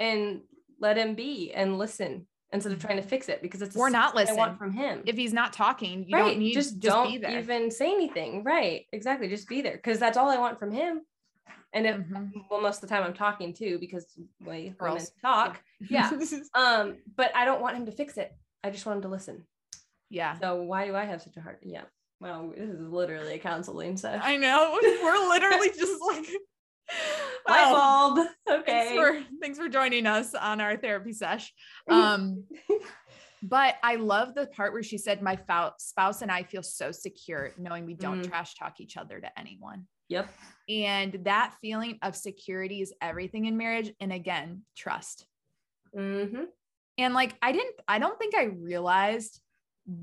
and 0.00 0.40
let 0.80 0.96
him 0.96 1.14
be 1.14 1.52
and 1.52 1.78
listen 1.78 2.26
instead 2.52 2.72
of 2.72 2.78
trying 2.80 2.96
to 2.96 3.02
fix 3.02 3.28
it 3.28 3.42
because 3.42 3.60
it's 3.62 3.76
Or 3.76 3.90
not 3.90 4.16
thing 4.16 4.28
I 4.28 4.32
want 4.34 4.58
from 4.58 4.72
him. 4.72 5.02
If 5.06 5.16
he's 5.16 5.32
not 5.32 5.52
talking, 5.52 6.04
you 6.08 6.16
right, 6.16 6.28
don't 6.28 6.38
need 6.38 6.54
just, 6.54 6.78
just, 6.78 6.94
don't 6.94 7.10
be 7.10 7.18
there. 7.18 7.38
even 7.38 7.70
say 7.70 7.92
anything. 7.92 8.44
Right, 8.44 8.86
exactly. 8.92 9.28
Just 9.28 9.48
be 9.48 9.62
there 9.62 9.76
because 9.76 9.98
that's 9.98 10.16
all 10.16 10.28
I 10.28 10.38
want 10.38 10.58
from 10.58 10.70
him. 10.70 11.00
And 11.72 11.86
if 11.86 11.96
Mhm. 11.96 12.30
well, 12.50 12.60
most 12.62 12.82
of 12.82 12.88
the 12.88 12.94
time 12.94 13.02
I'm 13.02 13.12
talking 13.14 13.52
too 13.52 13.78
because 13.78 14.06
way 14.40 14.74
women 14.80 15.02
talk. 15.20 15.60
Yeah. 15.90 16.10
Um, 16.54 16.96
but 17.16 17.34
I 17.34 17.44
don't 17.44 17.60
want 17.60 17.76
him 17.76 17.86
to 17.86 17.92
fix 17.92 18.16
it. 18.16 18.32
I 18.64 18.70
just 18.70 18.86
want 18.86 18.96
him 18.96 19.02
to 19.02 19.08
listen. 19.08 19.44
yeah. 20.08 20.38
So 20.38 20.62
why 20.62 20.86
do 20.86 20.94
I 20.94 21.04
have 21.04 21.20
such 21.20 21.36
a 21.36 21.40
hard? 21.40 21.58
Yeah. 21.62 21.82
Well, 22.20 22.52
this 22.56 22.70
is 22.70 22.80
literally 22.80 23.34
a 23.34 23.38
counseling 23.38 23.96
session. 23.98 24.22
I 24.24 24.36
know. 24.36 24.78
We're 24.82 25.28
literally 25.28 25.68
just 25.70 26.00
like 26.00 26.26
Light 27.48 27.72
Well, 27.72 28.14
bulb. 28.14 28.28
Thanks 28.46 28.68
Okay. 28.68 28.96
for 28.96 29.24
thanks 29.40 29.58
for 29.58 29.68
joining 29.68 30.06
us 30.06 30.34
on 30.34 30.60
our 30.60 30.76
therapy 30.76 31.12
sesh. 31.12 31.52
Um, 31.88 32.44
but 33.42 33.76
I 33.82 33.96
love 33.96 34.34
the 34.34 34.46
part 34.46 34.72
where 34.72 34.82
she 34.82 34.98
said, 34.98 35.22
"My 35.22 35.38
spouse 35.78 36.22
and 36.22 36.32
I 36.32 36.42
feel 36.42 36.62
so 36.62 36.90
secure 36.90 37.52
knowing 37.58 37.86
we 37.86 37.94
don't 37.94 38.22
Mm. 38.22 38.28
trash 38.28 38.54
talk 38.56 38.80
each 38.80 38.96
other 38.96 39.20
to 39.20 39.38
anyone." 39.38 39.86
Yep. 40.08 40.28
And 40.68 41.12
that 41.24 41.54
feeling 41.60 41.98
of 42.02 42.16
security 42.16 42.80
is 42.80 42.92
everything 43.00 43.44
in 43.46 43.56
marriage. 43.56 43.92
And 44.00 44.12
again, 44.12 44.62
trust. 44.76 45.26
Mm-hmm. 45.96 46.44
And 46.98 47.12
like, 47.14 47.34
I 47.42 47.52
didn't, 47.52 47.74
I 47.88 47.98
don't 47.98 48.18
think 48.18 48.34
I 48.36 48.44
realized, 48.44 49.40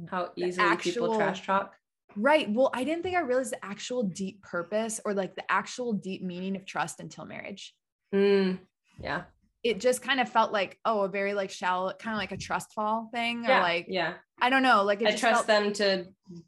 How 0.09 0.31
easily 0.35 0.75
people 0.77 1.05
actual- 1.13 1.15
trash 1.15 1.45
talk. 1.45 1.73
Right. 2.15 2.49
Well, 2.49 2.69
I 2.73 2.83
didn't 2.83 3.03
think 3.03 3.15
I 3.15 3.21
realized 3.21 3.51
the 3.51 3.63
actual 3.65 4.03
deep 4.03 4.41
purpose 4.41 4.99
or 5.05 5.13
like 5.13 5.35
the 5.35 5.49
actual 5.51 5.93
deep 5.93 6.21
meaning 6.21 6.55
of 6.55 6.65
trust 6.65 6.99
until 6.99 7.25
marriage. 7.25 7.73
Mm. 8.13 8.59
Yeah. 9.01 9.23
It 9.63 9.79
just 9.79 10.01
kind 10.01 10.19
of 10.19 10.27
felt 10.27 10.51
like, 10.51 10.77
oh, 10.83 11.01
a 11.01 11.07
very 11.09 11.33
like 11.33 11.49
shallow, 11.49 11.93
kind 11.93 12.13
of 12.15 12.19
like 12.19 12.33
a 12.33 12.37
trust 12.37 12.73
fall 12.73 13.09
thing. 13.13 13.43
Yeah. 13.43 13.59
Or 13.59 13.61
like, 13.61 13.85
yeah. 13.87 14.15
I 14.41 14.49
don't 14.49 14.63
know. 14.63 14.83
Like, 14.83 15.01
it 15.01 15.07
I 15.07 15.11
trust 15.15 15.45
felt- 15.45 15.47
them 15.47 15.73
to 15.73 16.05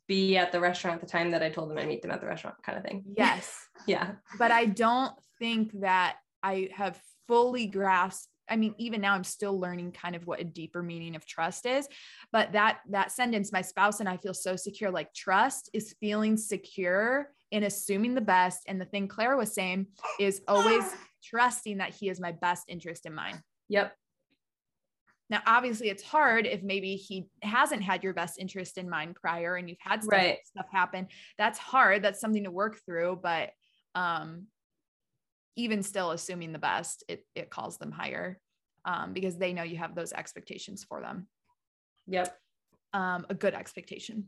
be 0.08 0.36
at 0.38 0.52
the 0.52 0.60
restaurant 0.60 0.96
at 0.96 1.08
the 1.08 1.12
time 1.12 1.32
that 1.32 1.42
I 1.42 1.50
told 1.50 1.70
them 1.70 1.78
I 1.78 1.86
meet 1.86 2.02
them 2.02 2.12
at 2.12 2.20
the 2.20 2.28
restaurant, 2.28 2.58
kind 2.64 2.78
of 2.78 2.84
thing. 2.84 3.04
Yes. 3.18 3.62
Yeah. 3.88 4.14
but 4.40 4.50
I 4.52 4.66
don't 4.66 5.14
think 5.38 5.72
that 5.82 6.16
I 6.42 6.70
have 6.74 7.00
fully 7.28 7.68
grasped. 7.68 8.28
I 8.50 8.56
mean, 8.56 8.76
even 8.78 9.02
now 9.02 9.14
I'm 9.14 9.24
still 9.24 9.60
learning 9.60 9.92
kind 9.94 10.16
of 10.16 10.28
what 10.28 10.40
a 10.40 10.44
deeper 10.44 10.84
meaning 10.84 11.16
of 11.16 11.26
trust 11.26 11.66
is. 11.66 11.88
But 12.32 12.52
that 12.54 12.80
that 12.90 13.12
sentence, 13.12 13.52
my 13.52 13.62
spouse 13.62 14.00
and 14.00 14.10
I 14.10 14.18
feel 14.18 14.34
so 14.34 14.56
secure, 14.56 14.92
like 14.92 15.14
trust 15.14 15.70
is 15.74 15.96
feeling 16.00 16.38
secure 16.38 17.32
in 17.52 17.64
assuming 17.64 18.16
the 18.16 18.22
best. 18.22 18.64
And 18.68 18.80
the 18.80 18.86
thing 18.86 19.08
Claire 19.08 19.38
was 19.38 19.54
saying 19.54 19.88
is 20.20 20.42
always 20.48 20.84
trusting 21.24 21.78
that 21.78 21.94
he 21.94 22.10
is 22.10 22.20
my 22.20 22.32
best 22.32 22.66
interest 22.68 23.06
in 23.06 23.14
mind. 23.14 23.42
Yep. 23.70 23.96
Now, 25.30 25.42
obviously, 25.48 25.90
it's 25.90 26.04
hard 26.04 26.46
if 26.46 26.62
maybe 26.62 26.96
he 26.96 27.28
hasn't 27.42 27.82
had 27.82 28.04
your 28.04 28.14
best 28.14 28.38
interest 28.40 28.78
in 28.78 28.88
mind 28.88 29.16
prior 29.16 29.56
and 29.56 29.68
you've 29.68 29.80
had 29.82 30.04
stuff, 30.04 30.12
Right. 30.12 30.38
stuff 30.46 30.68
happen. 30.72 31.08
That's 31.40 31.58
hard. 31.58 32.04
That's 32.04 32.22
something 32.22 32.44
to 32.44 32.52
work 32.52 32.80
through. 32.86 33.20
But 33.24 33.50
um, 33.96 34.46
even 35.56 35.84
still, 35.84 36.12
assuming 36.12 36.52
the 36.52 36.60
best, 36.60 37.04
it, 37.08 37.26
it 37.36 37.50
calls 37.50 37.78
them 37.78 37.92
higher 37.92 38.40
um, 38.84 39.14
because 39.14 39.38
they 39.38 39.54
know 39.54 39.64
you 39.64 39.78
have 39.78 39.96
those 39.96 40.14
expectations 40.14 40.84
for 40.84 41.02
them. 41.02 41.28
Yep. 42.08 42.38
Um, 42.94 43.26
a 43.30 43.34
good 43.34 43.54
expectation. 43.54 44.26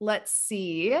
Let's 0.00 0.32
see. 0.32 0.98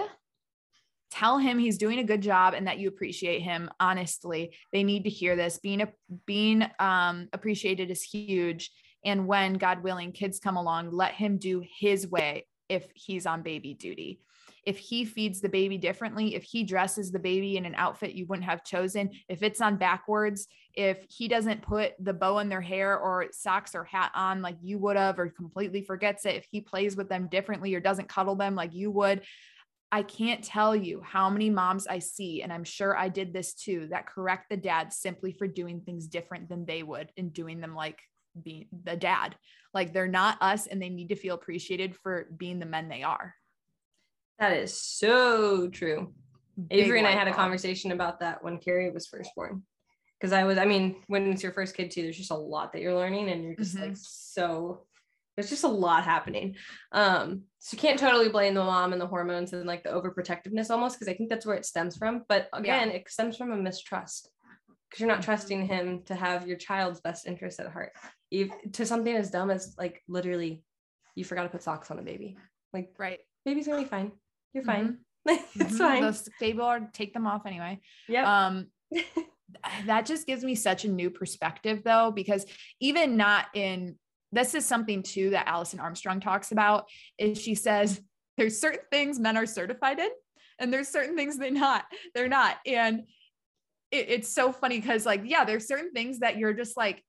Tell 1.10 1.38
him 1.38 1.58
he's 1.58 1.78
doing 1.78 1.98
a 1.98 2.04
good 2.04 2.22
job 2.22 2.54
and 2.54 2.66
that 2.66 2.78
you 2.78 2.88
appreciate 2.88 3.42
him. 3.42 3.70
Honestly, 3.80 4.54
they 4.72 4.84
need 4.84 5.04
to 5.04 5.10
hear 5.10 5.36
this. 5.36 5.58
Being 5.58 5.82
a, 5.82 5.88
being 6.26 6.64
um, 6.78 7.28
appreciated 7.32 7.90
is 7.90 8.02
huge. 8.02 8.70
And 9.04 9.26
when 9.26 9.54
God 9.54 9.82
willing, 9.82 10.12
kids 10.12 10.38
come 10.38 10.56
along, 10.56 10.90
let 10.90 11.12
him 11.12 11.38
do 11.38 11.64
his 11.78 12.06
way 12.06 12.46
if 12.68 12.86
he's 12.94 13.26
on 13.26 13.42
baby 13.42 13.74
duty. 13.74 14.20
If 14.64 14.78
he 14.78 15.04
feeds 15.04 15.40
the 15.40 15.48
baby 15.48 15.78
differently, 15.78 16.34
if 16.34 16.42
he 16.42 16.64
dresses 16.64 17.10
the 17.10 17.18
baby 17.18 17.56
in 17.56 17.64
an 17.64 17.74
outfit 17.76 18.12
you 18.12 18.26
wouldn't 18.26 18.48
have 18.48 18.64
chosen, 18.64 19.10
if 19.28 19.42
it's 19.42 19.60
on 19.60 19.76
backwards, 19.76 20.46
if 20.74 21.04
he 21.08 21.28
doesn't 21.28 21.62
put 21.62 21.92
the 21.98 22.12
bow 22.12 22.38
in 22.38 22.48
their 22.48 22.60
hair 22.60 22.98
or 22.98 23.26
socks 23.32 23.74
or 23.74 23.84
hat 23.84 24.12
on 24.14 24.42
like 24.42 24.56
you 24.62 24.78
would 24.78 24.96
have, 24.96 25.18
or 25.18 25.28
completely 25.28 25.82
forgets 25.82 26.26
it, 26.26 26.36
if 26.36 26.46
he 26.50 26.60
plays 26.60 26.96
with 26.96 27.08
them 27.08 27.28
differently 27.28 27.74
or 27.74 27.80
doesn't 27.80 28.08
cuddle 28.08 28.36
them 28.36 28.54
like 28.54 28.74
you 28.74 28.90
would, 28.90 29.22
I 29.92 30.02
can't 30.02 30.44
tell 30.44 30.76
you 30.76 31.02
how 31.04 31.28
many 31.30 31.50
moms 31.50 31.88
I 31.88 31.98
see, 31.98 32.42
and 32.42 32.52
I'm 32.52 32.62
sure 32.62 32.96
I 32.96 33.08
did 33.08 33.32
this 33.32 33.54
too, 33.54 33.88
that 33.90 34.06
correct 34.06 34.46
the 34.48 34.56
dad 34.56 34.92
simply 34.92 35.32
for 35.32 35.48
doing 35.48 35.80
things 35.80 36.06
different 36.06 36.48
than 36.48 36.64
they 36.64 36.84
would 36.84 37.10
and 37.16 37.32
doing 37.32 37.60
them 37.60 37.74
like 37.74 37.98
being 38.40 38.66
the 38.84 38.96
dad. 38.96 39.34
Like 39.74 39.92
they're 39.92 40.06
not 40.06 40.38
us 40.40 40.68
and 40.68 40.80
they 40.80 40.90
need 40.90 41.08
to 41.08 41.16
feel 41.16 41.34
appreciated 41.34 41.96
for 41.96 42.28
being 42.36 42.60
the 42.60 42.66
men 42.66 42.88
they 42.88 43.02
are. 43.02 43.34
That 44.40 44.56
is 44.56 44.74
so 44.74 45.68
true. 45.68 46.12
Big 46.56 46.80
Avery 46.80 46.98
and 46.98 47.06
I 47.06 47.12
had 47.12 47.28
a 47.28 47.32
conversation 47.32 47.92
about 47.92 48.20
that 48.20 48.42
when 48.42 48.58
Carrie 48.58 48.90
was 48.90 49.06
first 49.06 49.30
born. 49.36 49.62
Because 50.18 50.32
I 50.32 50.44
was, 50.44 50.58
I 50.58 50.64
mean, 50.64 50.96
when 51.06 51.30
it's 51.32 51.42
your 51.42 51.52
first 51.52 51.76
kid 51.76 51.90
too, 51.90 52.02
there's 52.02 52.16
just 52.16 52.30
a 52.30 52.36
lot 52.36 52.72
that 52.72 52.82
you're 52.82 52.94
learning 52.94 53.30
and 53.30 53.44
you're 53.44 53.56
just 53.56 53.78
like 53.78 53.96
so 53.96 54.86
there's 55.36 55.48
just 55.48 55.64
a 55.64 55.68
lot 55.68 56.04
happening. 56.04 56.56
Um, 56.92 57.44
so 57.58 57.74
you 57.74 57.80
can't 57.80 57.98
totally 57.98 58.28
blame 58.28 58.52
the 58.54 58.64
mom 58.64 58.92
and 58.92 59.00
the 59.00 59.06
hormones 59.06 59.52
and 59.52 59.66
like 59.66 59.82
the 59.82 59.90
overprotectiveness 59.90 60.70
almost, 60.70 60.98
because 60.98 61.08
I 61.08 61.14
think 61.16 61.30
that's 61.30 61.46
where 61.46 61.56
it 61.56 61.64
stems 61.64 61.96
from. 61.96 62.24
But 62.28 62.48
again, 62.52 62.90
it 62.90 63.08
stems 63.10 63.36
from 63.36 63.52
a 63.52 63.56
mistrust. 63.56 64.30
Because 64.88 65.00
you're 65.00 65.08
not 65.08 65.22
trusting 65.22 65.66
him 65.66 66.02
to 66.06 66.14
have 66.14 66.48
your 66.48 66.56
child's 66.56 67.00
best 67.00 67.26
interest 67.26 67.60
at 67.60 67.72
heart. 67.72 67.92
If, 68.30 68.50
to 68.72 68.84
something 68.84 69.14
as 69.14 69.30
dumb 69.30 69.50
as 69.50 69.74
like 69.78 70.02
literally 70.08 70.64
you 71.14 71.24
forgot 71.24 71.44
to 71.44 71.48
put 71.48 71.62
socks 71.62 71.90
on 71.90 71.98
a 71.98 72.02
baby. 72.02 72.36
Like 72.72 72.90
Right. 72.98 73.20
baby's 73.44 73.66
gonna 73.66 73.82
be 73.82 73.88
fine. 73.88 74.12
You're 74.52 74.64
fine. 74.64 74.98
Mhm. 75.26 75.38
it's 75.54 75.74
Mhm. 75.74 75.78
fine. 75.78 76.02
Those 76.02 76.28
or 76.58 76.90
take 76.92 77.12
them 77.14 77.26
off 77.26 77.46
anyway. 77.46 77.80
Yep. 78.08 78.26
Um, 78.26 78.66
that 79.86 80.06
just 80.06 80.26
gives 80.26 80.44
me 80.44 80.54
such 80.54 80.84
a 80.84 80.88
new 80.88 81.10
perspective 81.10 81.82
though, 81.84 82.10
because 82.14 82.46
even 82.80 83.16
not 83.16 83.46
in 83.54 83.96
this 84.32 84.54
is 84.54 84.64
something 84.64 85.02
too 85.02 85.30
that 85.30 85.48
Alison 85.48 85.80
Armstrong 85.80 86.20
talks 86.20 86.52
about 86.52 86.86
is 87.18 87.40
she 87.40 87.54
says 87.54 88.00
there's 88.36 88.60
certain 88.60 88.84
things 88.90 89.18
men 89.18 89.36
are 89.36 89.46
certified 89.46 89.98
in 89.98 90.08
and 90.58 90.72
there's 90.72 90.88
certain 90.88 91.16
things 91.16 91.36
they're 91.36 91.50
not 91.50 91.84
they're 92.14 92.28
not 92.28 92.56
and 92.64 93.00
it, 93.90 94.08
it's 94.08 94.32
so 94.32 94.52
funny 94.52 94.80
because 94.80 95.04
like 95.04 95.22
yeah 95.24 95.44
there's 95.44 95.66
certain 95.66 95.90
things 95.92 96.20
that 96.20 96.38
you're 96.38 96.54
just 96.54 96.76
like 96.76 97.02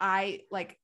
I 0.00 0.40
like 0.50 0.76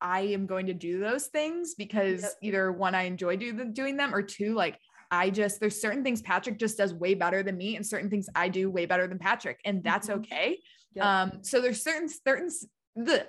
I 0.00 0.20
am 0.20 0.46
going 0.46 0.66
to 0.66 0.74
do 0.74 0.98
those 0.98 1.26
things 1.26 1.74
because 1.76 2.22
Yep. 2.22 2.32
either 2.42 2.72
one 2.72 2.94
I 2.94 3.02
enjoy 3.02 3.36
do 3.36 3.52
the, 3.52 3.66
doing 3.66 3.96
them 3.98 4.14
or 4.14 4.22
two 4.22 4.54
like 4.54 4.78
I 5.12 5.28
just 5.28 5.60
there's 5.60 5.78
certain 5.78 6.02
things 6.02 6.22
Patrick 6.22 6.58
just 6.58 6.78
does 6.78 6.94
way 6.94 7.14
better 7.14 7.42
than 7.42 7.56
me 7.58 7.76
and 7.76 7.86
certain 7.86 8.08
things 8.08 8.28
I 8.34 8.48
do 8.48 8.70
way 8.70 8.86
better 8.86 9.06
than 9.06 9.18
Patrick 9.18 9.60
and 9.64 9.84
that's 9.84 10.08
Mhm. 10.08 10.14
okay. 10.16 10.58
Yep. 10.94 11.04
Um 11.04 11.32
so 11.42 11.60
there's 11.60 11.82
certain 11.82 12.08
certain 12.08 12.48
the 12.96 13.26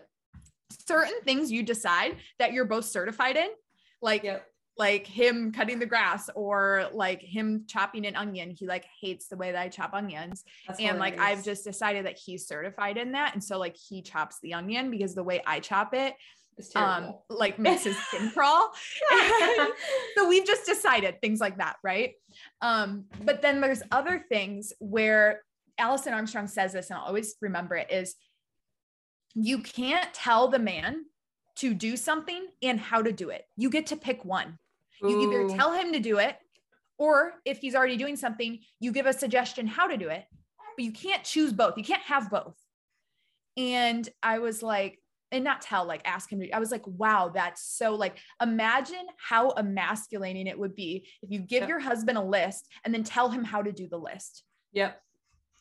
certain 0.88 1.22
things 1.24 1.52
you 1.52 1.62
decide 1.62 2.18
that 2.40 2.54
you're 2.54 2.66
both 2.66 2.86
certified 2.86 3.36
in 3.36 3.50
like 4.02 4.24
yep. 4.24 4.48
like 4.78 5.06
him 5.06 5.52
cutting 5.52 5.78
the 5.78 5.86
grass 5.86 6.30
or 6.36 6.90
like 6.94 7.22
him 7.22 7.66
chopping 7.68 8.06
an 8.08 8.16
onion 8.16 8.50
he 8.50 8.66
like 8.66 8.86
hates 9.02 9.28
the 9.28 9.38
way 9.38 9.52
that 9.52 9.62
I 9.62 9.68
chop 9.68 9.94
onions 9.94 10.44
That's 10.66 10.80
and 10.80 10.98
like 11.00 11.20
I've 11.20 11.44
just 11.44 11.64
decided 11.66 12.06
that 12.06 12.18
he's 12.18 12.48
certified 12.48 12.98
in 12.98 13.12
that 13.12 13.34
and 13.34 13.44
so 13.44 13.60
like 13.60 13.76
he 13.76 14.02
chops 14.02 14.40
the 14.42 14.54
onion 14.54 14.90
because 14.90 15.14
the 15.16 15.24
way 15.24 15.44
I 15.46 15.60
chop 15.60 15.94
it 15.94 16.16
um 16.76 17.14
like 17.30 17.58
makes 17.60 17.84
his 17.84 17.98
skin 17.98 18.30
crawl 18.32 18.72
so 20.16 20.28
we've 20.28 20.46
just 20.46 20.66
decided 20.66 21.20
things 21.22 21.40
like 21.40 21.58
that 21.58 21.76
right 21.84 22.14
um 22.62 23.06
but 23.24 23.42
then 23.42 23.62
there's 23.62 23.82
other 23.92 24.24
things 24.30 24.74
where 24.80 25.42
Alison 25.78 26.14
Armstrong 26.14 26.48
says 26.48 26.74
this 26.74 26.90
and 26.90 27.00
I'll 27.00 27.06
always 27.06 27.36
remember 27.42 27.76
it 27.76 27.92
is 27.92 28.16
you 29.36 29.60
can't 29.60 30.14
tell 30.14 30.48
the 30.48 30.60
man 30.60 31.06
to 31.56 31.74
do 31.74 31.96
something 31.98 32.48
and 32.62 32.80
how 32.80 33.02
to 33.02 33.12
do 33.12 33.30
it. 33.30 33.46
You 33.56 33.70
get 33.70 33.88
to 33.88 33.96
pick 33.96 34.26
one. 34.26 34.58
You 35.02 35.10
Ooh. 35.10 35.22
either 35.24 35.56
tell 35.56 35.74
him 35.74 35.94
to 35.94 36.00
do 36.00 36.20
it, 36.20 36.38
or 36.98 37.34
if 37.46 37.60
he's 37.60 37.76
already 37.76 37.98
doing 37.98 38.16
something, 38.16 38.60
you 38.80 38.92
give 38.92 39.06
a 39.06 39.14
suggestion 39.14 39.68
how 39.68 39.88
to 39.88 39.98
do 39.98 40.10
it, 40.10 40.26
but 40.78 40.86
you 40.86 40.92
can't 40.92 41.24
choose 41.24 41.52
both. 41.52 41.78
You 41.78 41.84
can't 41.84 42.04
have 42.04 42.30
both. 42.30 42.56
And 43.58 44.08
I 44.22 44.40
was 44.40 44.64
like, 44.64 45.00
and 45.34 45.44
not 45.44 45.62
tell, 45.62 45.86
like 45.86 46.02
ask 46.06 46.32
him 46.32 46.40
to, 46.40 46.50
I 46.52 46.60
was 46.60 46.72
like, 46.72 46.86
wow, 46.86 47.30
that's 47.34 47.66
so 47.66 47.96
like, 47.96 48.18
imagine 48.42 49.06
how 49.18 49.52
emasculating 49.58 50.48
it 50.48 50.58
would 50.58 50.76
be 50.76 51.08
if 51.22 51.32
you 51.32 51.40
give 51.40 51.62
Yep. 51.62 51.70
your 51.70 51.80
husband 51.80 52.18
a 52.18 52.22
list 52.24 52.68
and 52.86 52.94
then 52.94 53.04
tell 53.04 53.30
him 53.30 53.44
how 53.44 53.62
to 53.62 53.72
do 53.72 53.88
the 53.90 53.98
list. 53.98 54.44
Yep. 54.74 55.02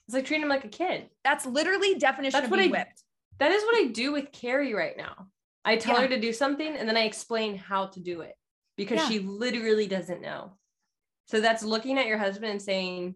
It's 0.06 0.14
like 0.14 0.26
treating 0.26 0.42
him 0.44 0.48
like 0.50 0.64
a 0.64 0.68
kid. 0.68 1.08
That's 1.24 1.46
literally 1.46 1.94
definition 1.94 2.32
That's 2.38 2.44
of 2.44 2.50
what 2.50 2.58
being 2.58 2.74
I- 2.74 2.78
whipped. 2.80 3.02
That 3.38 3.50
is 3.50 3.64
what 3.64 3.74
I 3.76 3.86
do 3.88 4.12
with 4.12 4.30
Carrie 4.30 4.74
right 4.74 4.96
now. 4.96 5.26
I 5.64 5.76
tell 5.76 5.96
Yeah. 5.96 6.02
her 6.02 6.08
to 6.08 6.20
do 6.20 6.32
something 6.32 6.76
and 6.76 6.88
then 6.88 6.96
I 6.96 7.04
explain 7.04 7.56
how 7.56 7.86
to 7.86 8.00
do 8.00 8.20
it 8.20 8.34
because 8.76 8.98
Yeah. 9.00 9.08
she 9.08 9.18
literally 9.20 9.86
doesn't 9.86 10.20
know. 10.20 10.58
So 11.28 11.40
that's 11.40 11.62
looking 11.62 11.98
at 11.98 12.06
your 12.06 12.18
husband 12.18 12.52
and 12.52 12.62
saying, 12.62 13.14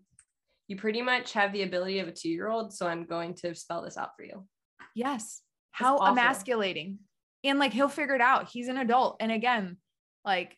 You 0.68 0.76
pretty 0.76 1.00
much 1.02 1.32
have 1.34 1.52
the 1.52 1.62
ability 1.62 2.00
of 2.00 2.08
a 2.08 2.12
two 2.12 2.28
year 2.28 2.48
old. 2.48 2.72
So 2.74 2.88
I'm 2.88 3.04
going 3.04 3.34
to 3.36 3.54
spell 3.54 3.82
this 3.82 3.96
out 3.96 4.16
for 4.16 4.24
you. 4.24 4.48
Yes. 4.96 5.42
How 5.76 5.96
awful. 5.96 6.06
emasculating. 6.18 6.98
And 7.44 7.58
like 7.58 7.72
he'll 7.72 7.88
figure 7.88 8.14
it 8.14 8.20
out. 8.20 8.48
He's 8.48 8.68
an 8.68 8.78
adult. 8.78 9.16
And 9.20 9.30
again, 9.30 9.76
like 10.24 10.56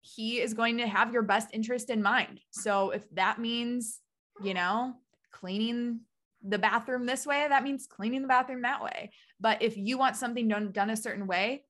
he 0.00 0.40
is 0.40 0.54
going 0.54 0.78
to 0.78 0.86
have 0.86 1.12
your 1.12 1.22
best 1.22 1.48
interest 1.52 1.90
in 1.90 2.02
mind. 2.02 2.40
So 2.50 2.90
if 2.90 3.02
that 3.14 3.38
means, 3.38 4.00
you 4.42 4.54
know, 4.54 4.94
cleaning 5.32 6.00
the 6.42 6.58
bathroom 6.58 7.06
this 7.06 7.26
way, 7.26 7.46
that 7.48 7.64
means 7.64 7.86
cleaning 7.86 8.22
the 8.22 8.28
bathroom 8.28 8.62
that 8.62 8.82
way. 8.82 9.10
But 9.40 9.60
if 9.62 9.76
you 9.76 9.98
want 9.98 10.16
something 10.16 10.46
done 10.46 10.72
done 10.72 10.90
a 10.90 10.96
certain 10.96 11.26
way, 11.26 11.64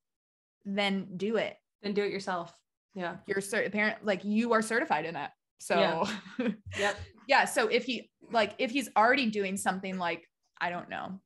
then 0.65 1.09
do 1.17 1.37
it. 1.37 1.57
Then 1.83 1.95
do 1.95 2.03
it 2.03 2.11
yourself. 2.13 2.53
Yeah. 2.95 3.17
You're 3.27 3.39
cert- 3.39 3.73
parent 3.73 4.05
like 4.05 4.25
you 4.25 4.53
are 4.53 4.63
certified 4.63 5.07
in 5.07 5.17
it. 5.17 5.31
So 5.59 6.07
Yeah. 6.39 6.49
Yep. 6.79 6.97
yeah 7.29 7.45
so 7.47 7.69
if 7.69 7.85
he 7.85 8.11
like 8.31 8.53
if 8.59 8.71
he's 8.71 8.91
already 8.97 9.31
doing 9.31 9.57
something 9.57 9.97
like 9.97 10.29
i 10.61 10.69
don't 10.69 10.91
know 10.91 11.21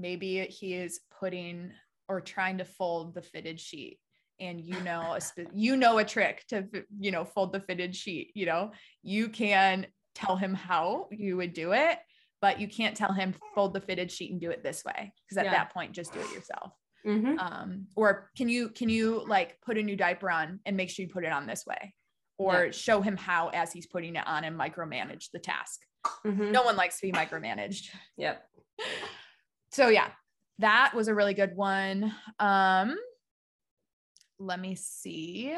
maybe 0.00 0.40
he 0.46 0.74
is 0.74 1.00
putting 1.18 1.70
or 2.08 2.20
trying 2.20 2.58
to 2.58 2.64
fold 2.64 3.14
the 3.14 3.22
fitted 3.22 3.60
sheet 3.60 3.98
and 4.40 4.60
you 4.60 4.80
know 4.80 5.16
a 5.16 5.20
you 5.54 5.76
know 5.76 5.98
a 5.98 6.04
trick 6.04 6.44
to 6.48 6.66
you 6.98 7.10
know 7.10 7.24
fold 7.24 7.52
the 7.52 7.60
fitted 7.60 7.94
sheet 7.94 8.30
you 8.34 8.46
know 8.46 8.70
you 9.02 9.28
can 9.28 9.86
tell 10.14 10.36
him 10.36 10.54
how 10.54 11.06
you 11.10 11.36
would 11.36 11.52
do 11.52 11.72
it 11.72 11.98
but 12.40 12.58
you 12.58 12.66
can't 12.66 12.96
tell 12.96 13.12
him 13.12 13.34
fold 13.54 13.74
the 13.74 13.80
fitted 13.80 14.10
sheet 14.10 14.32
and 14.32 14.40
do 14.40 14.50
it 14.50 14.62
this 14.64 14.84
way 14.84 15.12
because 15.28 15.36
at 15.38 15.44
Yeah. 15.44 15.52
that 15.52 15.72
point 15.72 15.92
just 15.92 16.12
do 16.12 16.20
it 16.20 16.32
yourself 16.32 16.72
Mm-hmm. 17.06 17.38
um 17.38 17.86
or 17.96 18.30
can 18.36 18.50
you 18.50 18.68
can 18.68 18.90
you 18.90 19.24
like 19.26 19.58
put 19.62 19.78
a 19.78 19.82
new 19.82 19.96
diaper 19.96 20.30
on 20.30 20.60
and 20.66 20.76
make 20.76 20.90
sure 20.90 21.02
you 21.06 21.10
put 21.10 21.24
it 21.24 21.32
on 21.32 21.46
this 21.46 21.64
way 21.64 21.94
or 22.36 22.66
Yeah. 22.66 22.70
show 22.72 23.00
him 23.00 23.16
how 23.16 23.48
as 23.54 23.72
he's 23.72 23.86
putting 23.86 24.16
it 24.16 24.26
on 24.26 24.44
and 24.44 24.58
micromanage 24.58 25.30
the 25.32 25.38
task 25.38 25.80
Mm-hmm. 26.26 26.52
no 26.52 26.62
one 26.62 26.76
likes 26.76 26.98
to 27.00 27.06
be 27.06 27.12
micromanaged 27.12 27.88
Yep. 28.18 28.42
so 29.70 29.88
yeah 29.88 30.08
that 30.60 30.92
was 30.94 31.08
a 31.08 31.14
really 31.14 31.34
good 31.34 31.56
one. 31.56 32.14
Um 32.38 32.96
let 34.38 34.60
me 34.60 34.74
see. 34.74 35.54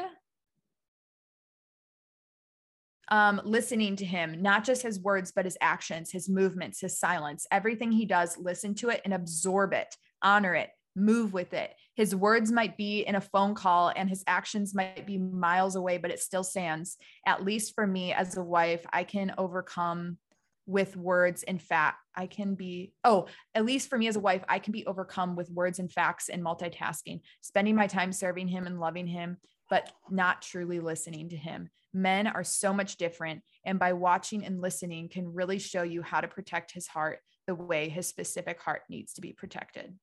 Um 3.09 3.41
listening 3.43 3.97
to 3.97 4.05
him 4.05 4.41
not 4.41 4.63
just 4.63 4.81
his 4.81 4.99
words 4.99 5.31
but 5.35 5.45
his 5.45 5.57
actions 5.61 6.11
his 6.11 6.29
movements 6.29 6.79
his 6.81 6.97
silence. 6.97 7.45
Everything 7.51 7.91
he 7.91 8.05
does 8.05 8.37
listen 8.37 8.73
to 8.75 8.89
it 8.89 9.01
and 9.03 9.13
absorb 9.13 9.73
it 9.73 9.95
honor 10.21 10.55
it 10.55 10.69
move 10.95 11.33
with 11.33 11.53
it. 11.53 11.73
His 11.95 12.15
words 12.15 12.51
might 12.51 12.77
be 12.77 13.01
in 13.01 13.15
a 13.15 13.21
phone 13.21 13.55
call 13.55 13.91
and 13.95 14.07
his 14.09 14.23
actions 14.27 14.73
might 14.73 15.05
be 15.05 15.17
miles 15.17 15.75
away 15.75 15.97
but 15.97 16.11
it 16.11 16.21
still 16.21 16.43
stands. 16.43 16.97
At 17.27 17.43
least 17.43 17.75
for 17.75 17.85
me 17.85 18.13
as 18.13 18.37
a 18.37 18.43
wife 18.43 18.85
i 18.93 19.03
can 19.03 19.33
overcome 19.37 20.17
with 20.65 20.95
words 20.95 21.43
and 21.43 21.61
fact 21.61 21.97
i 22.15 22.25
can 22.25 22.55
be 22.55 22.93
oh 23.03 23.27
at 23.53 23.65
least 23.65 23.89
for 23.89 23.97
me 23.97 24.07
as 24.07 24.15
a 24.15 24.19
wife 24.19 24.43
i 24.47 24.59
can 24.59 24.71
be 24.71 24.85
overcome 24.85 25.35
with 25.35 25.49
words 25.51 25.79
and 25.79 25.91
facts 25.91 26.29
and 26.29 26.43
multitasking 26.43 27.19
spending 27.41 27.75
my 27.75 27.85
time 27.87 28.13
serving 28.13 28.47
him 28.47 28.65
and 28.65 28.79
loving 28.79 29.05
him 29.07 29.37
but 29.69 29.91
not 30.09 30.41
truly 30.41 30.79
listening 30.79 31.27
to 31.29 31.35
him 31.35 31.69
men 31.93 32.27
are 32.27 32.43
so 32.43 32.73
much 32.73 32.95
different 32.95 33.41
and 33.65 33.77
by 33.77 33.91
watching 33.93 34.45
and 34.45 34.61
listening 34.61 35.09
can 35.09 35.33
really 35.33 35.59
show 35.59 35.83
you 35.83 36.01
how 36.01 36.21
to 36.21 36.27
protect 36.27 36.71
his 36.71 36.87
heart 36.87 37.19
the 37.45 37.55
way 37.55 37.89
his 37.89 38.07
specific 38.07 38.61
heart 38.61 38.83
needs 38.89 39.13
to 39.13 39.21
be 39.21 39.33
protected 39.33 39.93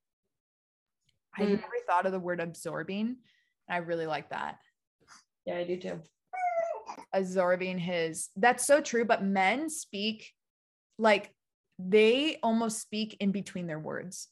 i 1.39 1.43
Mm. 1.43 1.51
never 1.51 1.73
thought 1.87 2.05
of 2.07 2.13
the 2.13 2.19
word 2.21 2.41
absorbing 2.41 3.07
and 3.07 3.17
i 3.71 3.79
really 3.79 4.07
like 4.07 4.29
that 4.31 4.59
Yeah, 5.47 5.57
I 5.57 5.65
do 5.65 5.79
too. 5.79 6.01
absorbing 7.15 7.79
his 7.79 8.29
that's 8.37 8.67
so 8.67 8.81
true 8.81 9.05
but 9.05 9.25
men 9.25 9.71
speak 9.71 10.33
like 11.01 11.33
they 11.79 12.39
almost 12.43 12.81
speak 12.81 13.17
in 13.21 13.33
between 13.33 13.67
their 13.67 13.79
words. 13.79 14.29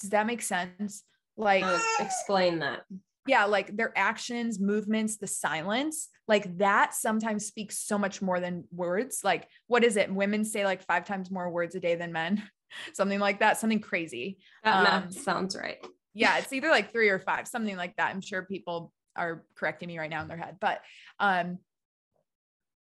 Does 0.00 0.10
that 0.10 0.26
make 0.26 0.42
sense? 0.42 1.04
Like 1.36 1.62
Uh, 1.64 1.78
explain 2.00 2.58
that. 2.60 2.82
yeah 3.26 3.44
like 3.44 3.76
their 3.76 3.92
actions 3.96 4.58
movements 4.58 5.16
the 5.16 5.26
silence 5.28 6.08
like 6.26 6.58
that 6.58 6.92
sometimes 6.92 7.46
speaks 7.46 7.78
so 7.78 7.96
much 7.98 8.20
more 8.22 8.40
than 8.40 8.64
words. 8.72 9.20
Like 9.22 9.48
what 9.66 9.84
is 9.84 9.96
it? 9.96 10.12
Women 10.12 10.44
say 10.44 10.64
like 10.64 10.82
five 10.82 11.04
times 11.06 11.30
more 11.30 11.50
words 11.50 11.74
a 11.74 11.80
day 11.80 11.94
than 11.94 12.12
men? 12.12 12.42
Something 12.94 13.20
like 13.20 13.40
that 13.40 13.58
something 13.58 13.80
crazy. 13.80 14.38
That 14.64 15.04
Um, 15.04 15.10
sounds 15.10 15.54
right. 15.56 15.78
yeah 16.14 16.38
it's 16.40 16.52
either 16.52 16.68
like 16.70 16.90
three 16.92 17.10
or 17.10 17.18
five 17.18 17.46
something 17.46 17.76
like 17.76 17.94
that. 17.96 18.10
I'm 18.10 18.22
sure 18.22 18.42
people 18.42 18.92
are 19.14 19.44
correcting 19.56 19.88
me 19.88 19.98
right 19.98 20.08
now 20.10 20.22
in 20.22 20.28
their 20.28 20.38
head 20.38 20.56
but 20.58 20.80
um 21.20 21.58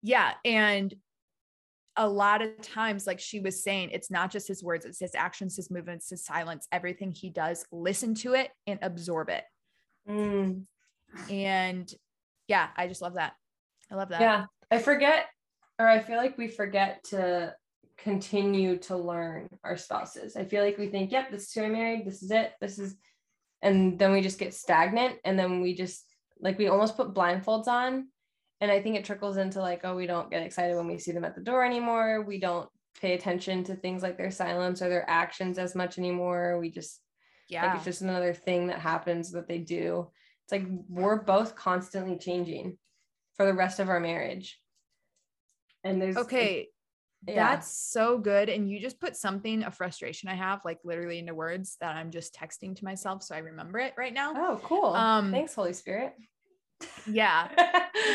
yeah 0.02 0.32
and 0.44 0.92
a 1.98 2.08
lot 2.08 2.40
of 2.40 2.50
times 2.62 3.06
like 3.06 3.20
she 3.20 3.40
was 3.40 3.62
saying 3.62 3.90
it's 3.92 4.10
not 4.10 4.30
just 4.30 4.48
his 4.48 4.62
words 4.62 4.86
it's 4.86 5.00
his 5.00 5.14
actions 5.14 5.56
his 5.56 5.70
movements 5.70 6.08
his 6.08 6.24
silence 6.24 6.66
everything 6.72 7.12
he 7.12 7.28
does 7.28 7.66
listen 7.72 8.14
to 8.14 8.32
it 8.34 8.50
and 8.66 8.78
absorb 8.82 9.28
it 9.28 9.44
Mm. 10.08 10.64
and 11.30 11.92
yeah 12.46 12.68
i 12.76 12.86
just 12.86 13.02
love 13.02 13.14
that 13.14 13.34
i 13.90 13.94
love 13.94 14.08
that 14.08 14.20
Yeah. 14.22 14.46
I 14.70 14.78
forget, 14.78 15.26
or 15.78 15.86
I 15.88 15.98
feel 15.98 16.18
like 16.18 16.36
we 16.36 16.46
forget 16.48 17.02
to 17.04 17.54
continue 17.96 18.76
to 18.80 18.96
learn 18.98 19.48
our 19.64 19.78
spouses. 19.78 20.36
I 20.36 20.44
feel 20.44 20.62
like 20.62 20.76
we 20.76 20.88
think, 20.88 21.10
yep, 21.10 21.30
this 21.30 21.44
is 21.44 21.52
who 21.54 21.62
I'm 21.62 21.72
married. 21.72 22.04
This 22.06 22.22
is 22.22 22.30
it. 22.30 22.52
This 22.60 22.78
is, 22.78 22.94
and 23.62 23.98
then 23.98 24.12
we 24.12 24.20
just 24.20 24.38
get 24.38 24.52
stagnant. 24.52 25.16
And 25.24 25.38
then 25.38 25.62
we 25.62 25.74
just, 25.74 26.04
like, 26.38 26.58
we 26.58 26.68
almost 26.68 26.98
put 26.98 27.14
blindfolds 27.14 27.66
on. 27.66 28.08
And 28.60 28.70
I 28.70 28.82
think 28.82 28.96
it 28.96 29.04
trickles 29.04 29.36
into 29.36 29.60
like, 29.60 29.82
oh, 29.84 29.94
we 29.94 30.06
don't 30.06 30.30
get 30.30 30.42
excited 30.42 30.76
when 30.76 30.88
we 30.88 30.98
see 30.98 31.12
them 31.12 31.24
at 31.24 31.34
the 31.34 31.42
door 31.42 31.64
anymore. 31.64 32.22
We 32.22 32.40
don't 32.40 32.68
pay 33.00 33.14
attention 33.14 33.64
to 33.64 33.76
things 33.76 34.02
like 34.02 34.16
their 34.16 34.30
silence 34.30 34.82
or 34.82 34.88
their 34.88 35.08
actions 35.08 35.58
as 35.58 35.74
much 35.74 35.98
anymore. 35.98 36.58
We 36.58 36.70
just, 36.70 37.00
yeah 37.48 37.66
like, 37.66 37.76
it's 37.76 37.84
just 37.84 38.02
another 38.02 38.34
thing 38.34 38.66
that 38.66 38.80
happens 38.80 39.32
that 39.32 39.48
they 39.48 39.58
do. 39.58 40.10
It's 40.44 40.52
like 40.52 40.66
we're 40.88 41.22
both 41.22 41.54
constantly 41.54 42.18
changing 42.18 42.78
for 43.34 43.46
the 43.46 43.54
rest 43.54 43.78
of 43.78 43.88
our 43.88 44.00
marriage. 44.00 44.58
And 45.84 46.02
there's 46.02 46.16
okay 46.16 46.68
yeah. 47.26 47.34
that's 47.34 47.72
so 47.72 48.18
good 48.18 48.48
and 48.48 48.70
you 48.70 48.80
just 48.80 49.00
put 49.00 49.16
something 49.16 49.64
a 49.64 49.70
frustration 49.70 50.28
i 50.28 50.34
have 50.34 50.60
like 50.64 50.78
literally 50.84 51.18
into 51.18 51.34
words 51.34 51.76
that 51.80 51.96
i'm 51.96 52.10
just 52.10 52.34
texting 52.34 52.76
to 52.76 52.84
myself 52.84 53.22
so 53.22 53.34
i 53.34 53.38
remember 53.38 53.78
it 53.78 53.92
right 53.98 54.14
now 54.14 54.32
oh 54.36 54.60
cool. 54.62 54.94
Um, 54.94 55.32
Thanks, 55.32 55.54
Holy 55.54 55.72
Spirit. 55.72 56.14
Yeah 57.06 57.48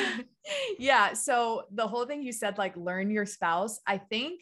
yeah 0.80 1.14
so 1.14 1.64
the 1.72 1.88
whole 1.88 2.05
thing 2.05 2.22
you 2.22 2.32
said 2.32 2.57
like 2.57 2.76
learn 2.78 3.09
your 3.09 3.26
spouse 3.26 3.80
i 3.88 3.97
think 3.97 4.41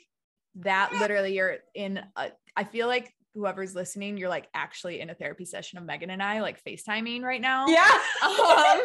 that 0.56 0.92
literally 1.00 1.36
you're 1.36 1.58
in 1.76 2.00
a, 2.16 2.32
i 2.56 2.64
feel 2.64 2.88
like 2.88 3.14
whoever's 3.34 3.74
listening 3.74 4.18
you're 4.18 4.30
like 4.30 4.48
actually 4.54 5.00
in 5.00 5.10
a 5.10 5.14
therapy 5.14 5.46
session 5.46 5.78
of 5.78 5.86
megan 5.86 6.10
and 6.10 6.22
i 6.22 6.42
like 6.42 6.62
facetiming 6.64 7.22
right 7.22 7.42
now 7.42 7.66
yeah. 7.68 7.88
um 8.24 8.82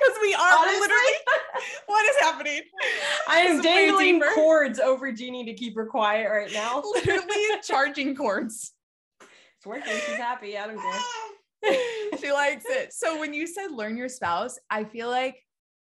because 0.00 0.16
we 0.22 0.32
are 0.34 0.58
Honestly, 0.58 0.80
literally 0.80 1.12
what 1.86 2.04
is 2.08 2.16
happening 2.20 2.62
I 3.28 3.40
am 3.40 3.60
dangling 3.60 4.22
cords 4.34 4.78
over 4.78 5.12
Jeannie 5.12 5.44
to 5.46 5.54
keep 5.54 5.74
her 5.74 5.86
quiet 5.86 6.30
right 6.30 6.52
now. 6.52 6.82
literally 6.94 7.44
charging 7.64 8.14
cords 8.14 8.72
It's 9.20 9.66
working. 9.66 9.92
She's 10.06 10.16
happy. 10.16 10.56
I 10.56 10.68
don't 10.68 10.78
care. 10.78 11.00
she 12.20 12.32
likes 12.32 12.64
it. 12.68 12.92
So 12.92 13.18
when 13.18 13.34
you 13.34 13.46
said 13.46 13.70
learn 13.70 13.96
your 13.96 14.08
spouse, 14.08 14.58
I 14.70 14.84
feel 14.84 15.08
like 15.08 15.44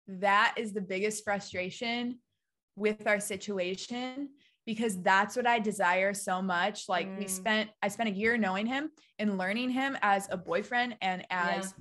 that 0.08 0.54
is 0.56 0.72
the 0.72 0.80
biggest 0.80 1.24
frustration 1.24 2.18
with 2.76 3.06
our 3.06 3.20
situation 3.20 4.30
because 4.66 5.00
that's 5.02 5.36
what 5.36 5.46
I 5.46 5.58
desire 5.58 6.14
so 6.14 6.42
much. 6.42 6.88
Like 6.88 7.08
we 7.18 7.24
Mm. 7.24 7.30
spent 7.30 7.70
I 7.82 7.88
spent 7.88 8.08
a 8.08 8.12
year 8.12 8.36
knowing 8.36 8.66
him 8.66 8.90
and 9.18 9.38
learning 9.38 9.70
him 9.70 9.96
as 10.02 10.28
a 10.30 10.36
boyfriend 10.36 10.96
and 11.00 11.26
as 11.30 11.74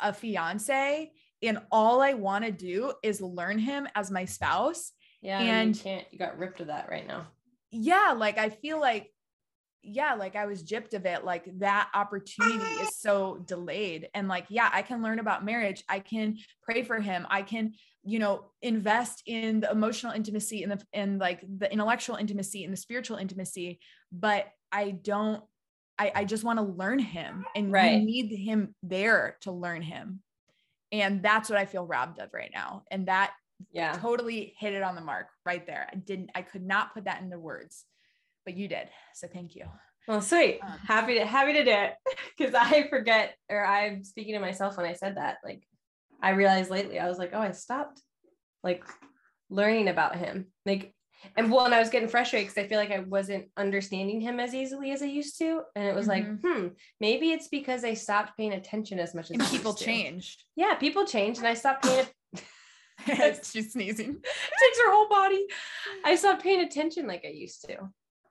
a 0.00 0.12
fiance 0.12 1.10
and 1.42 1.58
all 1.70 2.00
I 2.00 2.14
want 2.14 2.44
to 2.44 2.52
do 2.52 2.92
is 3.02 3.20
learn 3.20 3.58
him 3.58 3.88
as 3.94 4.10
my 4.10 4.24
spouse. 4.24 4.92
Yeah. 5.20 5.40
And 5.40 5.76
you 5.76 5.82
can't, 5.82 6.06
you 6.10 6.18
got 6.18 6.38
ripped 6.38 6.60
of 6.60 6.68
that 6.68 6.88
right 6.88 7.06
now. 7.06 7.26
Yeah, 7.70 8.14
like 8.16 8.38
I 8.38 8.50
feel 8.50 8.80
like 8.80 9.11
yeah, 9.82 10.14
like 10.14 10.36
I 10.36 10.46
was 10.46 10.62
gypped 10.62 10.94
of 10.94 11.06
it. 11.06 11.24
Like 11.24 11.44
that 11.58 11.88
opportunity 11.94 12.64
is 12.82 12.96
so 12.96 13.42
delayed. 13.46 14.08
And 14.14 14.28
like, 14.28 14.46
yeah, 14.48 14.70
I 14.72 14.82
can 14.82 15.02
learn 15.02 15.18
about 15.18 15.44
marriage. 15.44 15.82
I 15.88 16.00
can 16.00 16.38
pray 16.62 16.82
for 16.82 17.00
him. 17.00 17.26
I 17.30 17.42
can, 17.42 17.74
you 18.04 18.18
know, 18.18 18.46
invest 18.62 19.22
in 19.26 19.60
the 19.60 19.70
emotional 19.70 20.12
intimacy 20.12 20.62
and 20.62 20.72
the 20.72 20.82
and 20.92 21.18
like 21.18 21.40
the 21.58 21.70
intellectual 21.72 22.16
intimacy 22.16 22.64
and 22.64 22.72
the 22.72 22.76
spiritual 22.76 23.16
intimacy. 23.16 23.80
But 24.12 24.46
I 24.70 24.90
don't, 24.92 25.42
I, 25.98 26.12
I 26.14 26.24
just 26.24 26.44
want 26.44 26.58
to 26.58 26.64
learn 26.64 26.98
him. 26.98 27.44
And 27.54 27.72
Right. 27.72 28.00
you 28.00 28.06
need 28.06 28.36
him 28.36 28.74
there 28.82 29.36
to 29.42 29.52
learn 29.52 29.82
him. 29.82 30.22
And 30.90 31.22
that's 31.22 31.48
what 31.50 31.58
I 31.58 31.64
feel 31.66 31.86
robbed 31.86 32.18
of 32.18 32.32
right 32.32 32.50
now. 32.54 32.84
And 32.90 33.06
that 33.08 33.32
Yeah. 33.70 33.92
totally 33.92 34.54
hit 34.58 34.74
it 34.74 34.82
on 34.82 34.94
the 34.94 35.00
mark 35.00 35.28
right 35.44 35.66
there. 35.66 35.88
I 35.92 35.96
didn't, 35.96 36.30
I 36.34 36.42
could 36.42 36.62
not 36.64 36.94
put 36.94 37.04
that 37.04 37.22
into 37.22 37.38
words, 37.38 37.84
but 38.44 38.56
you 38.56 38.68
did. 38.68 38.88
So 39.14 39.28
thank 39.28 39.54
you. 39.54 39.64
Well, 40.08 40.20
sweet. 40.20 40.60
Um, 40.62 40.78
happy 40.86 41.14
to 41.14 41.24
happy 41.26 41.52
to 41.52 41.64
do 41.64 41.70
it 41.70 41.94
because 42.38 42.54
I 42.54 42.88
forget 42.88 43.34
or 43.48 43.64
I'm 43.64 44.04
speaking 44.04 44.34
to 44.34 44.40
myself 44.40 44.76
when 44.76 44.86
I 44.86 44.94
said 44.94 45.16
that. 45.16 45.38
Like, 45.44 45.62
I 46.20 46.30
realized 46.30 46.70
lately 46.70 46.98
I 46.98 47.08
was 47.08 47.18
like, 47.18 47.30
oh, 47.32 47.40
I 47.40 47.52
stopped 47.52 48.00
like 48.62 48.84
learning 49.50 49.88
about 49.88 50.16
him. 50.16 50.46
Like, 50.66 50.94
and 51.36 51.52
well, 51.52 51.64
and 51.64 51.74
I 51.74 51.78
was 51.78 51.88
getting 51.90 52.08
frustrated 52.08 52.48
because 52.48 52.64
I 52.64 52.68
feel 52.68 52.78
like 52.78 52.90
I 52.90 53.00
wasn't 53.00 53.46
understanding 53.56 54.20
him 54.20 54.40
as 54.40 54.54
easily 54.54 54.90
as 54.90 55.02
I 55.02 55.06
used 55.06 55.38
to, 55.38 55.62
and 55.76 55.86
it 55.86 55.94
was 55.94 56.08
like, 56.08 56.26
hmm, 56.26 56.68
maybe 57.00 57.30
it's 57.30 57.46
because 57.46 57.84
I 57.84 57.94
stopped 57.94 58.36
paying 58.36 58.52
attention 58.52 58.98
as 58.98 59.14
much 59.14 59.30
as 59.30 59.38
And 59.38 59.42
people 59.44 59.72
to. 59.72 59.84
changed. 59.84 60.42
Yeah, 60.56 60.74
people 60.74 61.06
change, 61.06 61.38
and 61.38 61.46
I 61.46 61.54
stopped 61.54 61.84
paying. 61.84 62.06
She's 63.44 63.72
sneezing. 63.72 64.14
takes 64.14 64.78
her 64.78 64.92
whole 64.92 65.08
body. 65.08 65.46
I 66.04 66.16
stopped 66.16 66.42
paying 66.42 66.60
attention 66.60 67.06
like 67.06 67.24
I 67.24 67.30
used 67.30 67.66
to. 67.68 67.76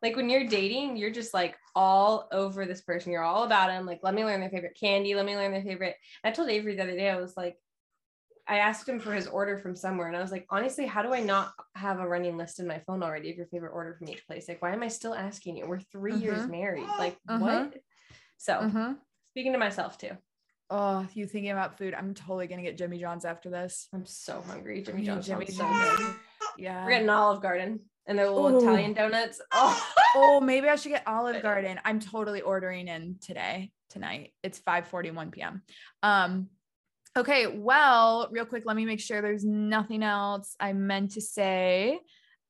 Like 0.01 0.15
when 0.15 0.29
you're 0.29 0.47
dating, 0.47 0.97
you're 0.97 1.11
just 1.11 1.33
like 1.33 1.55
all 1.75 2.27
over 2.31 2.65
this 2.65 2.81
person. 2.81 3.11
You're 3.11 3.23
all 3.23 3.43
about 3.43 3.67
them. 3.67 3.85
Like, 3.85 3.99
let 4.03 4.13
me 4.15 4.25
learn 4.25 4.39
their 4.39 4.49
favorite 4.49 4.77
candy. 4.79 5.13
Let 5.15 5.25
me 5.25 5.35
learn 5.35 5.51
their 5.51 5.61
favorite. 5.63 5.95
I 6.23 6.31
told 6.31 6.49
Avery 6.49 6.75
the 6.75 6.83
other 6.83 6.95
day, 6.97 7.09
I 7.09 7.19
was 7.19 7.37
like, 7.37 7.57
I 8.47 8.57
asked 8.57 8.89
him 8.89 8.99
for 8.99 9.13
his 9.13 9.27
order 9.27 9.59
from 9.59 9.75
somewhere, 9.75 10.07
and 10.07 10.17
I 10.17 10.21
was 10.21 10.31
like, 10.31 10.47
honestly, 10.49 10.85
how 10.87 11.03
do 11.03 11.13
I 11.13 11.21
not 11.21 11.53
have 11.75 11.99
a 11.99 12.07
running 12.07 12.37
list 12.37 12.59
in 12.59 12.67
my 12.67 12.79
phone 12.79 13.03
already 13.03 13.29
of 13.29 13.37
your 13.37 13.45
favorite 13.45 13.71
order 13.71 13.93
from 13.93 14.09
each 14.09 14.25
place? 14.25 14.49
Like, 14.49 14.61
why 14.61 14.73
am 14.73 14.81
I 14.83 14.87
still 14.87 15.13
asking 15.13 15.57
you? 15.57 15.67
We're 15.67 15.79
3 15.79 16.15
years 16.15 16.43
Mhm. 16.47 16.49
married. 16.49 16.87
Like, 16.99 17.17
Uh-huh. 17.29 17.39
what? 17.39 17.77
So, 18.37 18.53
Uh-huh. 18.55 18.95
speaking 19.29 19.53
to 19.53 19.59
myself 19.59 19.97
too. 19.99 20.17
Oh, 20.71 21.07
you 21.13 21.27
thinking 21.27 21.51
about 21.51 21.77
food? 21.77 21.93
I'm 21.93 22.13
totally 22.15 22.47
gonna 22.47 22.63
get 22.63 22.77
Jimmy 22.77 22.97
John's 22.97 23.25
after 23.25 23.49
this. 23.49 23.87
I'm 23.93 24.05
so 24.07 24.41
hungry. 24.41 24.81
Jimmy 24.81 25.03
John's 25.03 25.27
Jimmy 25.27 25.45
sounds 25.45 25.57
so 25.79 25.95
John's. 25.97 26.15
Yeah. 26.57 26.83
We're 26.83 26.91
getting 26.91 27.09
Olive 27.09 27.41
Garden 27.43 27.81
and 28.07 28.17
their 28.17 28.29
little 28.29 28.55
Ooh. 28.55 28.59
Italian 28.59 28.93
donuts. 28.93 29.41
Oh, 29.51 29.87
oh, 30.15 30.41
maybe 30.41 30.67
I 30.67 30.75
should 30.75 30.89
get 30.89 31.07
Olive 31.07 31.41
Garden. 31.41 31.79
I'm 31.85 31.99
totally 31.99 32.41
ordering 32.41 32.87
in 32.87 33.17
today, 33.21 33.71
tonight. 33.89 34.33
It's 34.43 34.59
5:41 34.59 35.31
p.m. 35.31 35.61
Um, 36.03 36.47
okay, 37.17 37.47
well, 37.47 38.29
real 38.31 38.45
quick, 38.45 38.63
let 38.65 38.75
me 38.75 38.85
make 38.85 38.99
sure 38.99 39.21
there's 39.21 39.45
nothing 39.45 40.03
else 40.03 40.55
I 40.59 40.73
meant 40.73 41.11
to 41.11 41.21
say. 41.21 41.99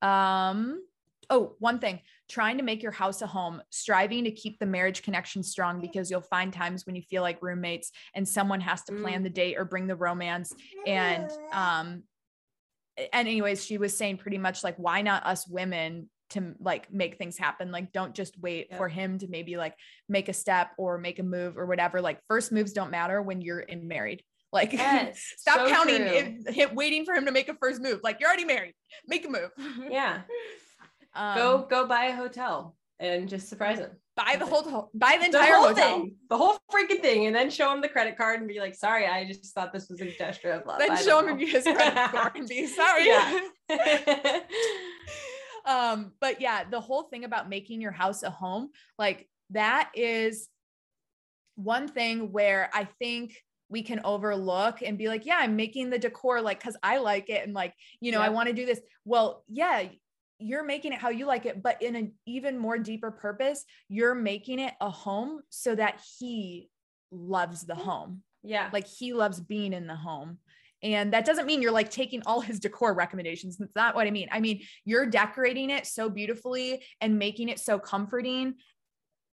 Um, 0.00 0.82
oh, 1.30 1.54
one 1.58 1.78
thing, 1.78 2.00
trying 2.28 2.58
to 2.58 2.64
make 2.64 2.82
your 2.82 2.92
house 2.92 3.22
a 3.22 3.26
home, 3.26 3.62
striving 3.70 4.24
to 4.24 4.30
keep 4.30 4.58
the 4.58 4.66
marriage 4.66 5.02
connection 5.02 5.42
strong 5.42 5.80
because 5.80 6.10
you'll 6.10 6.20
find 6.20 6.52
times 6.52 6.86
when 6.86 6.96
you 6.96 7.02
feel 7.02 7.22
like 7.22 7.42
roommates 7.42 7.90
and 8.14 8.26
someone 8.28 8.60
has 8.60 8.82
to 8.84 8.92
plan 8.92 9.22
the 9.22 9.30
date 9.30 9.56
or 9.56 9.64
bring 9.64 9.86
the 9.86 9.96
romance 9.96 10.52
and 10.86 11.30
um 11.52 12.02
and 12.98 13.28
anyways 13.28 13.64
she 13.64 13.78
was 13.78 13.96
saying 13.96 14.18
pretty 14.18 14.38
much 14.38 14.62
like 14.62 14.76
why 14.76 15.02
not 15.02 15.24
us 15.26 15.46
women 15.48 16.08
to 16.30 16.54
like 16.60 16.92
make 16.92 17.18
things 17.18 17.36
happen? 17.36 17.70
Like 17.70 17.92
don't 17.92 18.14
just 18.14 18.38
wait 18.40 18.68
Yep. 18.70 18.78
for 18.78 18.88
him 18.88 19.18
to 19.18 19.28
maybe 19.28 19.56
like 19.56 19.74
make 20.08 20.28
a 20.28 20.32
step 20.32 20.70
or 20.78 20.98
make 20.98 21.18
a 21.18 21.22
move 21.22 21.58
or 21.58 21.66
whatever. 21.66 22.00
Like 22.00 22.20
first 22.28 22.52
moves 22.52 22.72
don't 22.72 22.90
matter 22.90 23.20
when 23.22 23.40
you're 23.40 23.60
in 23.60 23.86
married. 23.88 24.22
Like 24.54 24.74
yes. 24.74 25.32
stop 25.38 25.66
so 25.66 25.74
counting 25.74 26.02
it, 26.02 26.74
waiting 26.74 27.06
for 27.06 27.14
him 27.14 27.24
to 27.24 27.32
make 27.32 27.48
a 27.48 27.54
first 27.54 27.80
move. 27.80 28.00
Like 28.02 28.20
you're 28.20 28.28
already 28.28 28.44
married. 28.44 28.74
Make 29.08 29.24
a 29.24 29.30
move. 29.30 29.50
Yeah. 29.90 30.20
um, 31.14 31.36
go 31.38 31.66
go 31.70 31.86
buy 31.86 32.04
a 32.06 32.14
hotel 32.14 32.76
and 33.02 33.28
just 33.28 33.48
surprise 33.48 33.78
him. 33.80 33.90
buy 34.16 34.36
the 34.38 34.46
whole 34.46 34.90
buy 34.94 35.14
the 35.20 35.30
The 35.30 35.38
entire 35.38 35.54
whole 35.54 35.68
hotel 35.68 35.98
thing, 35.98 36.14
the 36.30 36.36
whole 36.38 36.56
freaking 36.72 37.00
thing, 37.02 37.26
and 37.26 37.34
then 37.34 37.50
show 37.50 37.72
him 37.72 37.80
the 37.80 37.88
credit 37.88 38.16
card 38.16 38.38
and 38.38 38.48
be 38.48 38.60
like, 38.60 38.74
"Sorry, 38.74 39.06
I 39.06 39.24
just 39.26 39.52
thought 39.54 39.72
this 39.72 39.88
was 39.90 40.00
a 40.00 40.10
gesture 40.16 40.52
of 40.52 40.66
love." 40.66 40.78
then 40.78 40.92
I 40.92 41.02
show 41.02 41.18
him 41.26 41.36
know." 41.38 41.46
his 41.46 41.64
credit 41.64 41.94
card 42.12 42.36
and 42.36 42.48
be 42.48 42.66
sorry 42.66 43.06
Yeah. 43.08 43.40
um 45.66 46.12
but 46.20 46.40
yeah 46.40 46.64
the 46.68 46.80
whole 46.80 47.04
thing 47.04 47.24
about 47.24 47.48
making 47.48 47.80
your 47.80 47.92
house 47.92 48.22
a 48.24 48.30
home 48.30 48.70
like 48.98 49.28
that 49.50 49.90
is 49.94 50.48
one 51.54 51.86
thing 51.86 52.32
where 52.32 52.68
i 52.74 52.84
think 52.98 53.36
we 53.68 53.82
can 53.82 54.00
overlook 54.04 54.82
and 54.82 54.98
be 54.98 55.06
like 55.08 55.24
yeah 55.24 55.36
i'm 55.38 55.54
making 55.54 55.88
the 55.88 55.98
decor 55.98 56.40
like 56.40 56.58
because 56.58 56.76
i 56.82 56.98
like 56.98 57.30
it 57.30 57.44
and 57.44 57.54
like 57.54 57.74
you 58.00 58.10
know 58.10 58.20
i 58.20 58.28
want 58.28 58.48
to 58.48 58.54
do 58.54 58.66
this 58.66 58.80
well 59.04 59.44
yeah 59.48 59.84
you're 60.42 60.64
making 60.64 60.92
it 60.92 60.98
how 60.98 61.08
you 61.08 61.26
like 61.26 61.46
it 61.46 61.62
but 61.62 61.80
in 61.82 61.96
an 61.96 62.12
even 62.26 62.58
more 62.58 62.78
deeper 62.78 63.10
purpose 63.10 63.64
you're 63.88 64.14
making 64.14 64.58
it 64.58 64.74
a 64.80 64.90
home 64.90 65.40
so 65.50 65.74
that 65.74 66.00
he 66.18 66.68
loves 67.12 67.64
the 67.64 67.74
mm-hmm. 67.74 67.82
home. 67.82 68.22
Yeah, 68.42 68.70
like 68.72 68.88
he 68.88 69.12
loves 69.12 69.38
being 69.40 69.72
in 69.72 69.86
the 69.86 69.94
home. 69.94 70.38
And 70.82 71.12
that 71.12 71.24
doesn't 71.24 71.46
mean 71.46 71.62
you're 71.62 71.70
like 71.70 71.90
taking 71.90 72.22
all 72.26 72.40
his 72.40 72.58
decor 72.58 72.92
recommendations. 72.92 73.56
That's 73.56 73.76
not 73.76 73.94
what 73.94 74.08
i 74.08 74.10
mean. 74.10 74.26
I 74.32 74.40
mean 74.40 74.62
you're 74.84 75.06
decorating 75.06 75.70
it 75.70 75.86
so 75.86 76.10
beautifully 76.10 76.82
and 77.00 77.20
making 77.20 77.50
it 77.50 77.60
so 77.60 77.78
comforting. 77.78 78.54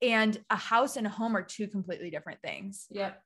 And 0.02 0.38
a 0.50 0.56
house 0.56 0.96
and 0.96 1.06
a 1.06 1.10
home 1.10 1.34
are 1.34 1.42
two 1.42 1.66
completely 1.66 2.10
different 2.10 2.40
things. 2.42 2.86
Yep. 2.90 3.22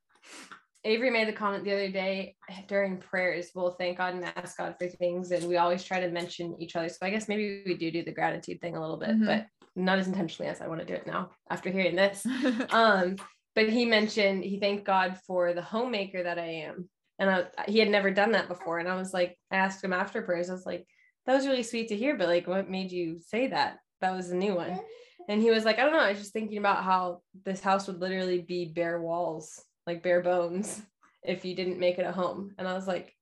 Avery 0.84 1.10
made 1.10 1.28
the 1.28 1.32
comment 1.32 1.64
the 1.64 1.72
other 1.72 1.90
day 1.90 2.34
during 2.66 2.98
prayers. 2.98 3.50
We'll 3.54 3.70
thank 3.72 3.98
God 3.98 4.14
and 4.14 4.24
ask 4.36 4.56
God 4.58 4.74
for 4.78 4.88
things, 4.88 5.30
and 5.30 5.46
we 5.48 5.56
always 5.56 5.84
try 5.84 6.00
to 6.00 6.10
mention 6.10 6.56
each 6.60 6.74
other. 6.74 6.88
So 6.88 6.98
I 7.02 7.10
guess 7.10 7.28
maybe 7.28 7.62
we 7.64 7.76
do 7.76 7.90
do 7.90 8.02
the 8.02 8.12
gratitude 8.12 8.60
thing 8.60 8.76
a 8.76 8.80
little 8.80 8.96
bit, 8.98 9.10
Mhm. 9.10 9.26
but 9.26 9.46
not 9.76 9.98
as 9.98 10.08
intentionally 10.08 10.50
as 10.50 10.60
I 10.60 10.68
want 10.68 10.80
to 10.80 10.86
do 10.86 10.94
it 10.94 11.06
now 11.06 11.30
after 11.50 11.70
hearing 11.70 11.96
this. 11.96 12.26
um 12.70 13.16
but 13.54 13.68
he 13.68 13.84
mentioned 13.84 14.44
he 14.44 14.58
thanked 14.58 14.84
god 14.84 15.18
for 15.26 15.52
the 15.52 15.62
homemaker 15.62 16.22
that 16.22 16.38
i 16.38 16.46
am 16.46 16.88
and 17.18 17.30
I, 17.30 17.44
he 17.68 17.78
had 17.78 17.90
never 17.90 18.10
done 18.10 18.32
that 18.32 18.48
before 18.48 18.78
and 18.78 18.88
i 18.88 18.94
was 18.94 19.12
like 19.12 19.38
i 19.50 19.56
asked 19.56 19.84
him 19.84 19.92
after 19.92 20.22
prayers 20.22 20.48
i 20.50 20.54
was 20.54 20.66
like 20.66 20.86
that 21.26 21.34
was 21.34 21.46
really 21.46 21.62
sweet 21.62 21.88
to 21.88 21.96
hear 21.96 22.16
but 22.16 22.28
like 22.28 22.46
what 22.46 22.70
made 22.70 22.90
you 22.92 23.18
say 23.20 23.48
that 23.48 23.78
that 24.00 24.14
was 24.14 24.30
a 24.30 24.36
new 24.36 24.54
one 24.54 24.80
and 25.28 25.42
he 25.42 25.50
was 25.50 25.64
like 25.64 25.78
i 25.78 25.82
don't 25.82 25.92
know 25.92 26.00
i 26.00 26.10
was 26.10 26.18
just 26.18 26.32
thinking 26.32 26.58
about 26.58 26.82
how 26.82 27.20
this 27.44 27.60
house 27.60 27.86
would 27.86 28.00
literally 28.00 28.40
be 28.40 28.64
bare 28.66 29.00
walls 29.00 29.62
like 29.86 30.02
bare 30.02 30.22
bones 30.22 30.82
if 31.22 31.44
you 31.44 31.54
didn't 31.54 31.78
make 31.78 31.98
it 31.98 32.06
a 32.06 32.12
home 32.12 32.52
and 32.58 32.66
i 32.66 32.74
was 32.74 32.86
like 32.86 33.14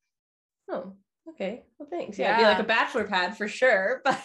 oh 0.71 0.93
okay 1.29 1.65
well 1.79 1.89
thanks 1.91 2.19
yeah, 2.19 2.29
it'd 2.35 2.39
be 2.39 2.45
like 2.45 2.59
a 2.59 2.65
bachelor 2.65 3.05
pad 3.05 3.37
for 3.37 3.47
sure 3.49 4.01
but 4.05 4.21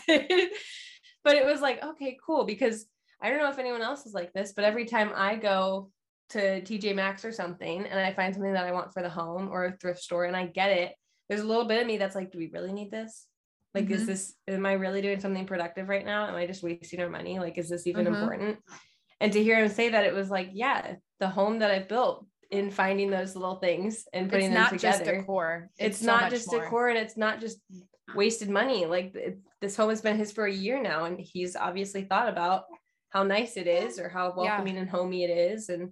but 1.23 1.35
it 1.35 1.45
was 1.45 1.61
like 1.61 1.83
okay 1.83 2.17
cool 2.25 2.45
because 2.45 2.85
I 3.21 3.29
don't 3.29 3.39
know 3.39 3.49
if 3.49 3.59
anyone 3.59 3.81
else 3.81 4.05
is 4.05 4.13
like 4.13 4.33
this, 4.33 4.51
but 4.53 4.65
every 4.65 4.85
time 4.85 5.11
I 5.15 5.35
go 5.37 5.89
to 6.31 6.61
TJ 6.61 6.93
Maxx 6.93 7.23
or 7.23 7.31
something 7.31 7.85
and 7.85 7.99
I 7.99 8.13
find 8.13 8.33
something 8.33 8.53
that 8.53 8.65
I 8.65 8.73
want 8.73 8.93
for 8.93 9.01
the 9.01 9.09
home 9.09 9.49
or 9.49 9.65
a 9.65 9.77
thrift 9.77 10.01
store 10.01 10.25
and 10.25 10.35
I 10.35 10.47
get 10.47 10.71
it, 10.71 10.93
there's 11.29 11.41
a 11.41 11.47
little 11.47 11.65
bit 11.65 11.81
of 11.81 11.87
me 11.87 11.97
that's 11.97 12.13
like, 12.13 12.31
do 12.31 12.37
we 12.37 12.51
really 12.53 12.73
need 12.73 12.91
this? 12.91 13.25
Like, 13.73 13.89
is 13.89 14.03
Mhm. 14.03 14.05
this, 14.07 14.35
am 14.49 14.65
I 14.65 14.73
really 14.73 15.01
doing 15.01 15.21
something 15.21 15.47
productive 15.47 15.87
right 15.87 16.05
now? 16.05 16.27
Am 16.27 16.35
I 16.35 16.45
just 16.45 16.61
wasting 16.61 16.99
our 16.99 17.09
money? 17.09 17.39
Like, 17.39 17.57
is 17.57 17.69
this 17.69 17.87
even 17.87 18.05
Mhm. 18.05 18.09
important? 18.09 18.59
And 19.19 19.31
to 19.33 19.41
hear 19.43 19.57
him 19.63 19.69
say 19.69 19.89
that, 19.89 20.05
it 20.05 20.13
was 20.13 20.29
like, 20.29 20.49
yeah, 20.53 20.95
the 21.19 21.29
home 21.29 21.59
that 21.59 21.71
I 21.71 21.79
built 21.79 22.25
in 22.51 22.69
finding 22.69 23.09
those 23.09 23.35
little 23.35 23.55
things 23.55 24.05
and 24.13 24.29
putting 24.29 24.47
it's 24.47 24.53
them 24.53 24.61
not 24.63 24.69
together. 24.71 24.97
just 24.97 25.03
decor. 25.19 25.69
It's, 25.77 25.99
so 25.99 26.05
not 26.05 26.29
just 26.29 26.51
more. 26.51 26.61
decor 26.63 26.89
and 26.89 26.97
it's 26.97 27.17
not 27.17 27.39
just 27.39 27.59
wasted 28.13 28.49
money. 28.49 28.85
Like 28.85 29.15
it, 29.15 29.39
this 29.61 29.75
home 29.75 29.89
has 29.89 30.01
been 30.01 30.17
his 30.17 30.31
for 30.31 30.45
a 30.45 30.51
year 30.53 30.81
now 30.81 31.05
and 31.05 31.19
he's 31.19 31.55
obviously 31.55 32.03
thought 32.03 32.29
about 32.29 32.65
how 33.09 33.23
nice 33.23 33.57
it 33.57 33.67
is 33.67 33.99
or 33.99 34.09
how 34.09 34.27
Yeah. 34.29 34.35
welcoming 34.57 34.77
and 34.77 34.89
homey 34.89 35.23
it 35.23 35.29
is 35.31 35.69
and 35.69 35.91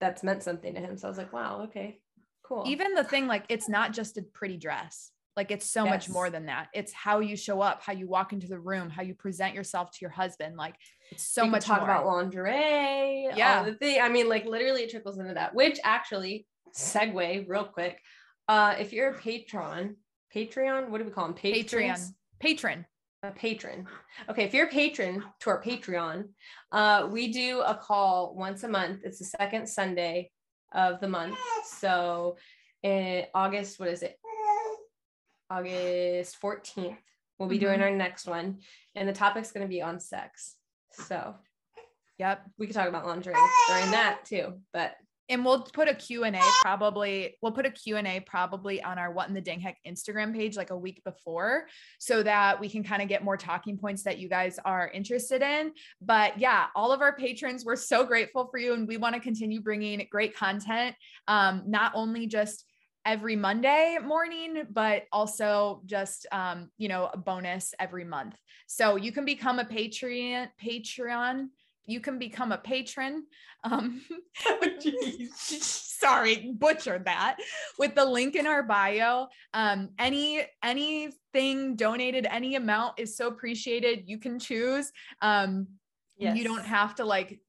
that's 0.00 0.22
meant 0.22 0.42
something 0.42 0.74
to 0.74 0.80
him. 0.80 0.96
So 0.96 1.08
i 1.08 1.10
was 1.10 1.18
like 1.18 1.32
wow 1.32 1.62
okay 1.64 1.98
cool. 2.44 2.62
Even 2.66 2.94
the 2.94 3.04
thing 3.04 3.26
like 3.26 3.44
it's 3.48 3.68
not 3.68 3.92
just 3.92 4.16
a 4.18 4.22
pretty 4.22 4.56
dress 4.58 5.10
like 5.38 5.52
it's 5.52 5.70
so 5.70 5.86
much 5.86 6.08
more 6.08 6.30
than 6.30 6.46
that 6.46 6.66
it's 6.74 6.92
how 6.92 7.20
you 7.20 7.36
show 7.36 7.60
up 7.60 7.80
how 7.80 7.92
you 7.92 8.08
walk 8.08 8.32
into 8.32 8.48
the 8.48 8.58
room 8.58 8.90
how 8.90 9.02
you 9.02 9.14
present 9.14 9.54
yourself 9.54 9.88
to 9.92 9.98
your 10.00 10.10
husband 10.10 10.56
like 10.56 10.74
it's 11.12 11.22
so 11.22 11.44
We 11.44 11.50
much 11.50 11.64
talk 11.64 11.80
more. 11.82 11.88
about 11.88 12.06
lingerie 12.06 13.28
Yeah. 13.36 13.62
the 13.62 13.74
thing 13.74 14.00
i 14.02 14.08
mean 14.08 14.28
like 14.28 14.44
literally 14.46 14.82
it 14.82 14.90
trickles 14.90 15.16
into 15.20 15.34
that 15.34 15.54
which 15.54 15.78
actually 15.84 16.44
segue 16.76 17.48
real 17.48 17.64
quick 17.64 18.00
uh 18.48 18.74
if 18.80 18.92
you're 18.92 19.10
a 19.10 19.18
patron 19.18 19.96
patreon 20.34 20.88
what 20.88 20.98
do 20.98 21.04
we 21.04 21.12
call 21.12 21.26
them 21.28 21.34
patreon 21.36 21.54
Patrons? 21.70 22.12
patron 22.40 22.84
a 23.24 23.32
patron. 23.32 23.84
Okay, 24.30 24.44
if 24.44 24.54
you're 24.54 24.68
a 24.68 24.70
patron 24.70 25.24
to 25.40 25.50
our 25.50 25.60
Patreon, 25.60 26.28
uh, 26.70 27.08
we 27.10 27.32
do 27.32 27.62
a 27.62 27.74
call 27.74 28.36
once 28.36 28.62
a 28.62 28.68
month. 28.68 29.00
It's 29.02 29.18
the 29.18 29.24
second 29.24 29.68
Sunday 29.68 30.30
of 30.72 31.00
the 31.00 31.08
month. 31.08 31.36
So 31.66 32.36
in 32.84 33.24
August, 33.34 33.80
what 33.80 33.88
is 33.88 34.04
it? 34.04 34.16
August 35.50 36.40
14th. 36.40 36.98
We'll 37.38 37.48
be 37.48 37.58
doing 37.58 37.78
Mhm. 37.78 37.82
our 37.82 37.90
next 37.90 38.26
one. 38.26 38.60
And 38.94 39.08
the 39.08 39.12
topic's 39.12 39.52
going 39.52 39.64
to 39.64 39.68
be 39.68 39.82
on 39.82 40.00
sex. 40.00 40.56
So 40.92 41.36
Yep. 42.18 42.46
We 42.58 42.66
could 42.66 42.74
talk 42.74 42.88
about 42.88 43.06
lingerie 43.06 43.34
during 43.68 43.92
that 43.92 44.24
too, 44.24 44.60
but 44.72 44.96
and 45.30 45.44
we'll 45.44 45.60
put 45.62 45.88
a 45.88 45.94
q&a 45.94 46.40
probably 46.62 47.36
we'll 47.42 47.52
put 47.52 47.66
a 47.66 47.70
q&a 47.70 48.20
probably 48.20 48.82
on 48.82 48.98
our 48.98 49.12
what 49.12 49.28
in 49.28 49.34
the 49.34 49.40
dang 49.42 49.60
heck 49.60 49.76
instagram 49.86 50.34
page 50.34 50.56
like 50.56 50.70
a 50.70 50.76
week 50.76 51.02
before 51.04 51.66
so 51.98 52.22
that 52.22 52.58
we 52.58 52.68
can 52.68 52.82
kind 52.82 53.02
of 53.02 53.08
get 53.08 53.22
more 53.22 53.36
talking 53.36 53.76
points 53.76 54.02
that 54.04 54.18
you 54.18 54.26
guys 54.28 54.58
are 54.64 54.90
interested 54.94 55.42
in 55.42 55.70
but 56.00 56.38
yeah 56.40 56.66
all 56.74 56.92
of 56.92 57.02
our 57.02 57.14
patrons 57.14 57.64
we're 57.64 57.76
so 57.76 58.04
grateful 58.04 58.48
for 58.50 58.58
you 58.58 58.72
and 58.72 58.88
we 58.88 58.96
want 58.96 59.14
to 59.14 59.20
continue 59.20 59.60
bringing 59.60 60.04
great 60.10 60.34
content 60.34 60.96
um, 61.28 61.62
not 61.66 61.92
only 61.94 62.26
just 62.26 62.64
every 63.04 63.36
Monday 63.36 63.98
morning, 64.04 64.64
but 64.70 65.04
also 65.12 65.82
just 65.86 66.26
um, 66.32 66.70
you 66.78 66.88
know 66.88 67.10
a 67.12 67.16
bonus 67.16 67.74
every 67.78 68.04
month. 68.04 68.36
So 68.66 68.96
you 68.96 69.12
can 69.12 69.24
become 69.24 69.58
a 69.58 69.64
Patreon 69.64 70.48
Patreon 70.62 71.48
you 71.88 72.00
can 72.00 72.18
become 72.18 72.52
a 72.52 72.58
patron. 72.58 73.24
Um, 73.64 74.02
sorry, 75.34 76.52
butchered 76.54 77.06
that 77.06 77.38
with 77.78 77.94
the 77.94 78.04
link 78.04 78.36
in 78.36 78.46
our 78.46 78.62
bio. 78.62 79.28
Um, 79.54 79.88
any 79.98 80.46
anything 80.62 81.76
donated, 81.76 82.26
any 82.30 82.56
amount 82.56 83.00
is 83.00 83.16
so 83.16 83.28
appreciated. 83.28 84.02
You 84.06 84.18
can 84.18 84.38
choose. 84.38 84.92
Um, 85.22 85.66
yes. 86.18 86.36
You 86.36 86.44
don't 86.44 86.64
have 86.64 86.94
to 86.96 87.06
like 87.06 87.40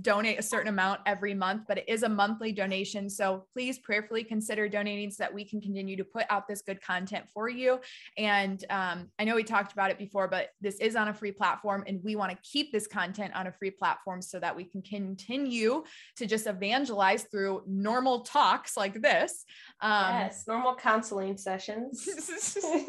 donate 0.00 0.38
a 0.38 0.42
certain 0.42 0.68
amount 0.68 1.00
every 1.06 1.34
month, 1.34 1.62
but 1.68 1.78
it 1.78 1.84
is 1.88 2.02
a 2.02 2.08
monthly 2.08 2.52
donation. 2.52 3.10
So 3.10 3.44
please 3.52 3.78
prayerfully 3.78 4.24
consider 4.24 4.68
donating 4.68 5.10
so 5.10 5.22
that 5.22 5.32
we 5.32 5.44
can 5.44 5.60
continue 5.60 5.96
to 5.96 6.04
put 6.04 6.24
out 6.30 6.48
this 6.48 6.62
good 6.62 6.82
content 6.82 7.26
for 7.32 7.48
you. 7.48 7.80
And 8.16 8.64
um, 8.70 9.10
I 9.18 9.24
know 9.24 9.34
we 9.34 9.44
talked 9.44 9.72
about 9.72 9.90
it 9.90 9.98
before, 9.98 10.28
but 10.28 10.50
this 10.60 10.76
is 10.80 10.96
on 10.96 11.08
a 11.08 11.14
free 11.14 11.32
platform 11.32 11.84
and 11.86 12.00
we 12.02 12.16
want 12.16 12.32
to 12.32 12.38
keep 12.42 12.72
this 12.72 12.86
content 12.86 13.34
on 13.34 13.46
a 13.46 13.52
free 13.52 13.70
platform 13.70 14.22
so 14.22 14.38
that 14.40 14.56
we 14.56 14.64
can 14.64 14.82
continue 14.82 15.84
to 16.16 16.26
just 16.26 16.46
evangelize 16.46 17.24
through 17.24 17.62
normal 17.66 18.20
talks 18.20 18.76
like 18.76 19.00
this. 19.02 19.44
Um, 19.80 20.14
yes, 20.14 20.44
normal 20.46 20.74
counseling 20.74 21.36
sessions. 21.36 22.08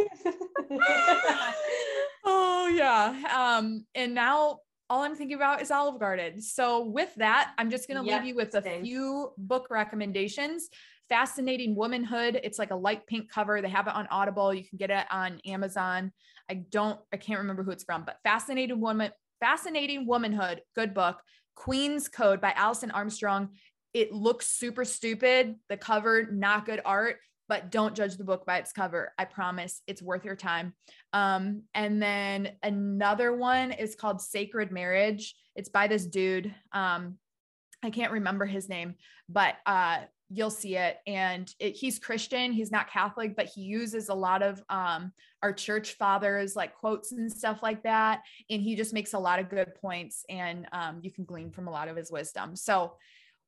oh, 2.25 2.71
yeah. 2.73 3.57
Um, 3.57 3.85
and 3.95 4.13
now 4.13 4.59
all 4.89 5.03
I'm 5.03 5.15
thinking 5.15 5.35
about 5.35 5.61
is 5.61 5.71
Olive 5.71 5.99
Garden. 5.99 6.41
So, 6.41 6.85
with 6.85 7.13
that, 7.15 7.53
I'm 7.57 7.69
just 7.69 7.87
going 7.87 8.01
to 8.01 8.09
yep, 8.09 8.21
leave 8.21 8.29
you 8.29 8.35
with 8.35 8.55
a 8.55 8.61
few 8.61 9.31
book 9.37 9.67
recommendations. 9.69 10.69
Fascinating 11.09 11.75
Womanhood. 11.75 12.39
It's 12.43 12.59
like 12.59 12.71
a 12.71 12.75
light 12.75 13.05
pink 13.07 13.31
cover. 13.31 13.61
They 13.61 13.69
have 13.69 13.87
it 13.87 13.95
on 13.95 14.07
Audible. 14.07 14.53
You 14.53 14.63
can 14.63 14.77
get 14.77 14.89
it 14.89 15.05
on 15.09 15.39
Amazon. 15.45 16.11
I 16.49 16.55
don't, 16.69 16.99
I 17.13 17.17
can't 17.17 17.39
remember 17.39 17.63
who 17.63 17.71
it's 17.71 17.83
from, 17.83 18.03
but 18.05 18.17
Fascinating 18.23 18.79
Woman, 18.79 19.11
Fascinating 19.39 20.05
Womanhood, 20.05 20.61
good 20.75 20.93
book. 20.93 21.21
Queen's 21.55 22.07
Code 22.07 22.39
by 22.39 22.51
Alison 22.55 22.91
Armstrong. 22.91 23.49
It 23.93 24.11
looks 24.11 24.47
super 24.47 24.85
stupid. 24.85 25.55
The 25.69 25.77
cover, 25.77 26.29
not 26.31 26.65
good 26.65 26.81
art 26.85 27.17
but 27.47 27.71
don't 27.71 27.95
judge 27.95 28.17
the 28.17 28.23
book 28.23 28.45
by 28.45 28.57
its 28.57 28.73
cover. 28.73 29.13
I 29.17 29.25
promise 29.25 29.81
it's 29.87 30.01
worth 30.01 30.25
your 30.25 30.35
time. 30.35 30.73
Um, 31.13 31.63
and 31.73 32.01
then 32.01 32.51
another 32.63 33.33
one 33.33 33.71
is 33.71 33.95
called 33.95 34.21
Sacred 34.21 34.71
Marriage. 34.71 35.35
It's 35.55 35.69
by 35.69 35.87
this 35.87 36.05
dude. 36.05 36.53
Um, 36.71 37.17
I 37.83 37.89
can't 37.89 38.11
remember 38.11 38.45
his 38.45 38.69
name, 38.69 38.95
but 39.29 39.55
uh, 39.65 39.99
you'll 40.29 40.49
see 40.49 40.75
it. 40.75 40.97
And 41.07 41.53
it, 41.59 41.75
he's 41.75 41.99
Christian, 41.99 42.51
he's 42.51 42.71
not 42.71 42.89
Catholic, 42.89 43.35
but 43.35 43.45
he 43.45 43.61
uses 43.61 44.09
a 44.09 44.13
lot 44.13 44.41
of 44.41 44.61
um, 44.69 45.11
our 45.41 45.53
church 45.53 45.93
fathers, 45.93 46.55
like 46.55 46.75
quotes 46.75 47.11
and 47.11 47.31
stuff 47.31 47.61
like 47.63 47.83
that. 47.83 48.23
And 48.49 48.61
he 48.61 48.75
just 48.75 48.93
makes 48.93 49.13
a 49.13 49.19
lot 49.19 49.39
of 49.39 49.49
good 49.49 49.75
points, 49.75 50.25
and 50.29 50.67
um, 50.71 50.99
you 51.01 51.11
can 51.11 51.23
glean 51.23 51.51
from 51.51 51.67
a 51.67 51.71
lot 51.71 51.87
of 51.87 51.95
his 51.95 52.11
wisdom. 52.11 52.55
So, 52.55 52.93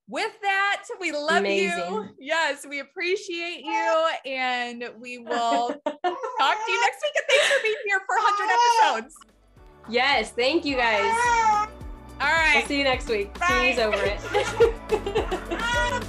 with 0.09 0.31
that, 0.41 0.83
we 0.99 1.11
love 1.11 1.37
Amazing. 1.37 1.77
you. 1.77 2.09
Yes, 2.19 2.65
we 2.67 2.79
appreciate 2.79 3.63
you. 3.63 4.07
And 4.25 4.83
we 4.99 5.19
will 5.19 5.69
talk 5.69 5.75
to 5.83 6.71
you 6.71 6.81
next 6.81 7.01
week. 7.01 7.13
And 7.15 7.25
thanks 7.29 7.47
for 7.47 7.63
being 7.63 7.75
here 7.85 7.99
for 7.99 8.15
100 8.15 8.49
ah. 8.49 8.95
episodes. 8.95 9.15
Yes, 9.87 10.31
thank 10.31 10.65
you 10.65 10.75
guys. 10.75 11.01
Ah. 11.03 11.69
All 12.21 12.27
right. 12.27 12.55
We'll 12.57 12.65
see 12.65 12.79
you 12.79 12.83
next 12.83 13.07
week. 13.07 13.37
Bye. 13.39 13.75
over 13.79 13.97
it. 14.03 14.19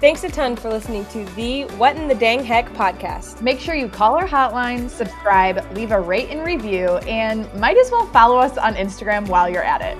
Thanks 0.00 0.24
a 0.24 0.30
ton 0.30 0.56
for 0.56 0.70
listening 0.70 1.04
to 1.06 1.24
the 1.34 1.64
What 1.76 1.94
in 1.96 2.08
the 2.08 2.14
Dang 2.14 2.42
Heck 2.42 2.72
podcast. 2.72 3.42
Make 3.42 3.60
sure 3.60 3.74
you 3.74 3.86
call 3.86 4.16
our 4.16 4.26
hotline, 4.26 4.88
subscribe, 4.88 5.62
leave 5.76 5.92
a 5.92 6.00
rate 6.00 6.30
and 6.30 6.42
review, 6.44 6.96
and 7.06 7.52
might 7.60 7.76
as 7.76 7.90
well 7.90 8.06
follow 8.06 8.38
us 8.38 8.56
on 8.56 8.76
Instagram 8.76 9.28
while 9.28 9.48
you're 9.48 9.62
at 9.62 9.82
it. 9.82 9.98